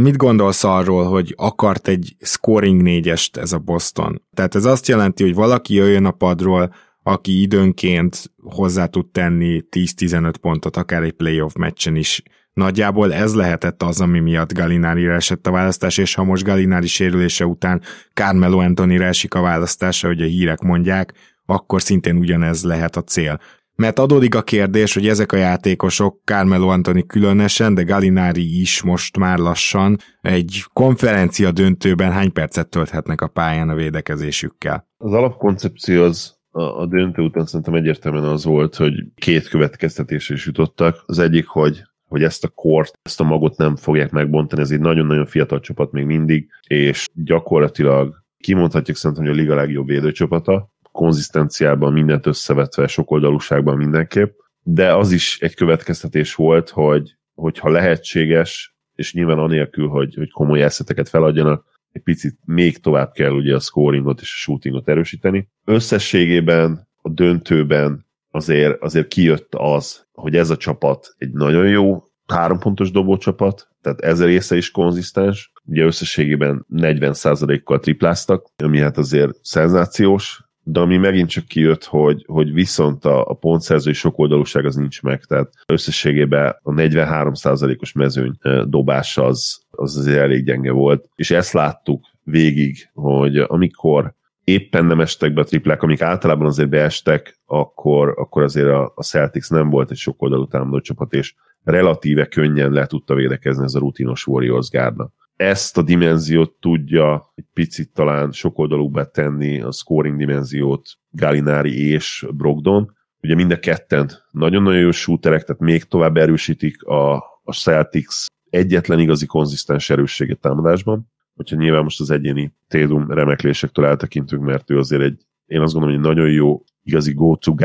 mit 0.02 0.18
gondolsz 0.18 0.64
arról, 0.64 1.04
hogy 1.06 1.34
akart 1.38 1.88
egy 1.88 2.16
scoring 2.20 2.82
négyest 2.82 3.38
ez 3.38 3.52
a 3.52 3.60
Boston? 3.60 4.22
Tehát 4.34 4.56
ez 4.56 4.66
azt 4.66 4.88
jelenti, 4.88 5.24
hogy 5.24 5.34
valaki 5.34 5.74
jöjjön 5.74 6.06
a 6.06 6.12
padról, 6.12 6.74
aki 7.04 7.42
időnként 7.42 8.32
hozzá 8.44 8.86
tud 8.86 9.08
tenni 9.08 9.64
10-15 9.70 10.34
pontot, 10.42 10.78
akár 10.78 11.04
egy 11.04 11.12
playoff 11.12 11.54
meccsen 11.54 11.96
is, 11.96 12.24
Nagyjából 12.54 13.14
ez 13.14 13.36
lehetett 13.36 13.84
az, 13.84 14.02
ami 14.02 14.20
miatt 14.20 14.54
Galinári 14.54 15.08
esett 15.08 15.48
a 15.48 15.52
választás, 15.52 15.98
és 15.98 16.14
ha 16.14 16.24
most 16.24 16.44
Galinári 16.44 16.88
sérülése 16.88 17.46
után 17.46 17.82
Carmelo 18.14 18.60
Anthony 18.60 19.02
esik 19.02 19.34
a 19.34 19.42
választása, 19.42 20.08
hogy 20.08 20.22
a 20.22 20.26
hírek 20.26 20.62
mondják, 20.62 21.14
akkor 21.46 21.82
szintén 21.82 22.18
ugyanez 22.18 22.64
lehet 22.64 22.96
a 22.96 23.04
cél. 23.04 23.40
Mert 23.76 24.00
adódik 24.00 24.36
a 24.36 24.42
kérdés, 24.42 24.94
hogy 24.94 25.08
ezek 25.08 25.32
a 25.32 25.38
játékosok, 25.38 26.22
Carmelo 26.26 26.68
Anthony 26.68 27.06
különösen, 27.06 27.74
de 27.74 27.84
Galinári 27.84 28.60
is 28.62 28.82
most 28.82 29.18
már 29.18 29.38
lassan 29.38 29.98
egy 30.22 30.64
konferencia 30.74 31.52
döntőben 31.52 32.12
hány 32.12 32.32
percet 32.32 32.70
tölthetnek 32.70 33.22
a 33.22 33.28
pályán 33.28 33.70
a 33.70 33.76
védekezésükkel? 33.76 34.88
Az 34.98 35.14
alapkoncepció 35.14 36.04
az 36.04 36.42
a 36.52 36.86
döntő 36.86 37.22
után 37.22 37.46
szerintem 37.46 37.74
egyértelműen 37.74 38.24
az 38.24 38.44
volt, 38.44 38.76
hogy 38.76 38.94
két 39.16 39.48
következtetésre 39.48 40.36
is 40.36 40.46
jutottak. 40.46 41.04
Az 41.06 41.20
egyik, 41.20 41.48
hogy 41.48 41.84
hogy 42.08 42.24
ezt 42.24 42.44
a 42.44 42.48
kort, 42.48 43.00
ezt 43.02 43.20
a 43.20 43.24
magot 43.24 43.58
nem 43.58 43.76
fogják 43.76 44.12
megbontani, 44.12 44.62
ez 44.62 44.72
egy 44.72 44.80
nagyon-nagyon 44.80 45.26
fiatal 45.26 45.60
csapat 45.60 45.92
még 45.92 46.06
mindig, 46.06 46.50
és 46.68 47.08
gyakorlatilag 47.14 48.24
kimondhatjuk 48.38 48.98
szerintem, 48.98 49.26
hogy 49.26 49.34
a 49.34 49.38
liga 49.38 49.56
legjobb 49.56 49.88
védőcsapata, 49.88 50.73
konzisztenciában 50.94 51.94
mindent 51.94 52.26
összevetve, 52.26 52.88
sokoldalúságban 52.88 53.78
mindenképp, 53.78 54.38
de 54.64 54.96
az 54.96 55.12
is 55.12 55.40
egy 55.40 55.56
következtetés 55.56 56.36
volt, 56.36 56.70
hogy 56.70 57.16
hogyha 57.34 57.70
lehetséges, 57.70 58.76
és 58.96 59.14
nyilván 59.14 59.40
anélkül, 59.40 59.88
hogy, 59.88 60.16
hogy 60.16 60.32
komoly 60.32 60.64
eszeteket 60.64 61.10
feladjanak, 61.10 61.66
egy 61.92 62.02
picit 62.02 62.38
még 62.46 62.78
tovább 62.78 63.12
kell 63.12 63.32
ugye 63.32 63.56
a 63.56 63.60
scoringot 63.60 64.22
és 64.22 64.34
a 64.34 64.38
shootingot 64.38 64.88
erősíteni. 64.88 65.50
Összességében 65.66 66.88
a 67.02 67.10
döntőben 67.10 68.06
azért, 68.32 68.82
azért 68.82 69.08
kijött 69.08 69.56
az, 69.56 70.06
hogy 70.12 70.36
ez 70.36 70.50
a 70.50 70.58
csapat 70.58 71.16
egy 71.18 71.32
nagyon 71.32 71.68
jó 71.68 72.04
hárompontos 72.28 72.92
dobócsapat, 72.92 73.68
tehát 73.82 74.02
ez 74.02 74.24
része 74.24 74.56
is 74.56 74.72
konzisztens. 74.72 75.52
Ugye 75.66 75.84
összességében 75.84 76.66
40%-kal 76.74 77.80
tripláztak, 77.80 78.46
ami 78.64 78.80
hát 78.80 78.98
azért 78.98 79.38
szenzációs, 79.42 80.43
de 80.64 80.80
ami 80.80 80.98
megint 80.98 81.30
csak 81.30 81.46
kijött, 81.46 81.84
hogy, 81.84 82.24
hogy 82.28 82.54
viszont 82.54 83.06
a, 83.06 83.26
a 83.28 83.34
pontszerzői 83.34 83.94
sokoldalúság 83.94 84.66
az 84.66 84.76
nincs 84.76 85.02
meg, 85.02 85.24
tehát 85.24 85.54
összességében 85.66 86.56
a 86.62 86.72
43%-os 86.72 87.92
mezőny 87.92 88.38
dobás 88.66 89.18
az, 89.18 89.62
az 89.72 89.98
azért 89.98 90.22
elég 90.22 90.46
gyenge 90.46 90.72
volt, 90.72 91.10
és 91.16 91.32
ezt 91.32 91.54
láttuk 91.54 92.06
végig, 92.24 92.90
hogy 92.94 93.38
amikor 93.38 94.14
éppen 94.44 94.86
nem 94.86 95.00
estek 95.00 95.34
be 95.34 95.42
a 95.42 95.44
triplák, 95.44 95.82
amik 95.82 96.02
általában 96.02 96.48
azért 96.48 96.70
beestek, 96.70 97.40
akkor, 97.46 98.14
akkor 98.18 98.44
azért 98.44 98.68
a, 98.68 98.92
a 98.96 99.04
Celtics 99.04 99.50
nem 99.50 99.70
volt 99.70 99.92
egy 99.92 99.98
sok 99.98 100.22
oldalú 100.22 100.48
támadó 100.48 100.80
csapat, 100.80 101.14
és 101.14 101.34
relatíve 101.64 102.26
könnyen 102.26 102.72
le 102.72 102.86
tudta 102.86 103.14
védekezni 103.14 103.64
ez 103.64 103.74
a 103.74 103.80
rutinos 103.80 104.28
Warriors 104.28 104.70
gárda. 104.70 105.12
Ezt 105.36 105.78
a 105.78 105.82
dimenziót 105.82 106.52
tudja 106.60 107.32
egy 107.36 107.46
picit 107.54 107.94
talán 107.94 108.32
sokoldalúbbá 108.32 109.04
tenni 109.04 109.62
a 109.62 109.72
scoring 109.72 110.18
dimenziót 110.18 110.90
Galinari 111.10 111.90
és 111.90 112.26
Brogdon. 112.34 112.96
Ugye 113.22 113.36
mind 113.36 113.52
a 113.52 113.60
ketten 113.60 114.12
nagyon-nagyon 114.32 114.80
jó 114.80 114.92
shooterek, 114.92 115.44
tehát 115.44 115.62
még 115.62 115.84
tovább 115.84 116.18
erősítik 116.18 116.84
a, 116.84 117.16
a 117.44 117.54
Celtics 117.54 118.26
egyetlen 118.50 119.00
igazi 119.00 119.26
konzisztens 119.26 119.90
erősséget 119.90 120.40
támadásban. 120.40 121.12
Hogyha 121.36 121.56
nyilván 121.56 121.84
most 121.84 122.00
az 122.00 122.10
egyéni 122.10 122.54
Tédum 122.68 123.12
remeklésektől 123.12 123.86
eltekintünk, 123.86 124.44
mert 124.44 124.70
ő 124.70 124.78
azért 124.78 125.02
egy, 125.02 125.26
én 125.46 125.62
azt 125.62 125.74
gondolom, 125.74 126.02
hogy 126.02 126.06
nagyon 126.06 126.32
jó, 126.32 126.64
igazi 126.84 127.14
go 127.14 127.36
to 127.36 127.56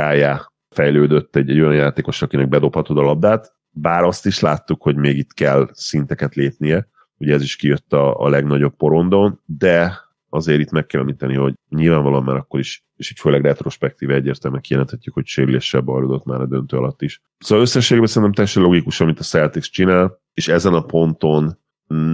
fejlődött 0.70 1.36
egy, 1.36 1.50
egy 1.50 1.60
olyan 1.60 1.74
játékos, 1.74 2.22
akinek 2.22 2.48
bedobhatod 2.48 2.98
a 2.98 3.02
labdát, 3.02 3.52
bár 3.70 4.04
azt 4.04 4.26
is 4.26 4.40
láttuk, 4.40 4.82
hogy 4.82 4.96
még 4.96 5.18
itt 5.18 5.32
kell 5.32 5.68
szinteket 5.72 6.34
lépnie, 6.34 6.88
ugye 7.18 7.34
ez 7.34 7.42
is 7.42 7.56
kijött 7.56 7.92
a, 7.92 8.20
a 8.20 8.28
legnagyobb 8.28 8.76
porondon, 8.76 9.40
de 9.46 10.06
azért 10.28 10.60
itt 10.60 10.70
meg 10.70 10.86
kell 10.86 11.00
említeni, 11.00 11.34
hogy 11.34 11.54
nyilvánvalóan 11.68 12.24
már 12.24 12.36
akkor 12.36 12.60
is, 12.60 12.84
és 12.96 13.10
így 13.10 13.18
főleg 13.18 13.42
retrospektíve 13.42 14.14
egyértelműen 14.14 14.62
kijelenthetjük, 14.62 15.14
hogy 15.14 15.26
sérüléssel 15.26 15.80
bajlódott 15.80 16.24
már 16.24 16.40
a 16.40 16.46
döntő 16.46 16.76
alatt 16.76 17.02
is. 17.02 17.22
Szóval 17.38 17.64
összességében 17.64 18.08
szerintem 18.08 18.32
teljesen 18.32 18.62
logikus, 18.62 19.00
amit 19.00 19.18
a 19.18 19.22
Celtics 19.22 19.70
csinál, 19.70 20.20
és 20.34 20.48
ezen 20.48 20.74
a 20.74 20.84
ponton 20.84 21.58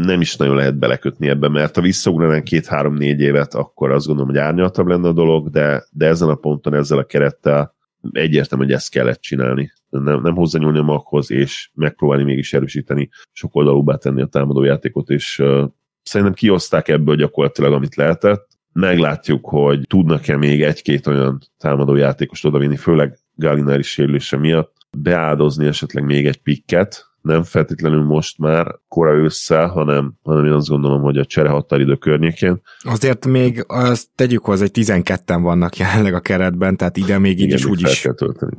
nem 0.04 0.20
is 0.20 0.36
nagyon 0.36 0.56
lehet 0.56 0.78
belekötni 0.78 1.28
ebbe, 1.28 1.48
mert 1.48 1.74
ha 1.74 1.80
visszaugranánk 1.80 2.44
két-három-négy 2.44 3.20
évet, 3.20 3.54
akkor 3.54 3.90
azt 3.90 4.06
gondolom, 4.06 4.30
hogy 4.30 4.40
árnyaltabb 4.40 4.86
lenne 4.86 5.08
a 5.08 5.12
dolog, 5.12 5.50
de, 5.50 5.84
de 5.90 6.06
ezen 6.06 6.28
a 6.28 6.34
ponton, 6.34 6.74
ezzel 6.74 6.98
a 6.98 7.04
kerettel 7.04 7.74
egyértelmű, 8.12 8.64
hogy 8.64 8.72
ezt 8.72 8.90
kellett 8.90 9.20
csinálni. 9.20 9.72
Nem, 9.88 10.20
nem 10.22 10.34
hozzányúlni 10.34 10.78
a 10.78 10.82
maghoz, 10.82 11.30
és 11.30 11.70
megpróbálni 11.74 12.24
mégis 12.24 12.52
erősíteni, 12.52 13.08
sok 13.32 13.54
oldalúbbá 13.54 13.96
tenni 13.96 14.22
a 14.22 14.26
támadójátékot, 14.26 15.10
és 15.10 15.38
uh, 15.38 15.64
szerintem 16.02 16.34
kioszták 16.34 16.88
ebből 16.88 17.16
gyakorlatilag, 17.16 17.72
amit 17.72 17.94
lehetett. 17.94 18.48
Meglátjuk, 18.72 19.48
hogy 19.48 19.80
tudnak-e 19.86 20.36
még 20.36 20.62
egy-két 20.62 21.06
olyan 21.06 21.38
támadójátékost 21.58 22.44
odavinni, 22.44 22.76
főleg 22.76 23.18
Galinari 23.34 23.82
sérülése 23.82 24.36
miatt, 24.36 24.76
beáldozni 24.98 25.66
esetleg 25.66 26.04
még 26.04 26.26
egy 26.26 26.42
pikket, 26.42 27.13
nem 27.24 27.42
feltétlenül 27.42 28.02
most 28.02 28.38
már 28.38 28.66
kora 28.88 29.12
ősszel, 29.12 29.66
hanem, 29.66 30.14
hanem 30.22 30.44
én 30.44 30.52
azt 30.52 30.68
gondolom, 30.68 31.02
hogy 31.02 31.18
a 31.18 31.24
csere 31.24 31.48
határidő 31.48 31.94
környékén. 31.94 32.60
Azért 32.82 33.26
még 33.26 33.64
azt 33.66 34.08
tegyük 34.14 34.44
hozzá, 34.44 34.60
hogy 34.60 34.84
12-en 34.84 35.38
vannak 35.42 35.76
jelenleg 35.76 36.14
a 36.14 36.20
keretben, 36.20 36.76
tehát 36.76 36.96
ide 36.96 37.18
még 37.18 37.40
így 37.40 37.52
is 37.52 37.64
úgy 37.64 37.80
is 37.80 38.08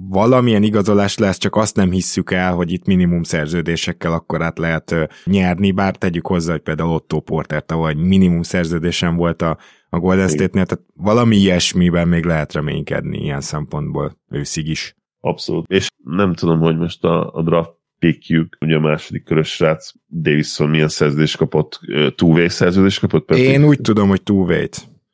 valamilyen 0.09 0.63
igazolás 0.63 1.17
lesz, 1.17 1.37
csak 1.37 1.55
azt 1.55 1.75
nem 1.75 1.91
hisszük 1.91 2.31
el, 2.31 2.53
hogy 2.53 2.71
itt 2.71 2.85
minimum 2.85 3.23
szerződésekkel 3.23 4.11
akkor 4.11 4.41
át 4.41 4.57
lehet 4.57 4.95
nyerni, 5.25 5.71
bár 5.71 5.95
tegyük 5.95 6.27
hozzá, 6.27 6.51
hogy 6.51 6.61
például 6.61 6.93
Otto 6.93 7.19
Porter 7.19 7.65
tavaly 7.65 7.93
minimum 7.93 8.41
szerződésem 8.41 9.15
volt 9.15 9.41
a, 9.41 9.57
a 9.89 9.99
Golden 9.99 10.27
State-nél, 10.27 10.65
tehát 10.65 10.85
valami 10.95 11.35
ilyesmiben 11.35 12.07
még 12.07 12.25
lehet 12.25 12.53
reménykedni 12.53 13.17
ilyen 13.17 13.41
szempontból 13.41 14.17
őszig 14.29 14.67
is. 14.67 14.95
Abszolút. 15.19 15.65
És 15.67 15.87
nem 16.03 16.33
tudom, 16.33 16.59
hogy 16.59 16.77
most 16.77 17.03
a, 17.03 17.33
a 17.33 17.43
draft 17.43 17.74
pickjük, 17.99 18.57
ugye 18.59 18.75
a 18.75 18.79
második 18.79 19.23
körös 19.23 19.49
srác, 19.49 19.91
Davison 20.07 20.69
milyen 20.69 20.87
szerződést 20.87 21.37
kapott, 21.37 21.79
two 22.15 22.49
szerződést 22.49 22.99
kapott? 22.99 23.25
Pedig? 23.25 23.43
Én 23.43 23.63
úgy 23.63 23.81
tudom, 23.81 24.09
hogy 24.09 24.23
two 24.23 24.47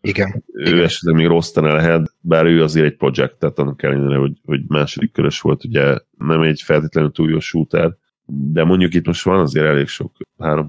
Igen. 0.02 0.44
Ő 0.54 0.66
Igen. 0.66 0.84
esetleg 0.84 1.16
még 1.16 1.28
rossz 1.28 1.54
lehet, 1.54 2.16
bár 2.20 2.46
ő 2.46 2.64
azért 2.64 2.86
egy 2.86 2.96
projekt, 2.96 3.40
tehát 3.40 3.60
annak 3.60 3.84
ellenére, 3.84 4.18
hogy, 4.18 4.34
hogy 4.44 4.62
második 4.68 5.12
körös 5.12 5.42
volt, 5.42 5.66
ugye 5.66 5.98
nem 6.18 6.42
egy 6.42 6.62
feltétlenül 6.62 7.12
túl 7.12 7.30
jó 7.30 7.40
shooter, 7.40 7.96
de 8.26 8.64
mondjuk 8.64 8.94
itt 8.94 9.06
most 9.06 9.24
van 9.24 9.40
azért 9.40 9.66
elég 9.66 9.88
sok 9.88 10.12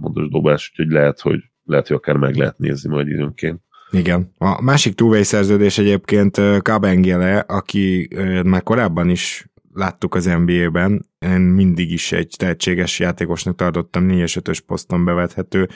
pontos 0.01 0.29
dobás, 0.29 0.71
úgyhogy 0.71 0.93
lehet, 0.93 1.21
hogy 1.21 1.41
lehet, 1.65 1.87
hogy 1.87 1.97
akár 1.97 2.17
meg 2.17 2.37
lehet 2.37 2.59
nézni 2.59 2.91
majd 2.91 3.09
időnként. 3.09 3.61
Igen. 3.91 4.33
A 4.39 4.63
másik 4.63 4.95
two 4.95 5.23
szerződés 5.23 5.79
egyébként 5.79 6.41
Kabengele, 6.63 7.39
aki 7.39 8.09
már 8.45 8.63
korábban 8.63 9.09
is 9.09 9.52
láttuk 9.73 10.15
az 10.15 10.25
NBA-ben, 10.25 11.07
én 11.19 11.41
mindig 11.41 11.93
is 11.93 12.13
egy 12.13 12.35
tehetséges 12.39 12.99
játékosnak 12.99 13.57
tartottam, 13.57 14.05
4 14.05 14.33
5 14.45 14.61
poszton 14.61 15.05
bevethető. 15.05 15.69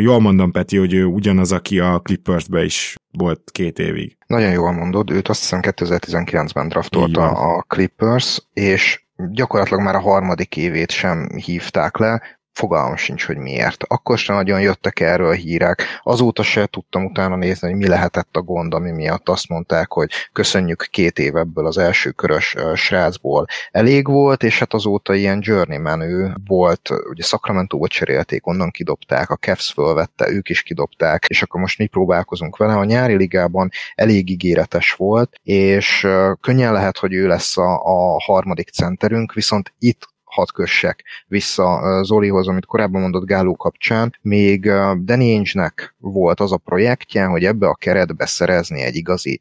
Jól 0.00 0.20
mondom, 0.20 0.50
Peti, 0.50 0.76
hogy 0.76 0.94
ő 0.94 1.04
ugyanaz, 1.04 1.52
aki 1.52 1.78
a 1.78 2.00
Clippersbe 2.00 2.64
is 2.64 2.96
volt 3.12 3.50
két 3.52 3.78
évig. 3.78 4.16
Nagyon 4.26 4.50
jól 4.50 4.72
mondod, 4.72 5.10
őt 5.10 5.28
azt 5.28 5.40
hiszem 5.40 5.60
2019-ben 5.62 6.68
draftolta 6.68 7.28
a 7.28 7.62
Clippers, 7.62 8.42
és 8.52 9.06
gyakorlatilag 9.30 9.82
már 9.82 9.94
a 9.94 10.00
harmadik 10.00 10.56
évét 10.56 10.90
sem 10.90 11.28
hívták 11.36 11.96
le, 11.96 12.22
fogalmam 12.58 12.96
sincs, 12.96 13.26
hogy 13.26 13.36
miért. 13.36 13.84
Akkor 13.86 14.18
sem 14.18 14.36
nagyon 14.36 14.60
jöttek 14.60 15.00
erről 15.00 15.28
a 15.28 15.32
hírek, 15.32 15.82
azóta 16.02 16.42
se 16.42 16.66
tudtam 16.66 17.04
utána 17.04 17.36
nézni, 17.36 17.68
hogy 17.68 17.78
mi 17.78 17.88
lehetett 17.88 18.36
a 18.36 18.42
gond, 18.42 18.74
ami 18.74 18.90
miatt 18.90 19.28
azt 19.28 19.48
mondták, 19.48 19.92
hogy 19.92 20.10
köszönjük 20.32 20.86
két 20.90 21.18
év 21.18 21.36
ebből 21.36 21.66
az 21.66 21.78
első 21.78 22.10
körös 22.10 22.56
srácból 22.74 23.46
elég 23.70 24.06
volt, 24.06 24.42
és 24.42 24.58
hát 24.58 24.74
azóta 24.74 25.14
ilyen 25.14 25.38
journeyman 25.42 26.00
ő 26.00 26.34
volt, 26.46 26.90
ugye 27.10 27.22
sacramento 27.22 27.86
cserélték, 27.86 28.46
onnan 28.46 28.70
kidobták, 28.70 29.30
a 29.30 29.36
Cavs 29.36 29.72
fölvette, 29.72 30.28
ők 30.28 30.48
is 30.48 30.62
kidobták, 30.62 31.24
és 31.28 31.42
akkor 31.42 31.60
most 31.60 31.78
mi 31.78 31.86
próbálkozunk 31.86 32.56
vele. 32.56 32.74
A 32.74 32.84
nyári 32.84 33.14
ligában 33.14 33.70
elég 33.94 34.30
ígéretes 34.30 34.92
volt, 34.92 35.34
és 35.42 36.06
könnyen 36.40 36.72
lehet, 36.72 36.98
hogy 36.98 37.12
ő 37.14 37.26
lesz 37.26 37.58
a, 37.58 37.80
a 37.84 38.20
harmadik 38.20 38.68
centerünk, 38.68 39.32
viszont 39.32 39.72
itt 39.78 40.16
hadd 40.38 40.52
kössek 40.54 41.04
vissza 41.26 42.00
Zolihoz, 42.02 42.48
amit 42.48 42.66
korábban 42.66 43.00
mondott 43.00 43.26
Gáló 43.26 43.56
kapcsán, 43.56 44.16
még 44.22 44.60
Danny 45.04 45.20
Ainge-nek 45.20 45.94
volt 45.98 46.40
az 46.40 46.52
a 46.52 46.56
projektje, 46.56 47.24
hogy 47.24 47.44
ebbe 47.44 47.66
a 47.66 47.74
keretbe 47.74 48.26
szerezni 48.26 48.80
egy 48.80 48.94
igazi 48.94 49.40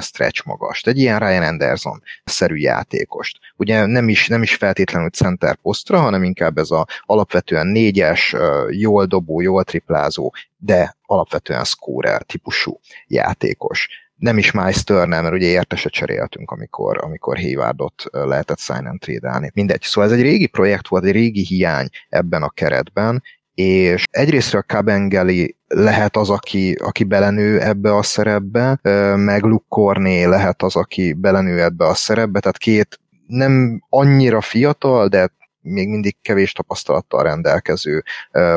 stretch 0.00 0.46
magast, 0.46 0.86
egy 0.86 0.98
ilyen 0.98 1.18
Ryan 1.18 1.42
Anderson-szerű 1.42 2.56
játékost. 2.56 3.38
Ugye 3.56 3.86
nem 3.86 4.08
is, 4.08 4.28
nem 4.28 4.42
is 4.42 4.54
feltétlenül 4.54 5.10
center 5.10 5.54
posztra, 5.54 5.98
hanem 5.98 6.22
inkább 6.22 6.58
ez 6.58 6.70
a 6.70 6.86
alapvetően 7.00 7.66
négyes, 7.66 8.34
jól 8.70 9.04
dobó, 9.04 9.40
jól 9.40 9.64
triplázó, 9.64 10.32
de 10.56 10.96
alapvetően 11.06 11.64
scorer 11.64 12.22
típusú 12.22 12.80
játékos 13.06 13.88
nem 14.16 14.38
is 14.38 14.50
Miles 14.50 14.84
Turner, 14.84 15.22
mert 15.22 15.34
ugye 15.34 15.46
értese 15.46 15.88
cseréltünk, 15.88 16.50
amikor, 16.50 16.98
amikor 17.02 17.36
Haywardot 17.36 18.02
lehetett 18.10 18.58
sign 18.58 18.86
and 18.86 19.00
trade 19.00 19.50
Mindegy. 19.54 19.82
Szóval 19.82 20.10
ez 20.10 20.16
egy 20.16 20.22
régi 20.24 20.46
projekt 20.46 20.88
volt, 20.88 21.04
egy 21.04 21.12
régi 21.12 21.44
hiány 21.44 21.88
ebben 22.08 22.42
a 22.42 22.48
keretben, 22.48 23.22
és 23.54 24.04
egyrésztről 24.10 24.62
Kabengeli 24.62 25.56
lehet 25.66 26.16
az, 26.16 26.30
aki, 26.30 26.72
aki 26.72 27.04
belenő 27.04 27.60
ebbe 27.60 27.94
a 27.94 28.02
szerepbe, 28.02 28.78
meg 29.16 29.42
Luke 29.42 29.64
Corné 29.68 30.24
lehet 30.24 30.62
az, 30.62 30.76
aki 30.76 31.12
belenő 31.12 31.62
ebbe 31.62 31.86
a 31.86 31.94
szerepbe, 31.94 32.40
tehát 32.40 32.58
két 32.58 33.00
nem 33.26 33.82
annyira 33.88 34.40
fiatal, 34.40 35.08
de 35.08 35.30
még 35.60 35.88
mindig 35.88 36.16
kevés 36.22 36.52
tapasztalattal 36.52 37.22
rendelkező 37.22 38.02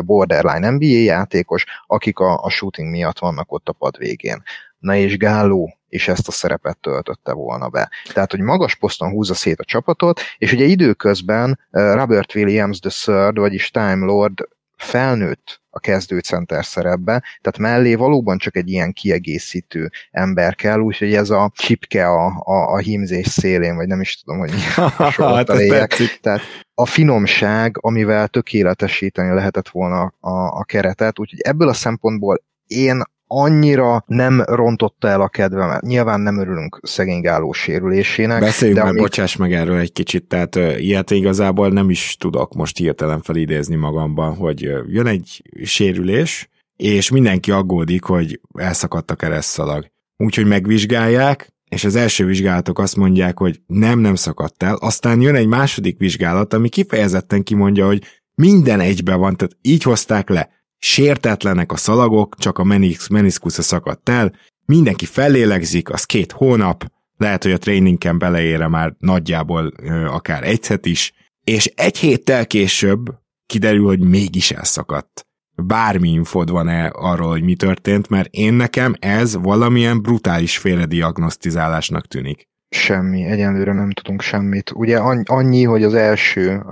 borderline 0.05 0.69
NBA 0.69 0.85
játékos, 0.85 1.65
akik 1.87 2.19
a, 2.19 2.43
a 2.43 2.49
shooting 2.49 2.89
miatt 2.89 3.19
vannak 3.19 3.51
ott 3.51 3.69
a 3.69 3.73
pad 3.73 3.97
végén 3.97 4.43
na 4.79 4.95
és 4.95 5.17
Gáló 5.17 5.73
is 5.89 6.07
ezt 6.07 6.27
a 6.27 6.31
szerepet 6.31 6.77
töltötte 6.77 7.33
volna 7.33 7.67
be. 7.67 7.89
Tehát, 8.13 8.31
hogy 8.31 8.39
magas 8.39 8.75
poszton 8.75 9.09
húzza 9.09 9.33
szét 9.33 9.59
a 9.59 9.63
csapatot, 9.63 10.21
és 10.37 10.53
ugye 10.53 10.65
időközben 10.65 11.59
Robert 11.71 12.35
Williams 12.35 12.79
the 12.79 12.89
Third, 12.89 13.37
vagyis 13.37 13.71
Time 13.71 14.05
Lord 14.05 14.47
felnőtt 14.79 15.61
a 15.69 15.79
kezdőcenter 15.79 16.65
szerepbe, 16.65 17.23
tehát 17.41 17.57
mellé 17.57 17.95
valóban 17.95 18.37
csak 18.37 18.55
egy 18.55 18.69
ilyen 18.69 18.93
kiegészítő 18.93 19.89
ember 20.11 20.55
kell, 20.55 20.79
úgyhogy 20.79 21.13
ez 21.13 21.29
a 21.29 21.51
csipke 21.55 22.07
a, 22.07 22.25
a, 22.39 22.73
a 22.73 22.77
hímzés 22.77 23.27
szélén, 23.27 23.75
vagy 23.75 23.87
nem 23.87 24.01
is 24.01 24.21
tudom, 24.21 24.39
hogy 24.39 24.51
mi 24.51 24.59
hát, 24.97 25.49
a 25.49 25.53
lényeg. 25.53 25.93
Tehát 26.21 26.41
a 26.73 26.85
finomság, 26.85 27.77
amivel 27.79 28.27
tökéletesíteni 28.27 29.33
lehetett 29.33 29.69
volna 29.69 30.01
a, 30.19 30.59
a 30.59 30.63
keretet, 30.63 31.19
úgyhogy 31.19 31.39
ebből 31.39 31.67
a 31.67 31.73
szempontból 31.73 32.43
én 32.67 33.01
annyira 33.31 34.03
nem 34.07 34.41
rontotta 34.45 35.07
el 35.07 35.21
a 35.21 35.27
kedvemet. 35.27 35.81
Nyilván 35.81 36.21
nem 36.21 36.39
örülünk 36.39 36.79
szegény 36.83 37.21
Gáló 37.21 37.51
sérülésének. 37.51 38.39
Beszéljünk 38.39 38.79
de 38.79 38.83
meg, 38.83 38.93
amit... 38.93 39.03
bocsáss 39.03 39.35
meg 39.35 39.53
erről 39.53 39.77
egy 39.77 39.91
kicsit, 39.91 40.27
tehát 40.27 40.55
ilyet 40.55 41.11
igazából 41.11 41.69
nem 41.69 41.89
is 41.89 42.15
tudok 42.19 42.53
most 42.53 42.77
hirtelen 42.77 43.21
felidézni 43.21 43.75
magamban, 43.75 44.35
hogy 44.35 44.61
jön 44.87 45.07
egy 45.07 45.43
sérülés, 45.63 46.49
és 46.75 47.11
mindenki 47.11 47.51
aggódik, 47.51 48.03
hogy 48.03 48.39
elszakadt 48.53 49.11
a 49.11 49.15
keresztszalag. 49.15 49.85
Úgyhogy 50.17 50.45
megvizsgálják, 50.45 51.53
és 51.69 51.83
az 51.83 51.95
első 51.95 52.25
vizsgálatok 52.25 52.79
azt 52.79 52.95
mondják, 52.95 53.37
hogy 53.37 53.59
nem, 53.67 53.99
nem 53.99 54.15
szakadt 54.15 54.63
el, 54.63 54.75
aztán 54.75 55.21
jön 55.21 55.35
egy 55.35 55.47
második 55.47 55.97
vizsgálat, 55.97 56.53
ami 56.53 56.69
kifejezetten 56.69 57.43
kimondja, 57.43 57.85
hogy 57.85 58.03
minden 58.35 58.79
egybe 58.79 59.15
van, 59.15 59.35
tehát 59.35 59.57
így 59.61 59.83
hozták 59.83 60.29
le 60.29 60.49
sértetlenek 60.79 61.71
a 61.71 61.77
szalagok, 61.77 62.35
csak 62.37 62.57
a 62.57 62.63
meniszkusza 63.09 63.61
szakadt 63.61 64.09
el, 64.09 64.35
mindenki 64.65 65.05
fellélegzik, 65.05 65.89
az 65.89 66.03
két 66.03 66.31
hónap, 66.31 66.91
lehet, 67.17 67.43
hogy 67.43 67.51
a 67.51 67.57
tréningen 67.57 68.17
beleére 68.17 68.67
már 68.67 68.95
nagyjából 68.99 69.71
ö, 69.81 70.05
akár 70.05 70.43
egy 70.43 70.67
het 70.67 70.85
is, 70.85 71.13
és 71.43 71.65
egy 71.65 71.97
héttel 71.97 72.47
később 72.47 73.05
kiderül, 73.45 73.85
hogy 73.85 73.99
mégis 73.99 74.51
elszakadt. 74.51 75.27
Bármi 75.55 76.09
infod 76.09 76.49
van-e 76.49 76.87
arról, 76.87 77.29
hogy 77.29 77.43
mi 77.43 77.55
történt, 77.55 78.09
mert 78.09 78.33
én 78.33 78.53
nekem 78.53 78.95
ez 78.99 79.35
valamilyen 79.35 80.01
brutális 80.01 80.57
félrediagnosztizálásnak 80.57 82.07
tűnik. 82.07 82.48
Semmi, 82.69 83.23
egyenlőre 83.23 83.73
nem 83.73 83.91
tudunk 83.91 84.21
semmit. 84.21 84.71
Ugye 84.75 84.97
annyi, 85.25 85.63
hogy 85.63 85.83
az 85.83 85.93
első 85.93 86.63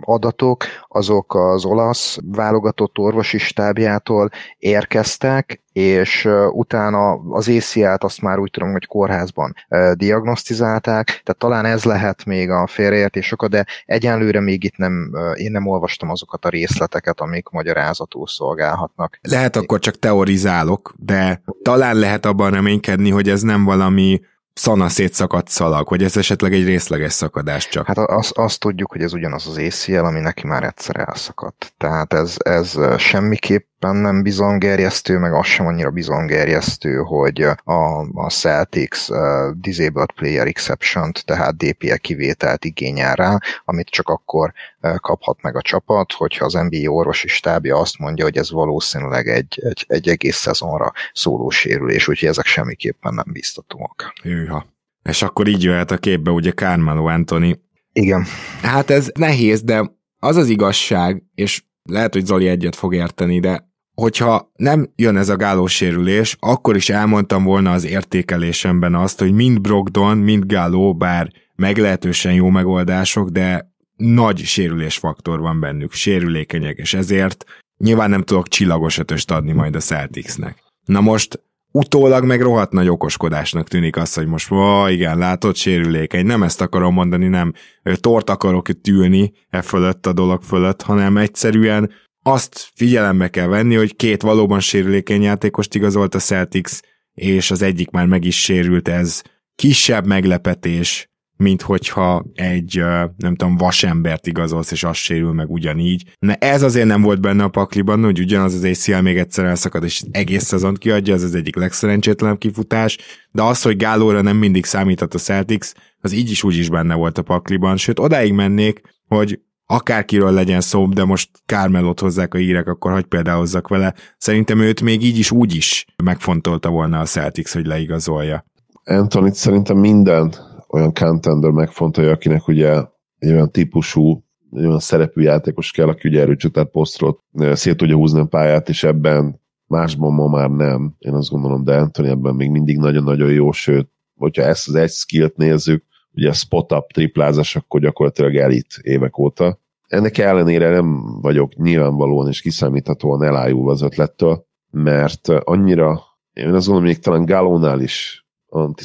adatok 0.00 0.64
azok 0.88 1.34
az 1.34 1.64
olasz 1.64 2.18
válogatott 2.32 2.98
orvosi 2.98 3.38
stábjától 3.38 4.30
érkeztek, 4.58 5.62
és 5.72 6.28
utána 6.50 7.10
az 7.12 7.48
ACL-t 7.48 8.04
azt 8.04 8.20
már 8.20 8.38
úgy 8.38 8.50
tudom, 8.50 8.72
hogy 8.72 8.86
kórházban 8.86 9.54
diagnosztizálták, 9.92 11.06
tehát 11.06 11.38
talán 11.38 11.64
ez 11.64 11.84
lehet 11.84 12.24
még 12.24 12.50
a 12.50 12.66
félreértés 12.66 13.32
oka, 13.32 13.48
de 13.48 13.66
egyenlőre 13.86 14.40
még 14.40 14.64
itt 14.64 14.76
nem, 14.76 15.10
én 15.34 15.50
nem 15.50 15.66
olvastam 15.66 16.10
azokat 16.10 16.44
a 16.44 16.48
részleteket, 16.48 17.20
amik 17.20 17.48
magyarázatul 17.48 18.26
szolgálhatnak. 18.26 19.18
Lehet 19.22 19.56
akkor 19.56 19.78
csak 19.78 19.98
teorizálok, 19.98 20.94
de 20.96 21.42
talán 21.62 21.96
lehet 21.96 22.26
abban 22.26 22.50
reménykedni, 22.50 23.10
hogy 23.10 23.28
ez 23.28 23.42
nem 23.42 23.64
valami 23.64 24.20
szana 24.58 24.88
szétszakadt 24.88 25.48
szalag, 25.48 25.88
hogy 25.88 26.02
ez 26.02 26.16
esetleg 26.16 26.52
egy 26.52 26.64
részleges 26.64 27.12
szakadás 27.12 27.68
csak. 27.68 27.86
Hát 27.86 27.98
azt, 27.98 28.36
azt 28.36 28.60
tudjuk, 28.60 28.90
hogy 28.90 29.02
ez 29.02 29.12
ugyanaz 29.12 29.46
az 29.46 29.58
ACL, 29.58 30.04
ami 30.04 30.20
neki 30.20 30.46
már 30.46 30.62
egyszer 30.62 30.96
elszakadt. 31.08 31.72
Tehát 31.76 32.12
ez, 32.12 32.34
ez 32.38 32.78
semmiképp 32.96 33.67
nem 33.78 34.22
bizongerjesztő, 34.22 35.18
meg 35.18 35.32
az 35.32 35.46
sem 35.46 35.66
annyira 35.66 35.90
bizongerjesztő, 35.90 36.96
hogy 36.96 37.42
a, 37.42 38.00
a 38.14 38.30
Celtics 38.30 39.08
uh, 39.08 39.18
Disabled 39.60 40.12
Player 40.12 40.46
Exception-t, 40.46 41.24
tehát 41.24 41.56
DPE 41.56 41.96
kivételt 41.96 42.64
igényel 42.64 43.14
rá, 43.14 43.38
amit 43.64 43.88
csak 43.88 44.08
akkor 44.08 44.52
uh, 44.82 44.96
kaphat 44.96 45.42
meg 45.42 45.56
a 45.56 45.62
csapat, 45.62 46.12
hogyha 46.12 46.44
az 46.44 46.52
NBA 46.52 46.90
orvosi 46.90 47.28
stábja 47.28 47.76
azt 47.76 47.98
mondja, 47.98 48.24
hogy 48.24 48.36
ez 48.36 48.50
valószínűleg 48.50 49.28
egy, 49.28 49.60
egy, 49.62 49.84
egy 49.88 50.08
egész 50.08 50.36
szezonra 50.36 50.92
szóló 51.12 51.50
sérülés, 51.50 52.08
úgyhogy 52.08 52.28
ezek 52.28 52.46
semmiképpen 52.46 53.14
nem 53.14 53.26
biztatóak. 53.32 54.12
Hűha. 54.22 54.66
És 55.02 55.22
akkor 55.22 55.46
így 55.48 55.62
jöhet 55.62 55.90
a 55.90 55.98
képbe 55.98 56.30
ugye 56.30 56.52
Carmelo 56.52 57.06
Anthony. 57.06 57.60
Igen. 57.92 58.24
Hát 58.62 58.90
ez 58.90 59.10
nehéz, 59.14 59.62
de 59.62 59.96
az 60.18 60.36
az 60.36 60.48
igazság, 60.48 61.22
és 61.34 61.62
lehet, 61.82 62.12
hogy 62.12 62.24
Zoli 62.24 62.48
egyet 62.48 62.76
fog 62.76 62.94
érteni, 62.94 63.40
de 63.40 63.67
hogyha 64.00 64.52
nem 64.56 64.92
jön 64.96 65.16
ez 65.16 65.28
a 65.28 65.36
gálós 65.36 65.74
sérülés, 65.74 66.36
akkor 66.40 66.76
is 66.76 66.88
elmondtam 66.88 67.44
volna 67.44 67.72
az 67.72 67.84
értékelésemben 67.84 68.94
azt, 68.94 69.18
hogy 69.18 69.32
mind 69.32 69.60
Brogdon, 69.60 70.18
mind 70.18 70.44
Gáló, 70.44 70.94
bár 70.94 71.32
meglehetősen 71.56 72.32
jó 72.32 72.48
megoldások, 72.48 73.28
de 73.28 73.72
nagy 73.96 74.38
sérülésfaktor 74.38 75.40
van 75.40 75.60
bennük, 75.60 75.92
sérülékenyek, 75.92 76.76
és 76.76 76.94
ezért 76.94 77.44
nyilván 77.78 78.10
nem 78.10 78.22
tudok 78.22 78.48
csillagos 78.48 78.98
ötöst 78.98 79.30
adni 79.30 79.52
majd 79.52 79.76
a 79.76 79.80
Celticsnek. 79.80 80.62
Na 80.84 81.00
most 81.00 81.42
utólag 81.72 82.24
meg 82.24 82.40
rohadt 82.40 82.72
nagy 82.72 82.88
okoskodásnak 82.88 83.68
tűnik 83.68 83.96
az, 83.96 84.14
hogy 84.14 84.26
most, 84.26 84.50
ó, 84.50 84.86
igen, 84.86 85.18
látod, 85.18 85.56
sérülékeny. 85.56 86.26
Nem 86.26 86.42
ezt 86.42 86.60
akarom 86.60 86.94
mondani, 86.94 87.28
nem 87.28 87.52
tort 87.94 88.30
akarok 88.30 88.80
tűlni 88.80 89.32
e 89.50 89.62
fölött 89.62 90.06
a 90.06 90.12
dolog 90.12 90.42
fölött, 90.42 90.82
hanem 90.82 91.16
egyszerűen 91.16 91.90
azt 92.22 92.70
figyelembe 92.74 93.28
kell 93.28 93.46
venni, 93.46 93.74
hogy 93.74 93.96
két 93.96 94.22
valóban 94.22 94.60
sérülékeny 94.60 95.22
játékost 95.22 95.74
igazolt 95.74 96.14
a 96.14 96.18
Celtics, 96.18 96.78
és 97.14 97.50
az 97.50 97.62
egyik 97.62 97.90
már 97.90 98.06
meg 98.06 98.24
is 98.24 98.42
sérült, 98.42 98.88
ez 98.88 99.22
kisebb 99.54 100.06
meglepetés, 100.06 101.10
mint 101.36 101.62
hogyha 101.62 102.24
egy, 102.34 102.82
nem 103.16 103.34
tudom, 103.36 103.56
vasembert 103.56 104.26
igazolsz, 104.26 104.70
és 104.70 104.84
az 104.84 104.96
sérül 104.96 105.32
meg 105.32 105.50
ugyanígy. 105.50 106.16
Na 106.18 106.34
ez 106.34 106.62
azért 106.62 106.86
nem 106.86 107.02
volt 107.02 107.20
benne 107.20 107.44
a 107.44 107.48
pakliban, 107.48 108.04
hogy 108.04 108.18
ugyanaz 108.18 108.54
az 108.54 108.64
ACL 108.64 109.00
még 109.00 109.16
egyszer 109.16 109.44
elszakad, 109.44 109.84
és 109.84 110.02
egész 110.10 110.44
szezont 110.44 110.78
kiadja, 110.78 111.14
ez 111.14 111.22
az 111.22 111.34
egyik 111.34 111.56
legszerencsétlenebb 111.56 112.38
kifutás, 112.38 112.98
de 113.30 113.42
az, 113.42 113.62
hogy 113.62 113.76
Gálóra 113.76 114.20
nem 114.20 114.36
mindig 114.36 114.64
számíthat 114.64 115.14
a 115.14 115.18
Celtics, 115.18 115.72
az 116.00 116.12
így 116.12 116.30
is 116.30 116.42
úgy 116.42 116.56
is 116.56 116.68
benne 116.68 116.94
volt 116.94 117.18
a 117.18 117.22
pakliban, 117.22 117.76
sőt 117.76 117.98
odáig 117.98 118.32
mennék, 118.32 118.80
hogy 119.06 119.40
akárkiről 119.70 120.32
legyen 120.32 120.60
szó, 120.60 120.86
de 120.86 121.04
most 121.04 121.30
Kármelot 121.46 122.00
hozzák 122.00 122.34
a 122.34 122.38
hírek, 122.38 122.66
akkor 122.66 122.90
hagyj 122.90 123.06
például 123.06 123.38
hozzak 123.38 123.68
vele. 123.68 123.94
Szerintem 124.18 124.60
őt 124.60 124.82
még 124.82 125.02
így 125.02 125.18
is 125.18 125.30
úgy 125.30 125.54
is 125.54 125.84
megfontolta 126.04 126.70
volna 126.70 126.98
a 127.00 127.04
Celtics, 127.04 127.52
hogy 127.52 127.66
leigazolja. 127.66 128.44
Anthony 128.84 129.32
szerintem 129.32 129.76
minden 129.76 130.34
olyan 130.68 130.94
contender 130.94 131.50
megfontolja, 131.50 132.10
akinek 132.10 132.48
ugye 132.48 132.82
egy 133.18 133.30
olyan 133.30 133.50
típusú 133.50 134.22
olyan 134.52 134.78
szerepű 134.78 135.22
játékos 135.22 135.70
kell, 135.70 135.88
aki 135.88 136.08
ugye 136.08 136.20
erőcsötett 136.20 136.70
posztról 136.70 137.24
szét 137.52 137.76
tudja 137.76 137.96
húzni 137.96 138.20
a 138.20 138.24
pályát, 138.24 138.68
és 138.68 138.84
ebben 138.84 139.40
másban 139.66 140.12
ma 140.12 140.28
már 140.28 140.50
nem. 140.50 140.94
Én 140.98 141.14
azt 141.14 141.30
gondolom, 141.30 141.64
de 141.64 141.76
Anthony 141.76 142.06
ebben 142.06 142.34
még 142.34 142.50
mindig 142.50 142.78
nagyon-nagyon 142.78 143.30
jó, 143.30 143.52
sőt, 143.52 143.88
hogyha 144.14 144.42
ezt 144.42 144.68
az 144.68 144.74
egy 144.74 144.90
skillt 144.90 145.36
nézzük, 145.36 145.84
ugye 146.18 146.28
a 146.28 146.32
spot-up 146.32 146.92
triplázás, 146.92 147.56
akkor 147.56 147.80
gyakorlatilag 147.80 148.36
elit 148.36 148.78
évek 148.82 149.18
óta. 149.18 149.58
Ennek 149.88 150.18
ellenére 150.18 150.70
nem 150.70 151.20
vagyok 151.20 151.54
nyilvánvalóan 151.54 152.28
és 152.28 152.40
kiszámíthatóan 152.40 153.22
elájulva 153.22 153.70
az 153.70 153.82
ötlettől, 153.82 154.46
mert 154.70 155.28
annyira, 155.28 156.02
én 156.32 156.54
azt 156.54 156.66
gondolom, 156.66 156.88
még 156.88 156.98
talán 156.98 157.24
Galónál 157.24 157.80
is 157.80 158.26
anti 158.48 158.84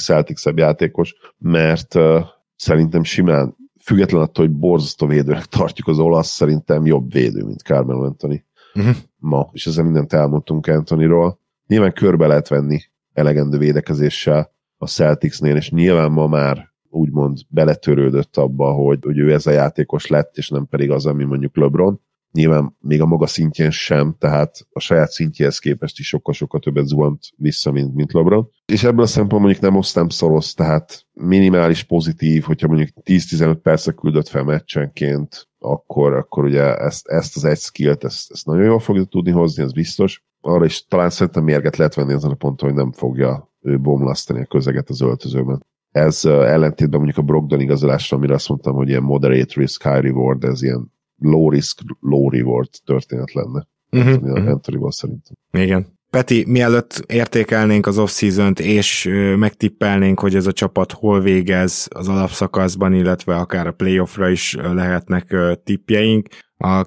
játékos, 0.56 1.16
mert 1.38 1.96
uh, 1.96 2.24
szerintem 2.56 3.04
simán, 3.04 3.56
független 3.84 4.22
attól, 4.22 4.46
hogy 4.46 4.56
borzasztó 4.56 5.08
védőnek 5.08 5.46
tartjuk 5.46 5.88
az 5.88 6.00
olasz, 6.00 6.30
szerintem 6.30 6.86
jobb 6.86 7.12
védő, 7.12 7.44
mint 7.44 7.62
Carmelo 7.62 8.04
Anthony 8.04 8.44
uh-huh. 8.74 8.96
ma, 9.18 9.50
és 9.52 9.68
ezzel 9.68 9.84
mindent 9.84 10.14
elmondtunk 10.14 10.68
Anthonyról. 10.68 11.40
Nyilván 11.68 11.94
körbe 11.94 12.28
lehet 12.28 12.48
venni 12.48 12.82
elegendő 13.14 13.58
védekezéssel 13.58 14.52
a 14.78 14.88
Celticsnél, 14.88 15.56
és 15.56 15.72
nyilván 15.72 16.12
ma 16.12 16.28
már 16.28 16.73
úgymond 16.94 17.40
beletörődött 17.48 18.38
abba, 18.38 18.72
hogy, 18.72 19.00
hogy 19.02 19.18
ő 19.18 19.34
ez 19.34 19.46
a 19.46 19.52
játékos 19.52 20.08
lett, 20.08 20.38
és 20.38 20.50
nem 20.50 20.68
pedig 20.68 20.92
az, 20.92 21.06
ami 21.06 21.24
mondjuk 21.24 21.58
LeBron. 21.58 22.02
Nyilván 22.32 22.78
még 22.80 23.02
a 23.02 23.06
maga 23.06 23.28
szintjén 23.28 23.72
sem, 23.72 24.16
tehát 24.20 24.68
a 24.72 24.80
saját 24.80 25.12
szintjéhez 25.12 25.60
képest 25.60 26.00
is 26.00 26.08
sokkal-sokkal 26.08 26.60
többet 26.60 26.86
zuhant 26.86 27.20
vissza, 27.36 27.72
mint, 27.72 27.96
mint 27.96 28.14
LeBron. 28.14 28.50
És 28.66 28.84
ebből 28.84 29.04
a 29.04 29.08
szempontból 29.08 29.40
mondjuk 29.40 29.62
nem 29.62 29.76
osztám 29.76 30.10
szoros, 30.10 30.54
tehát 30.54 31.06
minimális 31.14 31.84
pozitív, 31.84 32.44
hogyha 32.44 32.68
mondjuk 32.68 32.90
10-15 33.04 33.58
percre 33.62 33.92
küldött 33.92 34.28
fel 34.28 34.44
meccsenként, 34.44 35.48
akkor, 35.60 36.14
akkor 36.14 36.44
ugye 36.44 36.76
ezt, 36.76 37.08
ezt 37.08 37.36
az 37.36 37.46
egy 37.46 37.60
skillt, 37.60 38.04
ezt, 38.04 38.32
ezt 38.32 38.46
nagyon 38.46 38.64
jól 38.64 38.80
fogja 38.80 39.04
tudni 39.04 39.32
hozni, 39.32 39.64
ez 39.64 39.72
biztos. 39.72 40.24
Arra 40.42 40.66
is 40.66 40.86
talán 40.86 41.10
szerintem 41.10 41.44
mérget 41.44 41.78
lehet 41.78 41.96
venni 41.96 42.14
ezen 42.14 42.32
a 42.32 42.36
ponton, 42.36 42.70
hogy 42.70 42.78
nem 42.78 42.92
fogja 42.92 43.52
ő 43.62 43.80
bomlasztani 43.80 44.42
a 44.42 44.46
közeget 44.46 44.90
az 44.90 45.02
öltözőben. 45.02 45.66
Ez 45.94 46.26
ellentétben 46.26 47.00
mondjuk 47.00 47.18
a 47.18 47.28
Brogdon 47.28 47.60
igazolásra, 47.60 48.18
amire 48.18 48.34
azt 48.34 48.50
mondtam, 48.50 48.76
hogy 48.76 48.90
ilyen 48.90 49.04
moderate 49.04 49.54
risk, 49.56 49.84
high 49.84 50.02
reward, 50.02 50.44
ez 50.44 50.64
ilyen 50.64 50.92
low 51.18 51.50
risk, 51.50 51.80
low 52.00 52.30
reward 52.30 52.70
történet 52.86 53.34
lenne. 53.34 53.68
Uh-huh, 53.92 54.24
uh-huh. 54.24 54.48
Anthony 54.48 54.90
szerintem. 54.90 55.36
Igen. 55.52 55.88
Peti, 56.10 56.44
mielőtt 56.48 57.04
értékelnénk 57.08 57.86
az 57.86 57.98
off-season-t, 57.98 58.60
és 58.60 59.10
megtippelnénk, 59.38 60.20
hogy 60.20 60.36
ez 60.36 60.48
a 60.48 60.52
csapat 60.52 60.92
hol 60.92 61.22
végez 61.22 61.88
az 61.96 62.08
alapszakaszban, 62.08 62.94
illetve 62.94 63.36
akár 63.36 63.68
a 63.68 63.72
playoffra 63.72 64.30
is 64.30 64.56
lehetnek 64.56 65.36
tippjeink, 65.64 66.28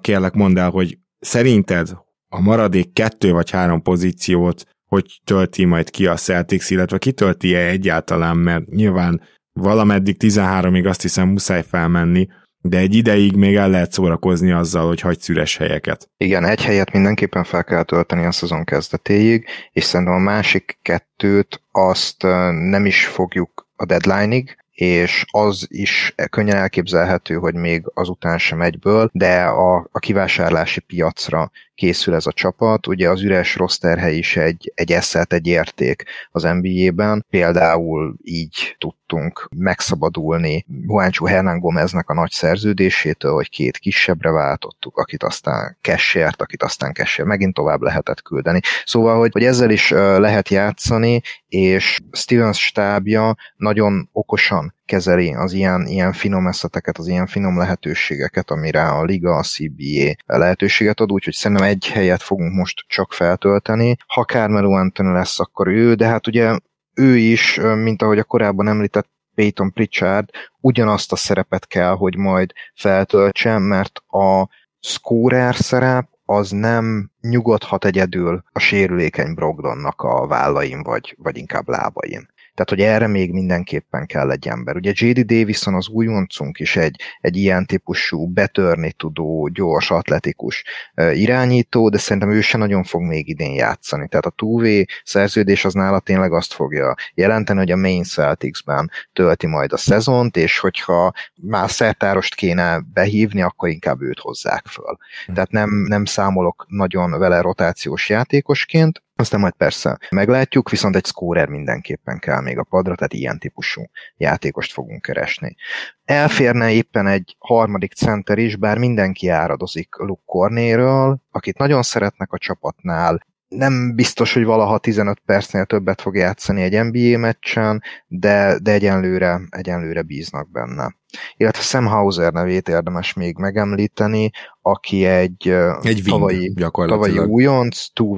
kérlek 0.00 0.34
mondd 0.34 0.58
el, 0.58 0.70
hogy 0.70 0.98
szerinted 1.18 1.96
a 2.28 2.40
maradék 2.40 2.92
kettő 2.92 3.32
vagy 3.32 3.50
három 3.50 3.82
pozíciót 3.82 4.64
hogy 4.86 5.20
tölti 5.24 5.64
majd 5.64 5.90
ki 5.90 6.06
a 6.06 6.14
Celtics, 6.14 6.70
illetve 6.70 6.98
kitölti-e 6.98 7.66
egyáltalán, 7.66 8.36
mert 8.36 8.66
nyilván 8.66 9.20
valameddig 9.52 10.16
13-ig 10.18 10.88
azt 10.88 11.02
hiszem 11.02 11.28
muszáj 11.28 11.62
felmenni, 11.62 12.28
de 12.60 12.78
egy 12.78 12.94
ideig 12.94 13.36
még 13.36 13.56
el 13.56 13.70
lehet 13.70 13.92
szórakozni 13.92 14.52
azzal, 14.52 14.86
hogy 14.86 15.00
hagy 15.00 15.20
szüres 15.20 15.56
helyeket. 15.56 16.10
Igen, 16.16 16.44
egy 16.44 16.64
helyet 16.64 16.92
mindenképpen 16.92 17.44
fel 17.44 17.64
kell 17.64 17.82
tölteni 17.82 18.24
a 18.24 18.32
szezon 18.32 18.64
kezdetéig, 18.64 19.46
és 19.72 19.84
szerintem 19.84 20.14
a 20.14 20.18
másik 20.18 20.78
kettőt 20.82 21.62
azt 21.72 22.22
nem 22.70 22.86
is 22.86 23.06
fogjuk 23.06 23.68
a 23.76 23.84
deadline-ig, 23.84 24.56
és 24.76 25.24
az 25.30 25.66
is 25.70 26.14
könnyen 26.30 26.56
elképzelhető, 26.56 27.34
hogy 27.34 27.54
még 27.54 27.82
azután 27.94 28.38
sem 28.38 28.62
egyből, 28.62 29.10
de 29.12 29.42
a, 29.42 29.88
a 29.92 29.98
kivásárlási 29.98 30.80
piacra 30.80 31.50
készül 31.76 32.14
ez 32.14 32.26
a 32.26 32.32
csapat. 32.32 32.86
Ugye 32.86 33.08
az 33.08 33.22
üres 33.22 33.56
rosterhely 33.56 34.16
is 34.16 34.36
egy, 34.36 34.72
egy 34.74 34.92
eszelt, 34.92 35.32
egy 35.32 35.46
érték 35.46 36.04
az 36.30 36.42
NBA-ben. 36.42 37.24
Például 37.30 38.16
így 38.22 38.76
tudtunk 38.78 39.48
megszabadulni 39.56 40.64
Juancho 40.86 41.24
Hernán 41.24 41.58
Gomeznek 41.58 42.08
a 42.08 42.14
nagy 42.14 42.30
szerződésétől, 42.30 43.32
hogy 43.32 43.48
két 43.48 43.78
kisebbre 43.78 44.30
váltottuk, 44.30 44.96
akit 44.98 45.22
aztán 45.22 45.76
kessért, 45.80 46.42
akit 46.42 46.62
aztán 46.62 46.92
kessért 46.92 47.28
megint 47.28 47.54
tovább 47.54 47.80
lehetett 47.80 48.22
küldeni. 48.22 48.60
Szóval, 48.84 49.18
hogy, 49.18 49.32
hogy 49.32 49.44
ezzel 49.44 49.70
is 49.70 49.90
lehet 49.90 50.48
játszani, 50.48 51.20
és 51.48 51.98
Stevens 52.12 52.64
stábja 52.64 53.36
nagyon 53.56 54.08
okosan 54.12 54.65
kezeli 54.84 55.34
az 55.34 55.52
ilyen, 55.52 55.86
ilyen 55.86 56.12
finom 56.12 56.46
eszeteket, 56.46 56.98
az 56.98 57.06
ilyen 57.06 57.26
finom 57.26 57.58
lehetőségeket, 57.58 58.50
amire 58.50 58.88
a 58.88 59.04
Liga, 59.04 59.36
a 59.36 59.42
CBA 59.42 60.36
lehetőséget 60.38 61.00
ad, 61.00 61.12
úgyhogy 61.12 61.34
szerintem 61.34 61.66
egy 61.66 61.86
helyet 61.86 62.22
fogunk 62.22 62.52
most 62.54 62.84
csak 62.86 63.12
feltölteni. 63.12 63.96
Ha 64.06 64.24
Carmelo 64.24 64.70
Anthony 64.70 65.12
lesz, 65.12 65.40
akkor 65.40 65.66
ő, 65.66 65.94
de 65.94 66.06
hát 66.06 66.26
ugye 66.26 66.58
ő 66.94 67.16
is, 67.16 67.60
mint 67.76 68.02
ahogy 68.02 68.18
a 68.18 68.24
korábban 68.24 68.68
említett 68.68 69.08
Peyton 69.34 69.72
Pritchard, 69.72 70.28
ugyanazt 70.60 71.12
a 71.12 71.16
szerepet 71.16 71.66
kell, 71.66 71.94
hogy 71.94 72.16
majd 72.16 72.52
feltöltsen, 72.74 73.62
mert 73.62 73.98
a 74.06 74.48
scorer 74.80 75.54
szerep 75.54 76.08
az 76.24 76.50
nem 76.50 77.10
nyugodhat 77.20 77.84
egyedül 77.84 78.42
a 78.52 78.58
sérülékeny 78.58 79.34
Brogdonnak 79.34 80.00
a 80.02 80.26
vállain, 80.26 80.82
vagy, 80.82 81.14
vagy 81.18 81.36
inkább 81.36 81.68
lábain. 81.68 82.28
Tehát, 82.56 82.70
hogy 82.70 82.80
erre 82.80 83.06
még 83.06 83.32
mindenképpen 83.32 84.06
kell 84.06 84.30
egy 84.30 84.48
ember. 84.48 84.76
Ugye 84.76 84.92
J.D. 84.94 85.24
Davison 85.24 85.74
az 85.74 85.88
újoncunk 85.88 86.58
is 86.58 86.76
egy, 86.76 87.00
egy 87.20 87.36
ilyen 87.36 87.66
típusú, 87.66 88.26
betörni 88.26 88.92
tudó, 88.92 89.48
gyors, 89.48 89.90
atletikus 89.90 90.64
irányító, 91.12 91.88
de 91.88 91.98
szerintem 91.98 92.30
ő 92.32 92.40
se 92.40 92.58
nagyon 92.58 92.84
fog 92.84 93.02
még 93.02 93.28
idén 93.28 93.54
játszani. 93.54 94.08
Tehát 94.08 94.26
a 94.26 94.30
2 94.30 94.86
szerződés 95.04 95.64
az 95.64 95.74
nála 95.74 96.00
tényleg 96.00 96.32
azt 96.32 96.52
fogja 96.52 96.94
jelenteni, 97.14 97.58
hogy 97.58 97.70
a 97.70 97.76
Main 97.76 98.04
Celtics-ben 98.04 98.90
tölti 99.12 99.46
majd 99.46 99.72
a 99.72 99.76
szezont, 99.76 100.36
és 100.36 100.58
hogyha 100.58 101.12
már 101.34 101.70
szertárost 101.70 102.34
kéne 102.34 102.80
behívni, 102.92 103.42
akkor 103.42 103.68
inkább 103.68 104.02
őt 104.02 104.18
hozzák 104.18 104.66
föl. 104.66 104.96
Hm. 105.26 105.32
Tehát 105.32 105.50
nem, 105.50 105.70
nem 105.70 106.04
számolok 106.04 106.66
nagyon 106.68 107.18
vele 107.18 107.40
rotációs 107.40 108.08
játékosként, 108.08 109.02
aztán 109.16 109.40
majd 109.40 109.52
persze 109.52 109.98
meglátjuk, 110.10 110.70
viszont 110.70 110.96
egy 110.96 111.06
scorer 111.06 111.48
mindenképpen 111.48 112.18
kell 112.18 112.40
még 112.40 112.58
a 112.58 112.64
padra, 112.64 112.94
tehát 112.94 113.12
ilyen 113.12 113.38
típusú 113.38 113.82
játékost 114.16 114.72
fogunk 114.72 115.02
keresni. 115.02 115.56
Elférne 116.04 116.70
éppen 116.70 117.06
egy 117.06 117.36
harmadik 117.38 117.92
center 117.92 118.38
is, 118.38 118.56
bár 118.56 118.78
mindenki 118.78 119.28
áradozik 119.28 119.96
Luke 119.96 120.22
Cornéről, 120.24 121.20
akit 121.30 121.58
nagyon 121.58 121.82
szeretnek 121.82 122.32
a 122.32 122.38
csapatnál, 122.38 123.20
nem 123.48 123.94
biztos, 123.94 124.32
hogy 124.32 124.44
valaha 124.44 124.78
15 124.78 125.18
percnél 125.26 125.64
többet 125.64 126.00
fog 126.00 126.16
játszani 126.16 126.62
egy 126.62 126.84
NBA 126.84 127.18
meccsen, 127.18 127.82
de, 128.06 128.58
de 128.62 128.72
egyenlőre, 128.72 129.40
egyenlőre 129.50 130.02
bíznak 130.02 130.50
benne 130.50 130.94
illetve 131.36 131.62
Sam 131.62 131.86
Hauser 131.86 132.32
nevét 132.32 132.68
érdemes 132.68 133.12
még 133.12 133.36
megemlíteni, 133.38 134.30
aki 134.62 135.04
egy, 135.04 135.48
egy 135.80 136.02
tavalyi, 136.04 136.54
tavalyi 136.70 137.18
újonc, 137.18 137.86
two 137.92 138.16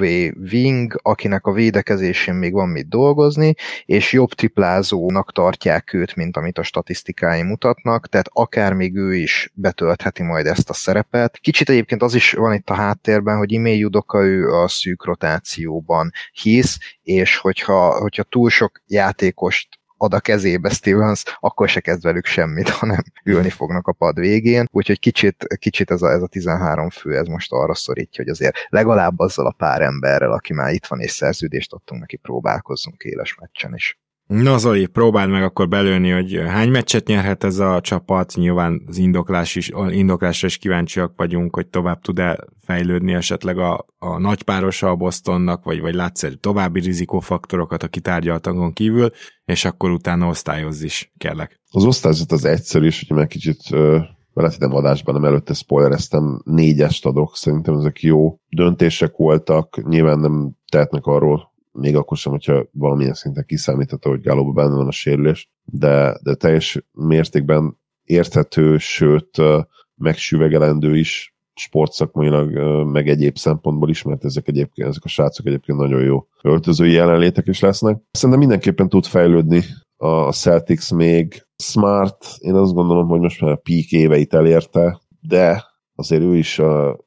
wing, 0.50 1.00
akinek 1.02 1.46
a 1.46 1.52
védekezésén 1.52 2.34
még 2.34 2.52
van 2.52 2.68
mit 2.68 2.88
dolgozni, 2.88 3.54
és 3.84 4.12
jobb 4.12 4.28
triplázónak 4.28 5.32
tartják 5.32 5.92
őt, 5.92 6.14
mint 6.14 6.36
amit 6.36 6.58
a 6.58 6.62
statisztikái 6.62 7.42
mutatnak, 7.42 8.08
tehát 8.08 8.28
akár 8.32 8.72
még 8.72 8.96
ő 8.96 9.14
is 9.14 9.52
betöltheti 9.54 10.22
majd 10.22 10.46
ezt 10.46 10.70
a 10.70 10.74
szerepet. 10.74 11.38
Kicsit 11.38 11.68
egyébként 11.68 12.02
az 12.02 12.14
is 12.14 12.32
van 12.32 12.54
itt 12.54 12.70
a 12.70 12.74
háttérben, 12.74 13.36
hogy 13.36 13.52
Ime 13.52 13.70
Judoka 13.70 14.24
ő 14.24 14.48
a 14.48 14.68
szűk 14.68 15.04
rotációban 15.04 16.10
hisz, 16.32 16.78
és 17.02 17.36
hogyha, 17.36 18.00
hogyha 18.00 18.22
túl 18.22 18.50
sok 18.50 18.82
játékost 18.86 19.77
ad 19.98 20.14
a 20.14 20.20
kezébe 20.20 20.68
Stevens, 20.68 21.22
akkor 21.40 21.68
se 21.68 21.80
kezd 21.80 22.02
velük 22.02 22.26
semmit, 22.26 22.68
hanem 22.80 23.02
ülni 23.24 23.50
fognak 23.50 23.86
a 23.86 23.92
pad 23.92 24.18
végén, 24.18 24.68
úgyhogy 24.70 24.98
kicsit, 24.98 25.46
kicsit 25.58 25.90
ez, 25.90 26.02
a, 26.02 26.10
ez 26.10 26.22
a 26.22 26.26
13 26.26 26.90
fő, 26.90 27.16
ez 27.16 27.26
most 27.26 27.52
arra 27.52 27.74
szorítja, 27.74 28.22
hogy 28.24 28.32
azért 28.32 28.56
legalább 28.68 29.18
azzal 29.18 29.46
a 29.46 29.54
pár 29.58 29.82
emberrel, 29.82 30.32
aki 30.32 30.52
már 30.52 30.72
itt 30.72 30.86
van 30.86 31.00
és 31.00 31.10
szerződést 31.10 31.72
adtunk 31.72 32.00
neki, 32.00 32.16
próbálkozzunk 32.16 33.02
éles 33.02 33.34
meccsen 33.34 33.74
is. 33.74 33.98
Na 34.28 34.58
Zoli, 34.58 34.86
próbáld 34.86 35.30
meg 35.30 35.42
akkor 35.42 35.68
belőni, 35.68 36.10
hogy 36.10 36.42
hány 36.46 36.70
meccset 36.70 37.06
nyerhet 37.06 37.44
ez 37.44 37.58
a 37.58 37.80
csapat, 37.80 38.32
nyilván 38.34 38.82
az 38.86 38.98
indoklás 38.98 39.56
is, 39.56 39.70
indoklásra 39.90 40.46
is 40.46 40.56
kíváncsiak 40.56 41.12
vagyunk, 41.16 41.54
hogy 41.54 41.66
tovább 41.66 42.00
tud-e 42.00 42.38
fejlődni 42.60 43.14
esetleg 43.14 43.58
a, 43.58 43.86
a 43.98 44.18
nagypárosa 44.18 44.88
a 44.88 44.96
Bostonnak, 44.96 45.64
vagy, 45.64 45.80
vagy 45.80 45.94
látsz 45.94 46.22
egy 46.22 46.40
további 46.40 46.80
rizikófaktorokat 46.80 47.82
a 47.82 47.88
kitárgyaltagon 47.88 48.72
kívül, 48.72 49.10
és 49.44 49.64
akkor 49.64 49.90
utána 49.90 50.28
osztályozz 50.28 50.82
is, 50.82 51.12
kellek. 51.18 51.60
Az 51.70 51.84
osztályzat 51.84 52.32
az 52.32 52.44
egyszerű, 52.44 52.86
és 52.86 53.04
hogy 53.08 53.16
meg 53.16 53.26
kicsit 53.26 53.68
lehet 54.32 54.58
nem 54.58 54.74
adásban, 54.74 55.14
nem 55.14 55.24
előtte 55.24 55.54
spoilereztem, 55.54 56.42
négyest 56.44 57.06
adok, 57.06 57.36
szerintem 57.36 57.74
ezek 57.74 58.00
jó 58.00 58.38
döntések 58.48 59.16
voltak, 59.16 59.88
nyilván 59.88 60.18
nem 60.18 60.52
tehetnek 60.70 61.06
arról 61.06 61.56
még 61.80 61.96
akkor 61.96 62.16
sem, 62.16 62.32
hogyha 62.32 62.66
valamilyen 62.72 63.14
szinten 63.14 63.44
kiszámítható, 63.46 64.10
hogy 64.10 64.20
Gálóban 64.20 64.54
benne 64.54 64.74
van 64.74 64.86
a 64.86 64.90
sérülés, 64.90 65.50
de, 65.64 66.18
de 66.22 66.34
teljes 66.34 66.84
mértékben 66.92 67.78
érthető, 68.04 68.78
sőt 68.78 69.40
megsüvegelendő 69.94 70.96
is 70.96 71.34
sportszakmailag, 71.54 72.52
meg 72.86 73.08
egyéb 73.08 73.36
szempontból 73.36 73.88
is, 73.88 74.02
mert 74.02 74.24
ezek 74.24 74.48
egyébként, 74.48 74.88
ezek 74.88 75.04
a 75.04 75.08
srácok 75.08 75.46
egyébként 75.46 75.78
nagyon 75.78 76.02
jó 76.02 76.26
öltözői 76.42 76.92
jelenlétek 76.92 77.46
is 77.46 77.60
lesznek. 77.60 78.00
Szerintem 78.10 78.38
mindenképpen 78.38 78.88
tud 78.88 79.06
fejlődni 79.06 79.62
a 79.96 80.32
Celtics 80.32 80.90
még. 80.90 81.46
Smart, 81.62 82.24
én 82.38 82.54
azt 82.54 82.74
gondolom, 82.74 83.08
hogy 83.08 83.20
most 83.20 83.40
már 83.40 83.50
a 83.50 83.60
peak 83.62 83.90
éveit 83.90 84.34
elérte, 84.34 85.00
de 85.20 85.64
azért 85.94 86.22
ő 86.22 86.36
is, 86.36 86.60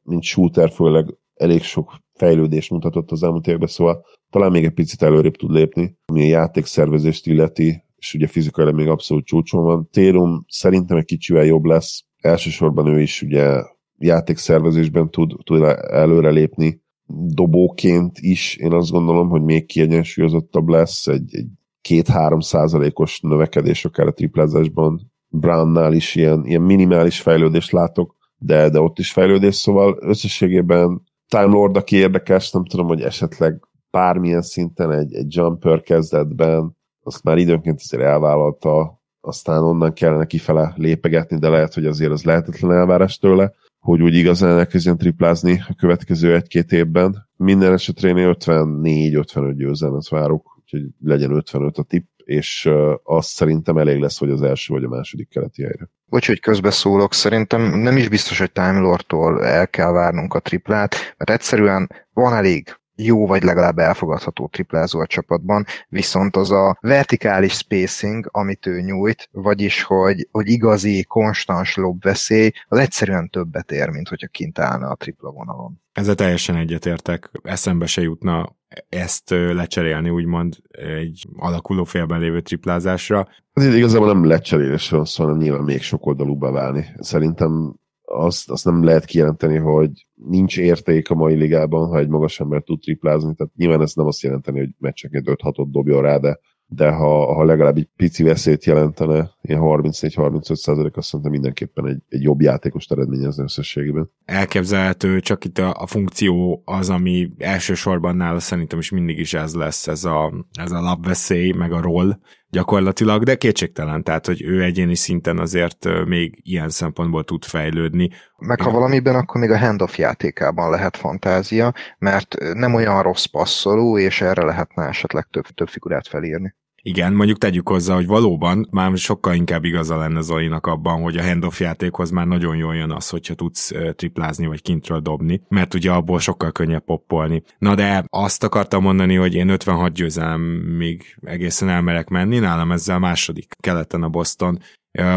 mint 0.03 0.23
shooter, 0.23 0.69
főleg 0.69 1.17
elég 1.33 1.63
sok 1.63 1.93
fejlődést 2.21 2.69
mutatott 2.69 3.11
az 3.11 3.23
elmúlt 3.23 3.47
években, 3.47 3.67
szóval 3.67 4.05
talán 4.29 4.51
még 4.51 4.63
egy 4.63 4.73
picit 4.73 5.01
előrébb 5.01 5.35
tud 5.35 5.51
lépni, 5.51 5.97
ami 6.05 6.21
a 6.21 6.27
játékszervezést 6.27 7.27
illeti, 7.27 7.83
és 7.97 8.13
ugye 8.13 8.27
fizikailag 8.27 8.75
még 8.75 8.87
abszolút 8.87 9.25
csúcson 9.25 9.63
van. 9.63 9.87
Térum 9.91 10.45
szerintem 10.47 10.97
egy 10.97 11.05
kicsivel 11.05 11.45
jobb 11.45 11.63
lesz, 11.63 12.03
elsősorban 12.17 12.87
ő 12.87 13.01
is 13.01 13.21
ugye 13.21 13.63
játékszervezésben 13.97 15.09
tud, 15.09 15.33
tud 15.43 15.63
előrelépni, 15.89 16.81
dobóként 17.27 18.17
is 18.19 18.55
én 18.55 18.73
azt 18.73 18.91
gondolom, 18.91 19.29
hogy 19.29 19.41
még 19.41 19.65
kiegyensúlyozottabb 19.65 20.67
lesz, 20.67 21.07
egy, 21.07 21.35
egy 21.35 21.47
két-három 21.81 22.39
százalékos 22.39 23.19
növekedés 23.19 23.85
akár 23.85 24.07
a 24.07 24.13
triplázásban. 24.13 25.11
Brownnál 25.27 25.93
is 25.93 26.15
ilyen, 26.15 26.45
ilyen 26.45 26.61
minimális 26.61 27.21
fejlődést 27.21 27.71
látok, 27.71 28.15
de, 28.37 28.69
de 28.69 28.79
ott 28.79 28.99
is 28.99 29.11
fejlődés, 29.11 29.55
szóval 29.55 29.97
összességében 29.99 31.01
Time 31.37 31.45
Lord, 31.45 31.77
aki 31.77 31.95
érdekes, 31.95 32.51
nem 32.51 32.65
tudom, 32.65 32.87
hogy 32.87 33.01
esetleg 33.01 33.67
bármilyen 33.91 34.41
szinten 34.41 34.91
egy, 34.91 35.13
egy 35.13 35.35
jumper 35.35 35.81
kezdetben, 35.81 36.77
azt 37.03 37.23
már 37.23 37.37
időnként 37.37 37.79
azért 37.79 38.03
elvállalta, 38.03 39.01
aztán 39.21 39.63
onnan 39.63 39.93
kellene 39.93 40.25
kifele 40.25 40.73
lépegetni, 40.75 41.37
de 41.37 41.49
lehet, 41.49 41.73
hogy 41.73 41.85
azért 41.85 42.11
az 42.11 42.23
lehetetlen 42.23 42.71
elvárás 42.71 43.17
tőle, 43.17 43.53
hogy 43.79 44.01
úgy 44.01 44.15
igazán 44.15 44.57
elkezdjen 44.57 44.97
triplázni 44.97 45.63
a 45.67 45.75
következő 45.77 46.35
egy-két 46.35 46.71
évben. 46.71 47.29
Minden 47.35 47.73
esetre 47.73 48.09
én 48.09 48.35
54-55 48.39 49.53
győzelmet 49.55 50.09
várok, 50.09 50.57
úgyhogy 50.59 50.83
legyen 50.99 51.31
55 51.31 51.77
a 51.77 51.83
tipp, 51.83 52.07
és 52.31 52.69
az 53.03 53.25
szerintem 53.25 53.77
elég 53.77 53.99
lesz, 53.99 54.17
hogy 54.17 54.29
az 54.29 54.41
első 54.41 54.73
vagy 54.73 54.83
a 54.83 54.89
második 54.89 55.29
keleti 55.29 55.61
helyre. 55.61 55.89
Bocs, 56.05 56.27
hogy 56.27 56.39
közbeszólok, 56.39 57.13
szerintem 57.13 57.61
nem 57.61 57.97
is 57.97 58.09
biztos, 58.09 58.39
hogy 58.39 58.51
Time 58.51 58.79
Lord-tól 58.79 59.45
el 59.45 59.67
kell 59.67 59.91
várnunk 59.91 60.33
a 60.33 60.39
triplát, 60.39 60.95
mert 61.17 61.29
egyszerűen 61.29 61.89
van 62.13 62.33
elég 62.33 62.79
jó 62.95 63.27
vagy 63.27 63.43
legalább 63.43 63.77
elfogadható 63.77 64.47
triplázó 64.47 64.99
a 64.99 65.07
csapatban, 65.07 65.65
viszont 65.87 66.35
az 66.35 66.51
a 66.51 66.77
vertikális 66.81 67.53
spacing, 67.53 68.29
amit 68.31 68.65
ő 68.65 68.81
nyújt, 68.81 69.29
vagyis 69.31 69.83
hogy, 69.83 70.27
hogy 70.31 70.49
igazi, 70.49 71.03
konstans 71.03 71.75
lobveszély, 71.75 72.51
az 72.67 72.77
egyszerűen 72.77 73.29
többet 73.29 73.71
ér, 73.71 73.89
mint 73.89 74.07
hogyha 74.07 74.27
kint 74.27 74.59
állna 74.59 74.87
a 74.89 74.95
tripla 74.95 75.31
vonalon. 75.31 75.81
Ezzel 75.91 76.15
teljesen 76.15 76.55
egyetértek. 76.55 77.31
Eszembe 77.43 77.85
se 77.85 78.01
jutna 78.01 78.55
ezt 78.89 79.29
lecserélni, 79.29 80.09
úgymond 80.09 80.57
egy 80.69 81.27
alakuló 81.35 81.83
félben 81.83 82.19
lévő 82.19 82.41
triplázásra. 82.41 83.27
Ez 83.53 83.75
igazából 83.75 84.07
nem 84.07 84.25
lecserélésről 84.25 85.05
szól, 85.05 85.25
hanem 85.25 85.41
nyilván 85.41 85.63
még 85.63 85.81
sok 85.81 86.05
oldalúbbá 86.05 86.51
válni. 86.51 86.85
Szerintem 86.99 87.75
azt, 88.03 88.49
azt 88.49 88.65
nem 88.65 88.83
lehet 88.83 89.05
kijelenteni, 89.05 89.57
hogy 89.57 90.07
nincs 90.13 90.57
érték 90.57 91.09
a 91.09 91.15
mai 91.15 91.35
ligában, 91.35 91.87
ha 91.87 91.97
egy 91.97 92.07
magas 92.07 92.39
ember 92.39 92.61
tud 92.63 92.79
triplázni, 92.79 93.35
tehát 93.35 93.53
nyilván 93.55 93.81
ez 93.81 93.93
nem 93.93 94.05
azt 94.05 94.21
jelenteni, 94.21 94.59
hogy 94.59 94.69
meccsenként 94.79 95.25
5-6-ot 95.29 95.67
dobjon 95.69 96.01
rá, 96.01 96.17
de, 96.17 96.39
de 96.73 96.89
ha, 96.89 97.33
ha 97.33 97.43
legalább 97.43 97.77
egy 97.77 97.89
pici 97.95 98.23
veszélyt 98.23 98.65
jelentene, 98.65 99.31
ilyen 99.41 99.61
34-35 99.63 100.53
százalék, 100.53 100.97
azt 100.97 101.07
szerintem 101.07 101.31
mindenképpen 101.31 101.87
egy, 101.87 102.01
egy 102.09 102.21
jobb 102.21 102.41
játékos 102.41 102.85
eredményez 102.85 103.39
összességében. 103.39 104.11
Elképzelhető, 104.25 105.19
csak 105.19 105.45
itt 105.45 105.57
a, 105.57 105.73
a 105.79 105.87
funkció 105.87 106.61
az, 106.65 106.89
ami 106.89 107.31
elsősorban 107.37 108.15
nála 108.15 108.39
szerintem 108.39 108.79
is 108.79 108.89
mindig 108.89 109.19
is 109.19 109.33
ez 109.33 109.53
lesz, 109.53 109.87
ez 109.87 110.03
a, 110.03 110.33
ez 110.53 110.71
a 110.71 110.81
labveszély, 110.81 111.51
meg 111.51 111.71
a 111.71 111.81
roll, 111.81 112.17
gyakorlatilag, 112.49 113.23
de 113.23 113.35
kétségtelen, 113.35 114.03
tehát, 114.03 114.25
hogy 114.25 114.41
ő 114.41 114.63
egyéni 114.63 114.95
szinten 114.95 115.39
azért 115.39 116.05
még 116.05 116.39
ilyen 116.43 116.69
szempontból 116.69 117.23
tud 117.23 117.43
fejlődni. 117.43 118.09
Meg 118.37 118.61
ha 118.61 118.71
valamiben, 118.71 119.15
akkor 119.15 119.41
még 119.41 119.51
a 119.51 119.57
handoff 119.57 119.97
játékában 119.97 120.69
lehet 120.69 120.97
fantázia, 120.97 121.73
mert 121.97 122.35
nem 122.53 122.73
olyan 122.73 123.01
rossz 123.03 123.25
passzoló, 123.25 123.97
és 123.97 124.21
erre 124.21 124.43
lehetne 124.43 124.83
esetleg 124.83 125.27
több, 125.31 125.45
több 125.45 125.67
figurát 125.67 126.07
felírni. 126.07 126.55
Igen, 126.83 127.13
mondjuk 127.13 127.37
tegyük 127.37 127.67
hozzá, 127.67 127.95
hogy 127.95 128.05
valóban 128.05 128.67
már 128.71 128.97
sokkal 128.97 129.33
inkább 129.33 129.63
igaza 129.63 129.97
lenne 129.97 130.21
Zolinak 130.21 130.65
abban, 130.65 131.01
hogy 131.01 131.17
a 131.17 131.23
handoff 131.23 131.59
játékhoz 131.59 132.09
már 132.09 132.27
nagyon 132.27 132.55
jól 132.55 132.75
jön 132.75 132.91
az, 132.91 133.09
hogyha 133.09 133.33
tudsz 133.33 133.71
triplázni 133.95 134.45
vagy 134.45 134.61
kintről 134.61 134.99
dobni, 134.99 135.41
mert 135.47 135.73
ugye 135.73 135.91
abból 135.91 136.19
sokkal 136.19 136.51
könnyebb 136.51 136.83
poppolni. 136.83 137.43
Na 137.57 137.75
de 137.75 138.03
azt 138.07 138.43
akartam 138.43 138.81
mondani, 138.83 139.15
hogy 139.15 139.33
én 139.33 139.49
56 139.49 139.93
győzelem 139.93 140.41
még 140.77 141.15
egészen 141.21 141.69
elmerek 141.69 142.07
menni, 142.07 142.39
nálam 142.39 142.71
ezzel 142.71 142.99
második 142.99 143.53
keleten 143.59 144.03
a 144.03 144.09
Boston, 144.09 144.59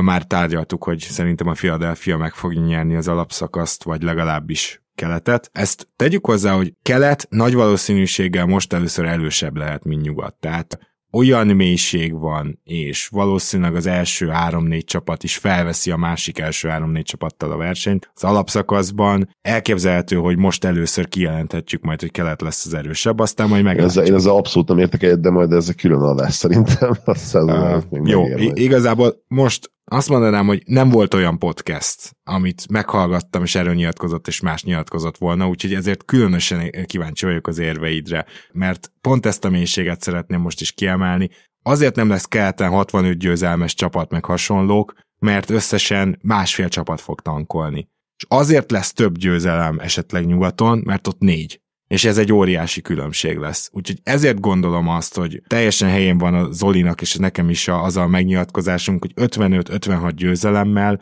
már 0.01 0.27
tárgyaltuk, 0.27 0.85
hogy 0.85 0.99
szerintem 0.99 1.47
a 1.47 1.53
Philadelphia 1.53 2.17
meg 2.17 2.33
fogja 2.33 2.61
nyerni 2.61 2.95
az 2.95 3.09
alapszakaszt, 3.09 3.85
vagy 3.85 4.03
legalábbis 4.03 4.83
keletet. 4.95 5.51
Ezt 5.53 5.89
tegyük 5.97 6.27
hozzá, 6.27 6.55
hogy 6.55 6.73
kelet 6.83 7.27
nagy 7.31 7.55
valószínűséggel 7.55 8.47
most 8.47 8.73
először 8.73 9.05
elősebb 9.05 9.57
lehet, 9.57 9.85
mint 9.85 10.03
nyugat. 10.03 10.35
Tehát 10.35 10.79
olyan 11.15 11.47
mélység 11.47 12.19
van, 12.19 12.61
és 12.65 13.09
valószínűleg 13.09 13.75
az 13.75 13.87
első 13.87 14.29
három-négy 14.29 14.85
csapat 14.85 15.23
is 15.23 15.37
felveszi 15.37 15.91
a 15.91 15.97
másik 15.97 16.39
első 16.39 16.69
három-négy 16.69 17.05
csapattal 17.05 17.53
a 17.53 17.57
versenyt. 17.57 18.11
Az 18.15 18.25
alapszakaszban 18.25 19.29
elképzelhető, 19.43 20.17
hogy 20.17 20.39
most 20.39 20.65
először 20.65 21.09
kijelenthetjük 21.09 21.83
majd, 21.83 22.01
hogy 22.01 22.11
kelet 22.11 22.41
lesz 22.41 22.67
az 22.67 22.75
erősebb, 22.75 23.19
aztán 23.19 23.49
majd 23.49 23.63
meg. 23.65 23.77
Én 23.77 24.15
ezzel 24.15 24.35
abszolút 24.35 24.69
nem 24.69 24.79
értek 24.79 25.03
egyet, 25.03 25.21
de 25.21 25.31
majd 25.31 25.53
ez 25.53 25.69
a 25.69 25.73
külön 25.73 26.01
adás 26.01 26.35
szerintem. 26.35 26.91
Azt 27.05 27.35
uh, 27.35 27.83
jó, 28.05 28.25
igazából 28.53 29.25
most 29.29 29.73
azt 29.85 30.09
mondanám, 30.09 30.47
hogy 30.47 30.63
nem 30.67 30.89
volt 30.89 31.15
olyan 31.15 31.39
podcast, 31.39 32.17
amit 32.25 32.69
meghallgattam, 32.69 33.43
és 33.43 33.55
erről 33.55 33.75
nyilatkozott, 33.75 34.27
és 34.27 34.41
más 34.41 34.63
nyilatkozott 34.63 35.19
volna, 35.19 35.49
úgyhogy 35.49 35.75
ezért 35.75 36.05
különösen 36.05 36.71
kíváncsi 36.87 37.27
vagyok 37.27 37.47
az 37.47 37.59
érveidre, 37.59 38.27
mert 38.53 38.93
pont 39.01 39.27
ezt 39.27 39.45
a 39.45 39.51
mélységet 39.51 40.01
szeretném 40.01 40.41
most 40.41 40.61
is 40.61 40.73
kiemelni. 40.73 41.31
Azért 41.63 41.97
nem 41.97 42.09
lesz 42.09 42.25
keleten 42.25 42.71
65 42.71 43.19
győzelmes 43.19 43.75
csapat 43.75 44.11
meg 44.11 44.25
hasonlók, 44.25 44.95
mert 45.19 45.51
összesen 45.51 46.19
másfél 46.23 46.69
csapat 46.69 47.01
fog 47.01 47.21
tankolni. 47.21 47.89
És 48.17 48.25
azért 48.29 48.71
lesz 48.71 48.93
több 48.93 49.19
győzelem 49.19 49.79
esetleg 49.79 50.27
nyugaton, 50.27 50.83
mert 50.85 51.07
ott 51.07 51.19
négy 51.19 51.63
és 51.95 52.05
ez 52.05 52.19
egy 52.19 52.33
óriási 52.33 52.81
különbség 52.81 53.37
lesz. 53.37 53.71
Úgyhogy 53.73 54.01
ezért 54.03 54.41
gondolom 54.41 54.89
azt, 54.89 55.17
hogy 55.17 55.43
teljesen 55.47 55.89
helyén 55.89 56.19
van 56.19 56.35
a 56.35 56.53
Zolinak, 56.53 57.01
és 57.01 57.15
nekem 57.15 57.51
is 57.51 57.69
az 57.69 57.97
a 57.97 58.07
megnyilatkozásunk, 58.07 59.01
hogy 59.01 59.29
55-56 59.31 60.13
győzelemmel 60.15 61.01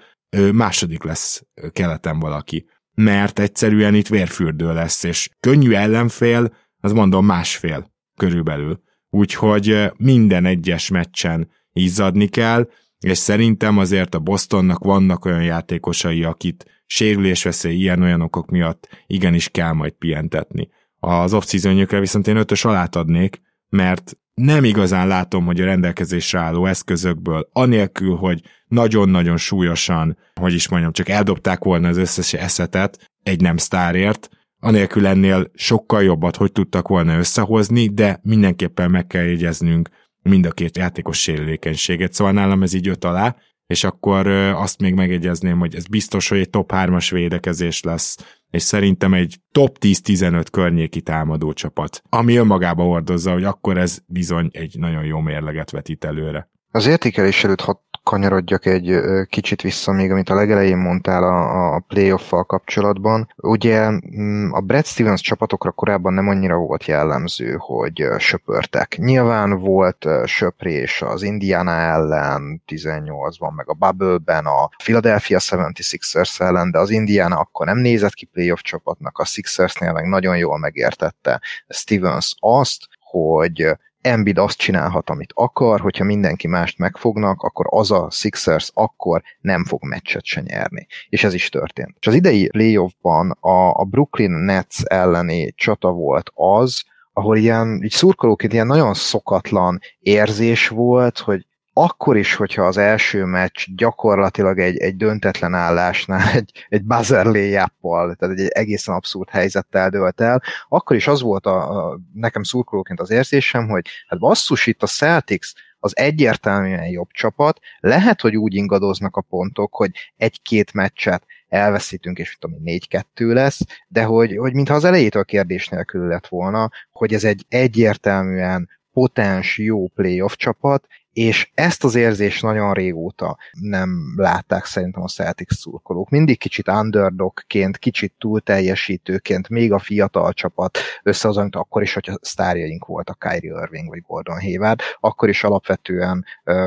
második 0.53 1.03
lesz 1.03 1.43
keleten 1.73 2.19
valaki. 2.19 2.67
Mert 2.95 3.39
egyszerűen 3.39 3.95
itt 3.95 4.09
vérfürdő 4.09 4.73
lesz, 4.73 5.03
és 5.03 5.29
könnyű 5.41 5.73
ellenfél, 5.73 6.55
az 6.81 6.93
mondom 6.93 7.27
másfél 7.27 7.93
körülbelül. 8.17 8.81
Úgyhogy 9.11 9.93
minden 9.97 10.45
egyes 10.45 10.89
meccsen 10.89 11.51
izzadni 11.73 12.29
kell, 12.29 12.69
és 12.99 13.19
szerintem 13.19 13.79
azért 13.79 14.15
a 14.15 14.19
Bostonnak 14.19 14.85
vannak 14.85 15.25
olyan 15.25 15.43
játékosai, 15.43 16.25
akit 16.25 16.85
sérülésveszély 16.87 17.75
ilyen-olyan 17.75 18.21
okok 18.21 18.51
miatt 18.51 18.89
igenis 19.07 19.49
kell 19.49 19.73
majd 19.73 19.93
pihentetni. 19.93 20.69
Az 21.05 21.35
off 21.35 21.53
viszont 21.89 22.27
én 22.27 22.37
ötös 22.37 22.65
alát 22.65 22.97
adnék, 22.97 23.41
mert 23.69 24.17
nem 24.35 24.65
igazán 24.65 25.07
látom, 25.07 25.45
hogy 25.45 25.61
a 25.61 25.65
rendelkezésre 25.65 26.39
álló 26.39 26.67
eszközökből, 26.67 27.49
anélkül, 27.53 28.17
hogy 28.17 28.43
nagyon-nagyon 28.67 29.37
súlyosan, 29.37 30.17
hogy 30.41 30.55
is 30.55 30.69
mondjam, 30.69 30.93
csak 30.93 31.09
eldobták 31.09 31.65
volna 31.65 31.89
az 31.89 31.97
összes 31.97 32.33
eszetet 32.33 33.11
egy 33.23 33.41
nem 33.41 33.57
sztárért, 33.57 34.29
anélkül 34.59 35.07
ennél 35.07 35.51
sokkal 35.55 36.03
jobbat, 36.03 36.37
hogy 36.37 36.53
tudtak 36.53 36.89
volna 36.89 37.19
összehozni, 37.19 37.89
de 37.89 38.21
mindenképpen 38.23 38.91
meg 38.91 39.07
kell 39.07 39.25
jegyeznünk 39.25 39.89
mind 40.23 40.47
a 40.47 40.51
két 40.51 40.77
játékos 40.77 41.21
sérülékenységet, 41.21 42.13
szóval 42.13 42.33
nálam 42.33 42.63
ez 42.63 42.73
így 42.73 42.89
öt 42.89 43.05
alá, 43.05 43.37
és 43.67 43.85
akkor 43.85 44.27
azt 44.27 44.81
még 44.81 44.95
megegyezném, 44.95 45.59
hogy 45.59 45.75
ez 45.75 45.87
biztos, 45.87 46.29
hogy 46.29 46.39
egy 46.39 46.51
top 46.51 46.73
3-as 46.75 47.09
védekezés 47.11 47.83
lesz, 47.83 48.41
és 48.53 48.63
szerintem 48.63 49.15
egy 49.15 49.41
top 49.53 49.77
10-15 49.81 50.47
környéki 50.51 51.01
támadó 51.01 51.53
csapat, 51.53 52.03
ami 52.09 52.37
önmagába 52.37 52.83
hordozza, 52.83 53.33
hogy 53.33 53.45
akkor 53.45 53.79
ez 53.79 53.99
bizony 54.07 54.49
egy 54.53 54.79
nagyon 54.79 55.05
jó 55.05 55.21
mérleget 55.21 55.71
vetít 55.71 56.05
előre. 56.05 56.51
Az 56.71 56.87
értékelés 56.87 57.45
előtt, 57.45 57.61
ha 57.61 57.85
kanyarodjak 58.03 58.67
egy 58.67 59.01
kicsit 59.29 59.63
vissza 59.63 59.93
még, 59.93 60.11
amit 60.11 60.31
a 60.31 60.35
legelején 60.35 60.77
mondtál 60.77 61.23
a, 61.23 61.75
a 61.75 61.85
playoff-fal 61.89 62.45
kapcsolatban. 62.45 63.33
Ugye 63.37 63.91
mm, 63.91 64.53
a 64.53 64.61
Brad 64.61 64.87
Stevens 64.87 65.21
csapatokra 65.21 65.71
korábban 65.71 66.13
nem 66.13 66.29
annyira 66.29 66.57
volt 66.57 66.85
jellemző, 66.85 67.57
hogy 67.59 68.07
söpörtek. 68.19 68.97
Nyilván 68.97 69.59
volt 69.59 70.07
söprés 70.25 71.03
az 71.03 71.23
Indiana 71.23 71.73
ellen 71.73 72.63
18-ban, 72.67 73.55
meg 73.55 73.69
a 73.69 73.75
Bubble-ben 73.75 74.47
a 74.47 74.69
Philadelphia 74.77 75.39
76ers 75.41 76.41
ellen, 76.41 76.71
de 76.71 76.79
az 76.79 76.91
Indiana 76.91 77.37
akkor 77.37 77.67
nem 77.67 77.79
nézett 77.79 78.15
ki 78.15 78.25
playoff 78.25 78.61
csapatnak, 78.61 79.19
a 79.19 79.25
Sixersnél 79.25 79.93
meg 79.93 80.09
nagyon 80.09 80.37
jól 80.37 80.59
megértette 80.59 81.41
Stevens 81.69 82.35
azt, 82.39 82.89
hogy 83.01 83.77
Embiid 84.03 84.39
azt 84.39 84.59
csinálhat, 84.59 85.11
amit 85.11 85.33
akar, 85.35 85.81
hogyha 85.81 86.05
mindenki 86.05 86.47
mást 86.47 86.79
megfognak, 86.79 87.43
akkor 87.43 87.67
az 87.69 87.91
a 87.91 88.11
Sixers 88.11 88.71
akkor 88.75 89.23
nem 89.41 89.65
fog 89.65 89.85
meccset 89.85 90.25
se 90.25 90.41
nyerni. 90.41 90.87
És 91.09 91.25
ez 91.25 91.35
is 91.35 91.49
történt. 91.49 91.97
És 92.01 92.07
az 92.07 92.15
idei 92.15 92.49
playoffban 92.49 93.31
a, 93.31 93.81
a 93.81 93.85
Brooklyn 93.85 94.31
Nets 94.31 94.83
elleni 94.83 95.53
csata 95.57 95.91
volt 95.91 96.31
az, 96.35 96.85
ahol 97.13 97.37
ilyen, 97.37 97.81
így 97.83 97.91
szurkolóként 97.91 98.53
ilyen 98.53 98.67
nagyon 98.67 98.95
szokatlan 98.95 99.81
érzés 100.01 100.69
volt, 100.69 101.19
hogy 101.19 101.47
akkor 101.73 102.17
is, 102.17 102.35
hogyha 102.35 102.67
az 102.67 102.77
első 102.77 103.25
meccs 103.25 103.67
gyakorlatilag 103.77 104.59
egy, 104.59 104.77
egy 104.77 104.97
döntetlen 104.97 105.55
állásnál, 105.55 106.33
egy, 106.39 106.67
egy 106.69 106.83
buzzer 106.85 107.27
layup 107.27 107.73
tehát 107.81 108.39
egy 108.39 108.49
egészen 108.49 108.95
abszurd 108.95 109.29
helyzettel 109.29 109.91
dölt 109.91 110.21
el, 110.21 110.43
akkor 110.69 110.97
is 110.97 111.07
az 111.07 111.23
volt 111.23 111.47
a, 111.47 111.89
a 111.89 112.01
nekem 112.15 112.43
szurkolóként 112.43 113.01
az 113.01 113.11
érzésem, 113.11 113.69
hogy 113.69 113.87
hát 114.09 114.19
basszus, 114.19 114.67
itt 114.67 114.83
a 114.83 114.87
Celtics 114.87 115.53
az 115.79 115.97
egyértelműen 115.97 116.87
jobb 116.87 117.11
csapat, 117.11 117.61
lehet, 117.81 118.21
hogy 118.21 118.37
úgy 118.37 118.55
ingadoznak 118.55 119.17
a 119.17 119.21
pontok, 119.21 119.75
hogy 119.75 119.91
egy-két 120.17 120.73
meccset 120.73 121.25
elveszítünk, 121.49 122.19
és 122.19 122.37
tudom, 122.39 122.59
4-2 122.65 123.03
lesz, 123.15 123.61
de 123.89 124.03
hogy, 124.03 124.37
hogy 124.37 124.55
mintha 124.55 124.75
az 124.75 124.85
elejétől 124.85 125.25
kérdés 125.25 125.69
nélkül 125.69 126.07
lett 126.07 126.27
volna, 126.27 126.71
hogy 126.91 127.15
ez 127.15 127.25
egy 127.25 127.45
egyértelműen 127.49 128.69
potens, 128.93 129.59
jó 129.59 129.89
playoff 129.89 130.35
csapat, 130.37 130.87
és 131.13 131.51
ezt 131.55 131.85
az 131.85 131.95
érzést 131.95 132.43
nagyon 132.43 132.73
régóta 132.73 133.39
nem 133.61 134.15
látták 134.17 134.65
szerintem 134.65 135.03
a 135.03 135.09
Celtics 135.09 135.53
szurkolók. 135.53 136.11
Mindig 136.11 136.39
kicsit 136.39 136.69
underdogként, 136.69 137.79
kicsit 137.79 138.13
túl 138.19 138.41
teljesítőként, 138.41 139.49
még 139.49 139.73
a 139.73 139.79
fiatal 139.79 140.33
csapat 140.33 140.79
összehozunk, 141.03 141.55
akkor 141.55 141.83
is, 141.83 141.95
hogyha 141.95 142.19
sztárjaink 142.21 142.87
voltak 142.87 143.19
Kyrie 143.19 143.61
Irving 143.63 143.89
vagy 143.89 144.03
Gordon 144.07 144.41
Hayward, 144.41 144.81
akkor 145.01 145.29
is 145.29 145.45
alapvetően 145.45 146.25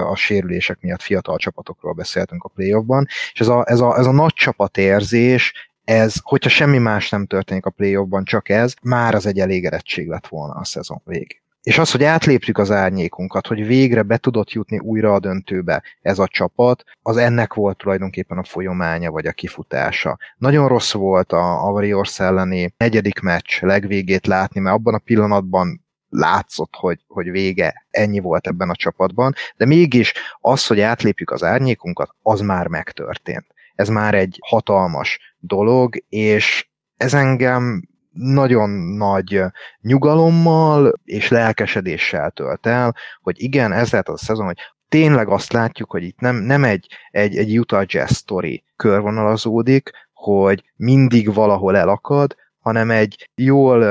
a 0.09 0.15
sérülések 0.15 0.81
miatt 0.81 1.01
fiatal 1.01 1.37
csapatokról 1.37 1.93
beszéltünk 1.93 2.43
a 2.43 2.49
playoffban, 2.49 3.07
és 3.33 3.39
ez 3.39 3.47
a, 3.47 3.63
ez 3.67 3.79
a, 3.79 3.97
ez 3.97 4.05
a 4.05 4.11
nagy 4.11 4.33
csapatérzés, 4.33 5.53
ez, 5.83 6.15
hogyha 6.21 6.49
semmi 6.49 6.77
más 6.77 7.09
nem 7.09 7.25
történik 7.25 7.65
a 7.65 7.69
playoffban, 7.69 8.23
csak 8.23 8.49
ez, 8.49 8.73
már 8.81 9.15
az 9.15 9.25
egy 9.25 9.39
elégedettség 9.39 10.07
lett 10.07 10.27
volna 10.27 10.53
a 10.53 10.65
szezon 10.65 11.01
végig. 11.05 11.43
És 11.65 11.77
az, 11.77 11.91
hogy 11.91 12.03
átléptük 12.03 12.57
az 12.57 12.71
árnyékunkat, 12.71 13.47
hogy 13.47 13.65
végre 13.65 14.01
be 14.01 14.17
tudott 14.17 14.51
jutni 14.51 14.79
újra 14.79 15.13
a 15.13 15.19
döntőbe 15.19 15.83
ez 16.01 16.19
a 16.19 16.27
csapat, 16.27 16.83
az 17.01 17.17
ennek 17.17 17.53
volt 17.53 17.77
tulajdonképpen 17.77 18.37
a 18.37 18.43
folyománya 18.43 19.11
vagy 19.11 19.25
a 19.25 19.31
kifutása. 19.31 20.17
Nagyon 20.37 20.67
rossz 20.67 20.93
volt 20.93 21.31
a, 21.31 21.75
a 21.75 22.05
elleni 22.17 22.73
negyedik 22.77 23.19
meccs 23.19 23.61
legvégét 23.61 24.27
látni, 24.27 24.59
mert 24.59 24.75
abban 24.75 24.93
a 24.93 24.97
pillanatban 24.97 25.85
látszott, 26.09 26.75
hogy, 26.75 27.03
hogy 27.07 27.31
vége, 27.31 27.85
ennyi 27.89 28.19
volt 28.19 28.47
ebben 28.47 28.69
a 28.69 28.75
csapatban, 28.75 29.33
de 29.57 29.65
mégis 29.65 30.13
az, 30.39 30.67
hogy 30.67 30.79
átlépjük 30.79 31.31
az 31.31 31.43
árnyékunkat, 31.43 32.15
az 32.21 32.41
már 32.41 32.67
megtörtént. 32.67 33.45
Ez 33.75 33.89
már 33.89 34.13
egy 34.13 34.39
hatalmas 34.45 35.19
dolog, 35.39 35.95
és 36.09 36.69
ez 36.97 37.13
engem 37.13 37.87
nagyon 38.15 38.69
nagy 38.97 39.41
nyugalommal 39.81 40.93
és 41.03 41.27
lelkesedéssel 41.27 42.31
tölt 42.31 42.65
el, 42.65 42.95
hogy 43.21 43.41
igen, 43.41 43.71
ez 43.71 43.91
lehet 43.91 44.09
az 44.09 44.21
a 44.21 44.25
szezon, 44.25 44.45
hogy 44.45 44.59
tényleg 44.89 45.27
azt 45.27 45.53
látjuk, 45.53 45.91
hogy 45.91 46.03
itt 46.03 46.19
nem, 46.19 46.35
nem 46.35 46.63
egy, 46.63 46.87
egy, 47.11 47.37
egy 47.37 47.59
Utah 47.59 47.85
Jazz 47.87 48.11
story 48.11 48.63
körvonalazódik, 48.75 49.89
hogy 50.13 50.63
mindig 50.75 51.33
valahol 51.33 51.77
elakad, 51.77 52.35
hanem 52.59 52.91
egy 52.91 53.29
jól 53.35 53.85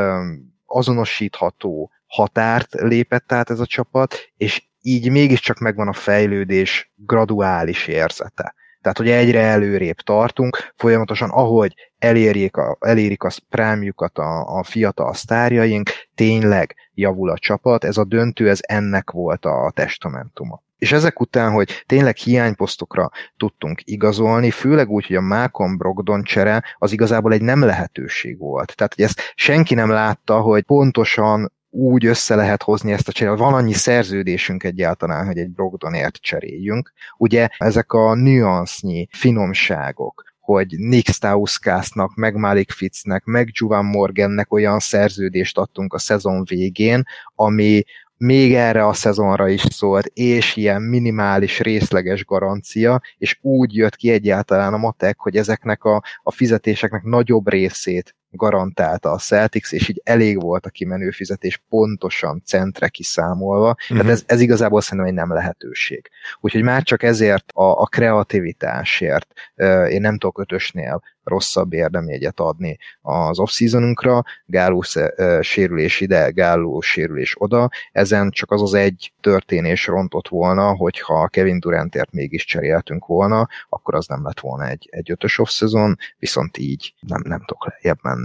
azonosítható 0.66 1.90
határt 2.06 2.74
lépett 2.74 3.32
át 3.32 3.50
ez 3.50 3.60
a 3.60 3.66
csapat, 3.66 4.14
és 4.36 4.62
így 4.80 5.10
mégiscsak 5.10 5.58
megvan 5.58 5.88
a 5.88 5.92
fejlődés 5.92 6.92
graduális 6.96 7.86
érzete. 7.86 8.54
Tehát, 8.84 8.98
hogy 8.98 9.10
egyre 9.10 9.40
előrébb 9.40 9.96
tartunk, 9.96 10.72
folyamatosan, 10.76 11.30
ahogy 11.30 11.74
elérjék 11.98 12.56
a, 12.56 12.76
elérik 12.80 13.22
a 13.22 13.30
prime 13.48 13.92
a, 13.96 14.58
a 14.58 14.62
fiatal 14.62 15.14
sztárjaink, 15.14 15.90
tényleg 16.14 16.74
javul 16.94 17.30
a 17.30 17.38
csapat, 17.38 17.84
ez 17.84 17.96
a 17.96 18.04
döntő, 18.04 18.48
ez 18.48 18.58
ennek 18.62 19.10
volt 19.10 19.44
a 19.44 19.72
testamentuma. 19.74 20.62
És 20.78 20.92
ezek 20.92 21.20
után, 21.20 21.52
hogy 21.52 21.84
tényleg 21.86 22.16
hiányposztokra 22.16 23.10
tudtunk 23.36 23.80
igazolni, 23.84 24.50
főleg 24.50 24.88
úgy, 24.88 25.06
hogy 25.06 25.16
a 25.16 25.20
Malcolm 25.20 25.76
Brogdon 25.76 26.22
csere 26.22 26.62
az 26.78 26.92
igazából 26.92 27.32
egy 27.32 27.42
nem 27.42 27.62
lehetőség 27.62 28.38
volt. 28.38 28.76
Tehát, 28.76 28.94
hogy 28.94 29.04
ezt 29.04 29.32
senki 29.34 29.74
nem 29.74 29.90
látta, 29.90 30.40
hogy 30.40 30.62
pontosan 30.62 31.52
úgy 31.74 32.06
össze 32.06 32.34
lehet 32.34 32.62
hozni 32.62 32.92
ezt 32.92 33.08
a 33.08 33.12
cserét. 33.12 33.38
Van 33.38 33.54
annyi 33.54 33.72
szerződésünk 33.72 34.64
egyáltalán, 34.64 35.26
hogy 35.26 35.38
egy 35.38 35.50
Brogdonért 35.50 36.16
cseréljünk. 36.16 36.92
Ugye 37.16 37.48
ezek 37.58 37.92
a 37.92 38.14
nüansznyi 38.14 39.08
finomságok, 39.10 40.24
hogy 40.40 40.66
Nick 40.78 41.12
Stauskásznak, 41.12 42.14
meg 42.14 42.34
Malik 42.34 42.70
Fitznek, 42.70 43.24
meg 43.24 43.48
Juvan 43.52 43.84
Morgannek 43.84 44.52
olyan 44.52 44.78
szerződést 44.78 45.58
adtunk 45.58 45.92
a 45.94 45.98
szezon 45.98 46.44
végén, 46.44 47.02
ami 47.34 47.82
még 48.16 48.54
erre 48.54 48.86
a 48.86 48.92
szezonra 48.92 49.48
is 49.48 49.60
szólt, 49.60 50.06
és 50.06 50.56
ilyen 50.56 50.82
minimális 50.82 51.60
részleges 51.60 52.24
garancia, 52.24 53.00
és 53.16 53.38
úgy 53.40 53.74
jött 53.74 53.96
ki 53.96 54.10
egyáltalán 54.10 54.72
a 54.72 54.76
matek, 54.76 55.18
hogy 55.18 55.36
ezeknek 55.36 55.84
a, 55.84 56.02
a 56.22 56.32
fizetéseknek 56.32 57.02
nagyobb 57.02 57.48
részét 57.48 58.14
garantálta 58.36 59.10
a 59.10 59.18
Celtics, 59.18 59.72
és 59.72 59.88
így 59.88 60.00
elég 60.04 60.40
volt 60.40 60.66
a 60.66 60.70
kimenő 60.70 61.10
fizetés 61.10 61.62
pontosan 61.68 62.42
centre 62.44 62.88
kiszámolva. 62.88 63.68
Uh-huh. 63.70 63.86
Tehát 63.88 64.02
mhm. 64.02 64.12
ez, 64.12 64.22
ez 64.26 64.40
igazából 64.40 64.80
szerintem 64.80 65.08
egy 65.08 65.14
nem 65.14 65.32
lehetőség. 65.32 66.10
Úgyhogy 66.40 66.62
már 66.62 66.82
csak 66.82 67.02
ezért 67.02 67.50
a, 67.52 67.80
a 67.80 67.86
kreativitásért 67.86 69.32
uh, 69.56 69.92
én 69.92 70.00
nem 70.00 70.18
tudok 70.18 70.38
ötösnél 70.38 71.02
rosszabb 71.24 71.72
érdemjegyet 71.72 72.40
adni 72.40 72.78
az 73.00 73.38
off-seasonunkra, 73.38 74.22
Gáló 74.46 74.82
uh, 74.94 75.40
sérülés 75.40 76.00
ide, 76.00 76.30
Gáló 76.30 76.80
sérülés 76.80 77.34
oda, 77.38 77.68
ezen 77.92 78.30
csak 78.30 78.50
az 78.50 78.62
az 78.62 78.74
egy 78.74 79.12
történés 79.20 79.86
rontott 79.86 80.28
volna, 80.28 80.74
hogyha 80.74 81.28
Kevin 81.28 81.60
Durantért 81.60 82.12
mégis 82.12 82.44
cseréltünk 82.44 83.06
volna, 83.06 83.48
akkor 83.68 83.94
az 83.94 84.06
nem 84.06 84.24
lett 84.24 84.40
volna 84.40 84.68
egy, 84.68 84.88
egy 84.90 85.10
ötös 85.10 85.38
off-season, 85.38 85.96
viszont 86.18 86.58
így 86.58 86.94
nem, 87.00 87.22
nem 87.24 87.38
tudok 87.38 87.66
lejjebb 87.66 87.98
menni 88.02 88.23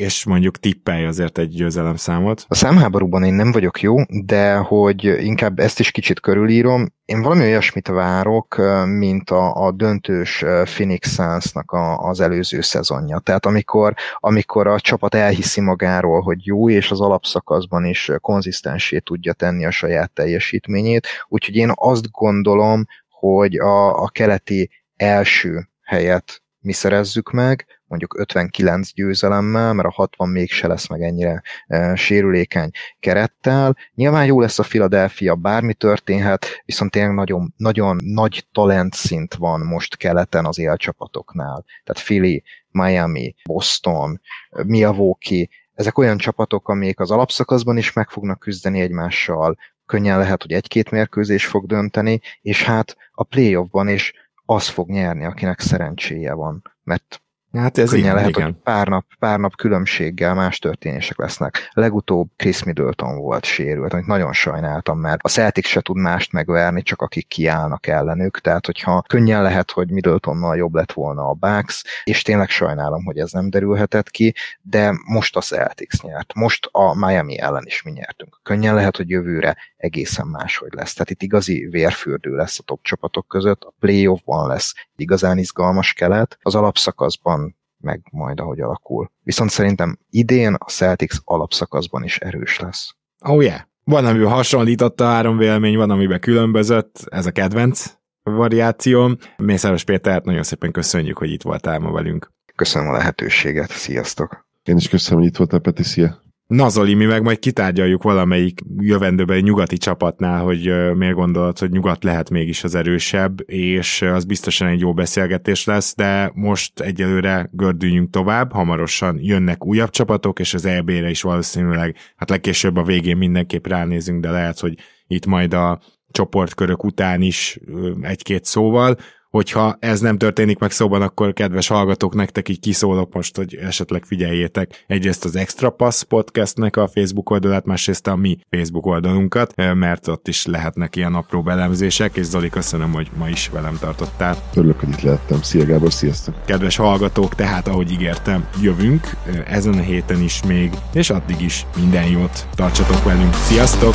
és 0.00 0.24
mondjuk 0.24 0.58
tippelj 0.58 1.06
azért 1.06 1.38
egy 1.38 1.48
győzelem 1.48 1.96
számot. 1.96 2.44
A 2.48 2.54
számháborúban 2.54 3.24
én 3.24 3.34
nem 3.34 3.52
vagyok 3.52 3.80
jó, 3.80 3.96
de 4.08 4.56
hogy 4.56 5.04
inkább 5.04 5.58
ezt 5.58 5.80
is 5.80 5.90
kicsit 5.90 6.20
körülírom, 6.20 6.86
én 7.04 7.22
valami 7.22 7.42
olyasmit 7.42 7.88
várok, 7.88 8.56
mint 8.86 9.30
a, 9.30 9.54
a 9.54 9.72
döntős 9.72 10.44
Phoenix 10.64 11.14
Suns-nak 11.14 11.70
a, 11.70 11.98
az 11.98 12.20
előző 12.20 12.60
szezonja. 12.60 13.18
Tehát 13.18 13.46
amikor, 13.46 13.94
amikor 14.16 14.66
a 14.66 14.80
csapat 14.80 15.14
elhiszi 15.14 15.60
magáról, 15.60 16.20
hogy 16.20 16.46
jó, 16.46 16.70
és 16.70 16.90
az 16.90 17.00
alapszakaszban 17.00 17.84
is 17.84 18.10
konzisztensé 18.20 18.98
tudja 18.98 19.32
tenni 19.32 19.64
a 19.64 19.70
saját 19.70 20.10
teljesítményét, 20.12 21.06
úgyhogy 21.28 21.56
én 21.56 21.72
azt 21.74 22.10
gondolom, 22.10 22.86
hogy 23.08 23.58
a, 23.58 24.02
a 24.02 24.08
keleti 24.08 24.70
első 24.96 25.68
helyet 25.82 26.42
mi 26.60 26.72
szerezzük 26.72 27.30
meg, 27.30 27.66
mondjuk 27.90 28.18
59 28.18 28.92
győzelemmel, 28.92 29.72
mert 29.72 29.88
a 29.88 29.92
60 29.92 30.28
mégse 30.28 30.66
lesz 30.66 30.88
meg 30.88 31.02
ennyire 31.02 31.42
e, 31.66 31.94
sérülékeny 31.94 32.70
kerettel. 33.00 33.76
Nyilván 33.94 34.26
jó 34.26 34.40
lesz 34.40 34.58
a 34.58 34.62
Philadelphia, 34.62 35.34
bármi 35.34 35.74
történhet, 35.74 36.46
viszont 36.64 36.90
tényleg 36.90 37.14
nagyon, 37.14 37.54
nagyon 37.56 37.96
nagy 38.04 38.46
talentszint 38.52 39.34
van 39.34 39.60
most 39.60 39.96
keleten 39.96 40.44
az 40.44 40.58
élcsapatoknál. 40.58 41.64
Tehát 41.84 42.02
Philly, 42.04 42.42
Miami, 42.70 43.34
Boston, 43.44 44.20
Milwaukee, 44.50 45.48
ezek 45.74 45.98
olyan 45.98 46.18
csapatok, 46.18 46.68
amik 46.68 47.00
az 47.00 47.10
alapszakaszban 47.10 47.76
is 47.76 47.92
meg 47.92 48.08
fognak 48.08 48.38
küzdeni 48.38 48.80
egymással, 48.80 49.56
könnyen 49.86 50.18
lehet, 50.18 50.42
hogy 50.42 50.52
egy-két 50.52 50.90
mérkőzés 50.90 51.46
fog 51.46 51.66
dönteni, 51.66 52.20
és 52.40 52.64
hát 52.64 52.96
a 53.12 53.24
playoffban 53.24 53.88
is 53.88 54.12
az 54.44 54.68
fog 54.68 54.90
nyerni, 54.90 55.24
akinek 55.24 55.60
szerencséje 55.60 56.32
van. 56.32 56.62
Mert 56.82 57.22
Hát 57.52 57.78
ez 57.78 57.90
Könnyen 57.90 58.14
lehet, 58.14 58.28
igen. 58.28 58.44
hogy 58.44 58.54
pár 58.62 58.88
nap, 58.88 59.04
pár 59.18 59.38
nap 59.38 59.56
különbséggel 59.56 60.34
más 60.34 60.58
történések 60.58 61.18
lesznek. 61.18 61.70
Legutóbb 61.72 62.28
Chris 62.36 62.62
Middleton 62.62 63.16
volt 63.16 63.44
sérült, 63.44 63.92
amit 63.92 64.06
nagyon 64.06 64.32
sajnáltam, 64.32 64.98
mert 64.98 65.22
a 65.22 65.28
Celtics 65.28 65.66
se 65.66 65.80
tud 65.80 65.96
mást 65.96 66.32
megverni, 66.32 66.82
csak 66.82 67.02
akik 67.02 67.28
kiállnak 67.28 67.86
ellenük, 67.86 68.40
tehát 68.40 68.66
hogyha 68.66 69.04
könnyen 69.08 69.42
lehet, 69.42 69.70
hogy 69.70 69.90
Middletonnal 69.90 70.56
jobb 70.56 70.74
lett 70.74 70.92
volna 70.92 71.28
a 71.28 71.32
Bucks, 71.32 71.82
és 72.04 72.22
tényleg 72.22 72.48
sajnálom, 72.48 73.04
hogy 73.04 73.18
ez 73.18 73.30
nem 73.30 73.50
derülhetett 73.50 74.10
ki, 74.10 74.34
de 74.62 74.92
most 75.04 75.36
a 75.36 75.40
Celtics 75.40 76.02
nyert. 76.02 76.34
Most 76.34 76.68
a 76.72 77.06
Miami 77.06 77.38
ellen 77.38 77.64
is 77.66 77.82
mi 77.82 77.90
nyertünk. 77.90 78.40
Könnyen 78.42 78.74
lehet, 78.74 78.96
hogy 78.96 79.08
jövőre 79.08 79.56
egészen 79.76 80.26
máshogy 80.26 80.72
lesz. 80.72 80.92
Tehát 80.92 81.10
itt 81.10 81.22
igazi 81.22 81.68
vérfürdő 81.70 82.36
lesz 82.36 82.58
a 82.58 82.62
top 82.62 82.82
csapatok 82.82 83.28
között, 83.28 83.62
a 83.62 83.74
playoffban 83.78 84.48
lesz 84.48 84.74
igazán 84.96 85.38
izgalmas 85.38 85.92
kelet, 85.92 86.38
az 86.42 86.54
alapszakaszban 86.54 87.39
meg 87.80 88.02
majd 88.12 88.40
ahogy 88.40 88.60
alakul. 88.60 89.10
Viszont 89.22 89.50
szerintem 89.50 89.98
idén 90.10 90.54
a 90.54 90.64
Celtics 90.64 91.16
alapszakaszban 91.24 92.04
is 92.04 92.18
erős 92.18 92.58
lesz. 92.58 92.94
Oh 93.24 93.42
yeah. 93.42 93.60
Van, 93.84 94.06
amiben 94.06 94.30
hasonlított 94.30 95.00
a 95.00 95.04
három 95.04 95.36
vélemény, 95.36 95.76
van, 95.76 95.90
amiben 95.90 96.20
különbözött, 96.20 97.06
ez 97.10 97.26
a 97.26 97.30
kedvenc 97.30 97.94
variációm. 98.22 99.16
Mészáros 99.36 99.84
Péter, 99.84 100.22
nagyon 100.22 100.42
szépen 100.42 100.72
köszönjük, 100.72 101.18
hogy 101.18 101.30
itt 101.30 101.42
voltál 101.42 101.78
ma 101.78 101.90
velünk. 101.90 102.32
Köszönöm 102.56 102.88
a 102.88 102.92
lehetőséget, 102.92 103.70
sziasztok! 103.70 104.48
Én 104.62 104.76
is 104.76 104.88
köszönöm, 104.88 105.18
hogy 105.18 105.28
itt 105.28 105.36
voltál, 105.36 105.60
Peti, 105.60 105.82
szia! 105.82 106.22
Nazoli, 106.50 106.94
mi 106.94 107.04
meg 107.04 107.22
majd 107.22 107.38
kitárgyaljuk 107.38 108.02
valamelyik 108.02 108.60
jövendőben 108.78 109.38
nyugati 109.38 109.76
csapatnál, 109.76 110.42
hogy 110.42 110.94
miért 110.96 111.14
gondolod, 111.14 111.58
hogy 111.58 111.70
nyugat 111.70 112.04
lehet 112.04 112.30
mégis 112.30 112.64
az 112.64 112.74
erősebb, 112.74 113.50
és 113.50 114.02
az 114.02 114.24
biztosan 114.24 114.68
egy 114.68 114.80
jó 114.80 114.94
beszélgetés 114.94 115.64
lesz, 115.64 115.94
de 115.96 116.30
most 116.34 116.80
egyelőre 116.80 117.50
gördüljünk 117.52 118.10
tovább, 118.10 118.52
hamarosan 118.52 119.18
jönnek 119.20 119.66
újabb 119.66 119.90
csapatok, 119.90 120.38
és 120.38 120.54
az 120.54 120.64
EB-re 120.64 121.10
is 121.10 121.22
valószínűleg, 121.22 121.96
hát 122.16 122.30
legkésőbb 122.30 122.76
a 122.76 122.82
végén 122.82 123.16
mindenképp 123.16 123.66
ránézünk, 123.66 124.20
de 124.20 124.30
lehet, 124.30 124.60
hogy 124.60 124.74
itt 125.06 125.26
majd 125.26 125.54
a 125.54 125.80
csoportkörök 126.10 126.84
után 126.84 127.22
is 127.22 127.58
egy-két 128.00 128.44
szóval, 128.44 128.96
hogyha 129.30 129.76
ez 129.80 130.00
nem 130.00 130.18
történik 130.18 130.58
meg 130.58 130.70
szóban, 130.70 131.02
akkor 131.02 131.32
kedves 131.32 131.68
hallgatók, 131.68 132.14
nektek 132.14 132.48
így 132.48 132.60
kiszólok 132.60 133.14
most, 133.14 133.36
hogy 133.36 133.54
esetleg 133.54 134.04
figyeljétek 134.04 134.84
egyrészt 134.86 135.24
az 135.24 135.36
Extra 135.36 135.70
Pass 135.70 136.02
podcastnek 136.02 136.76
a 136.76 136.88
Facebook 136.88 137.30
oldalát, 137.30 137.64
másrészt 137.64 138.06
a 138.06 138.16
mi 138.16 138.38
Facebook 138.50 138.86
oldalunkat, 138.86 139.52
mert 139.74 140.08
ott 140.08 140.28
is 140.28 140.46
lehetnek 140.46 140.96
ilyen 140.96 141.14
apró 141.14 141.42
belemzések, 141.42 142.16
és 142.16 142.24
Zoli, 142.24 142.48
köszönöm, 142.48 142.92
hogy 142.92 143.10
ma 143.18 143.28
is 143.28 143.48
velem 143.48 143.76
tartottál. 143.80 144.36
Örülök, 144.54 144.80
hogy 144.80 144.88
itt 144.88 145.00
lehettem. 145.00 145.42
Szia 145.42 145.66
Gábor, 145.66 145.92
sziasztok! 145.92 146.34
Kedves 146.44 146.76
hallgatók, 146.76 147.34
tehát 147.34 147.68
ahogy 147.68 147.90
ígértem, 147.90 148.48
jövünk 148.62 149.16
ezen 149.46 149.72
a 149.72 149.80
héten 149.80 150.22
is 150.22 150.42
még, 150.42 150.70
és 150.92 151.10
addig 151.10 151.40
is 151.40 151.66
minden 151.76 152.06
jót 152.06 152.46
tartsatok 152.54 153.04
velünk. 153.04 153.34
Sziasztok! 153.34 153.94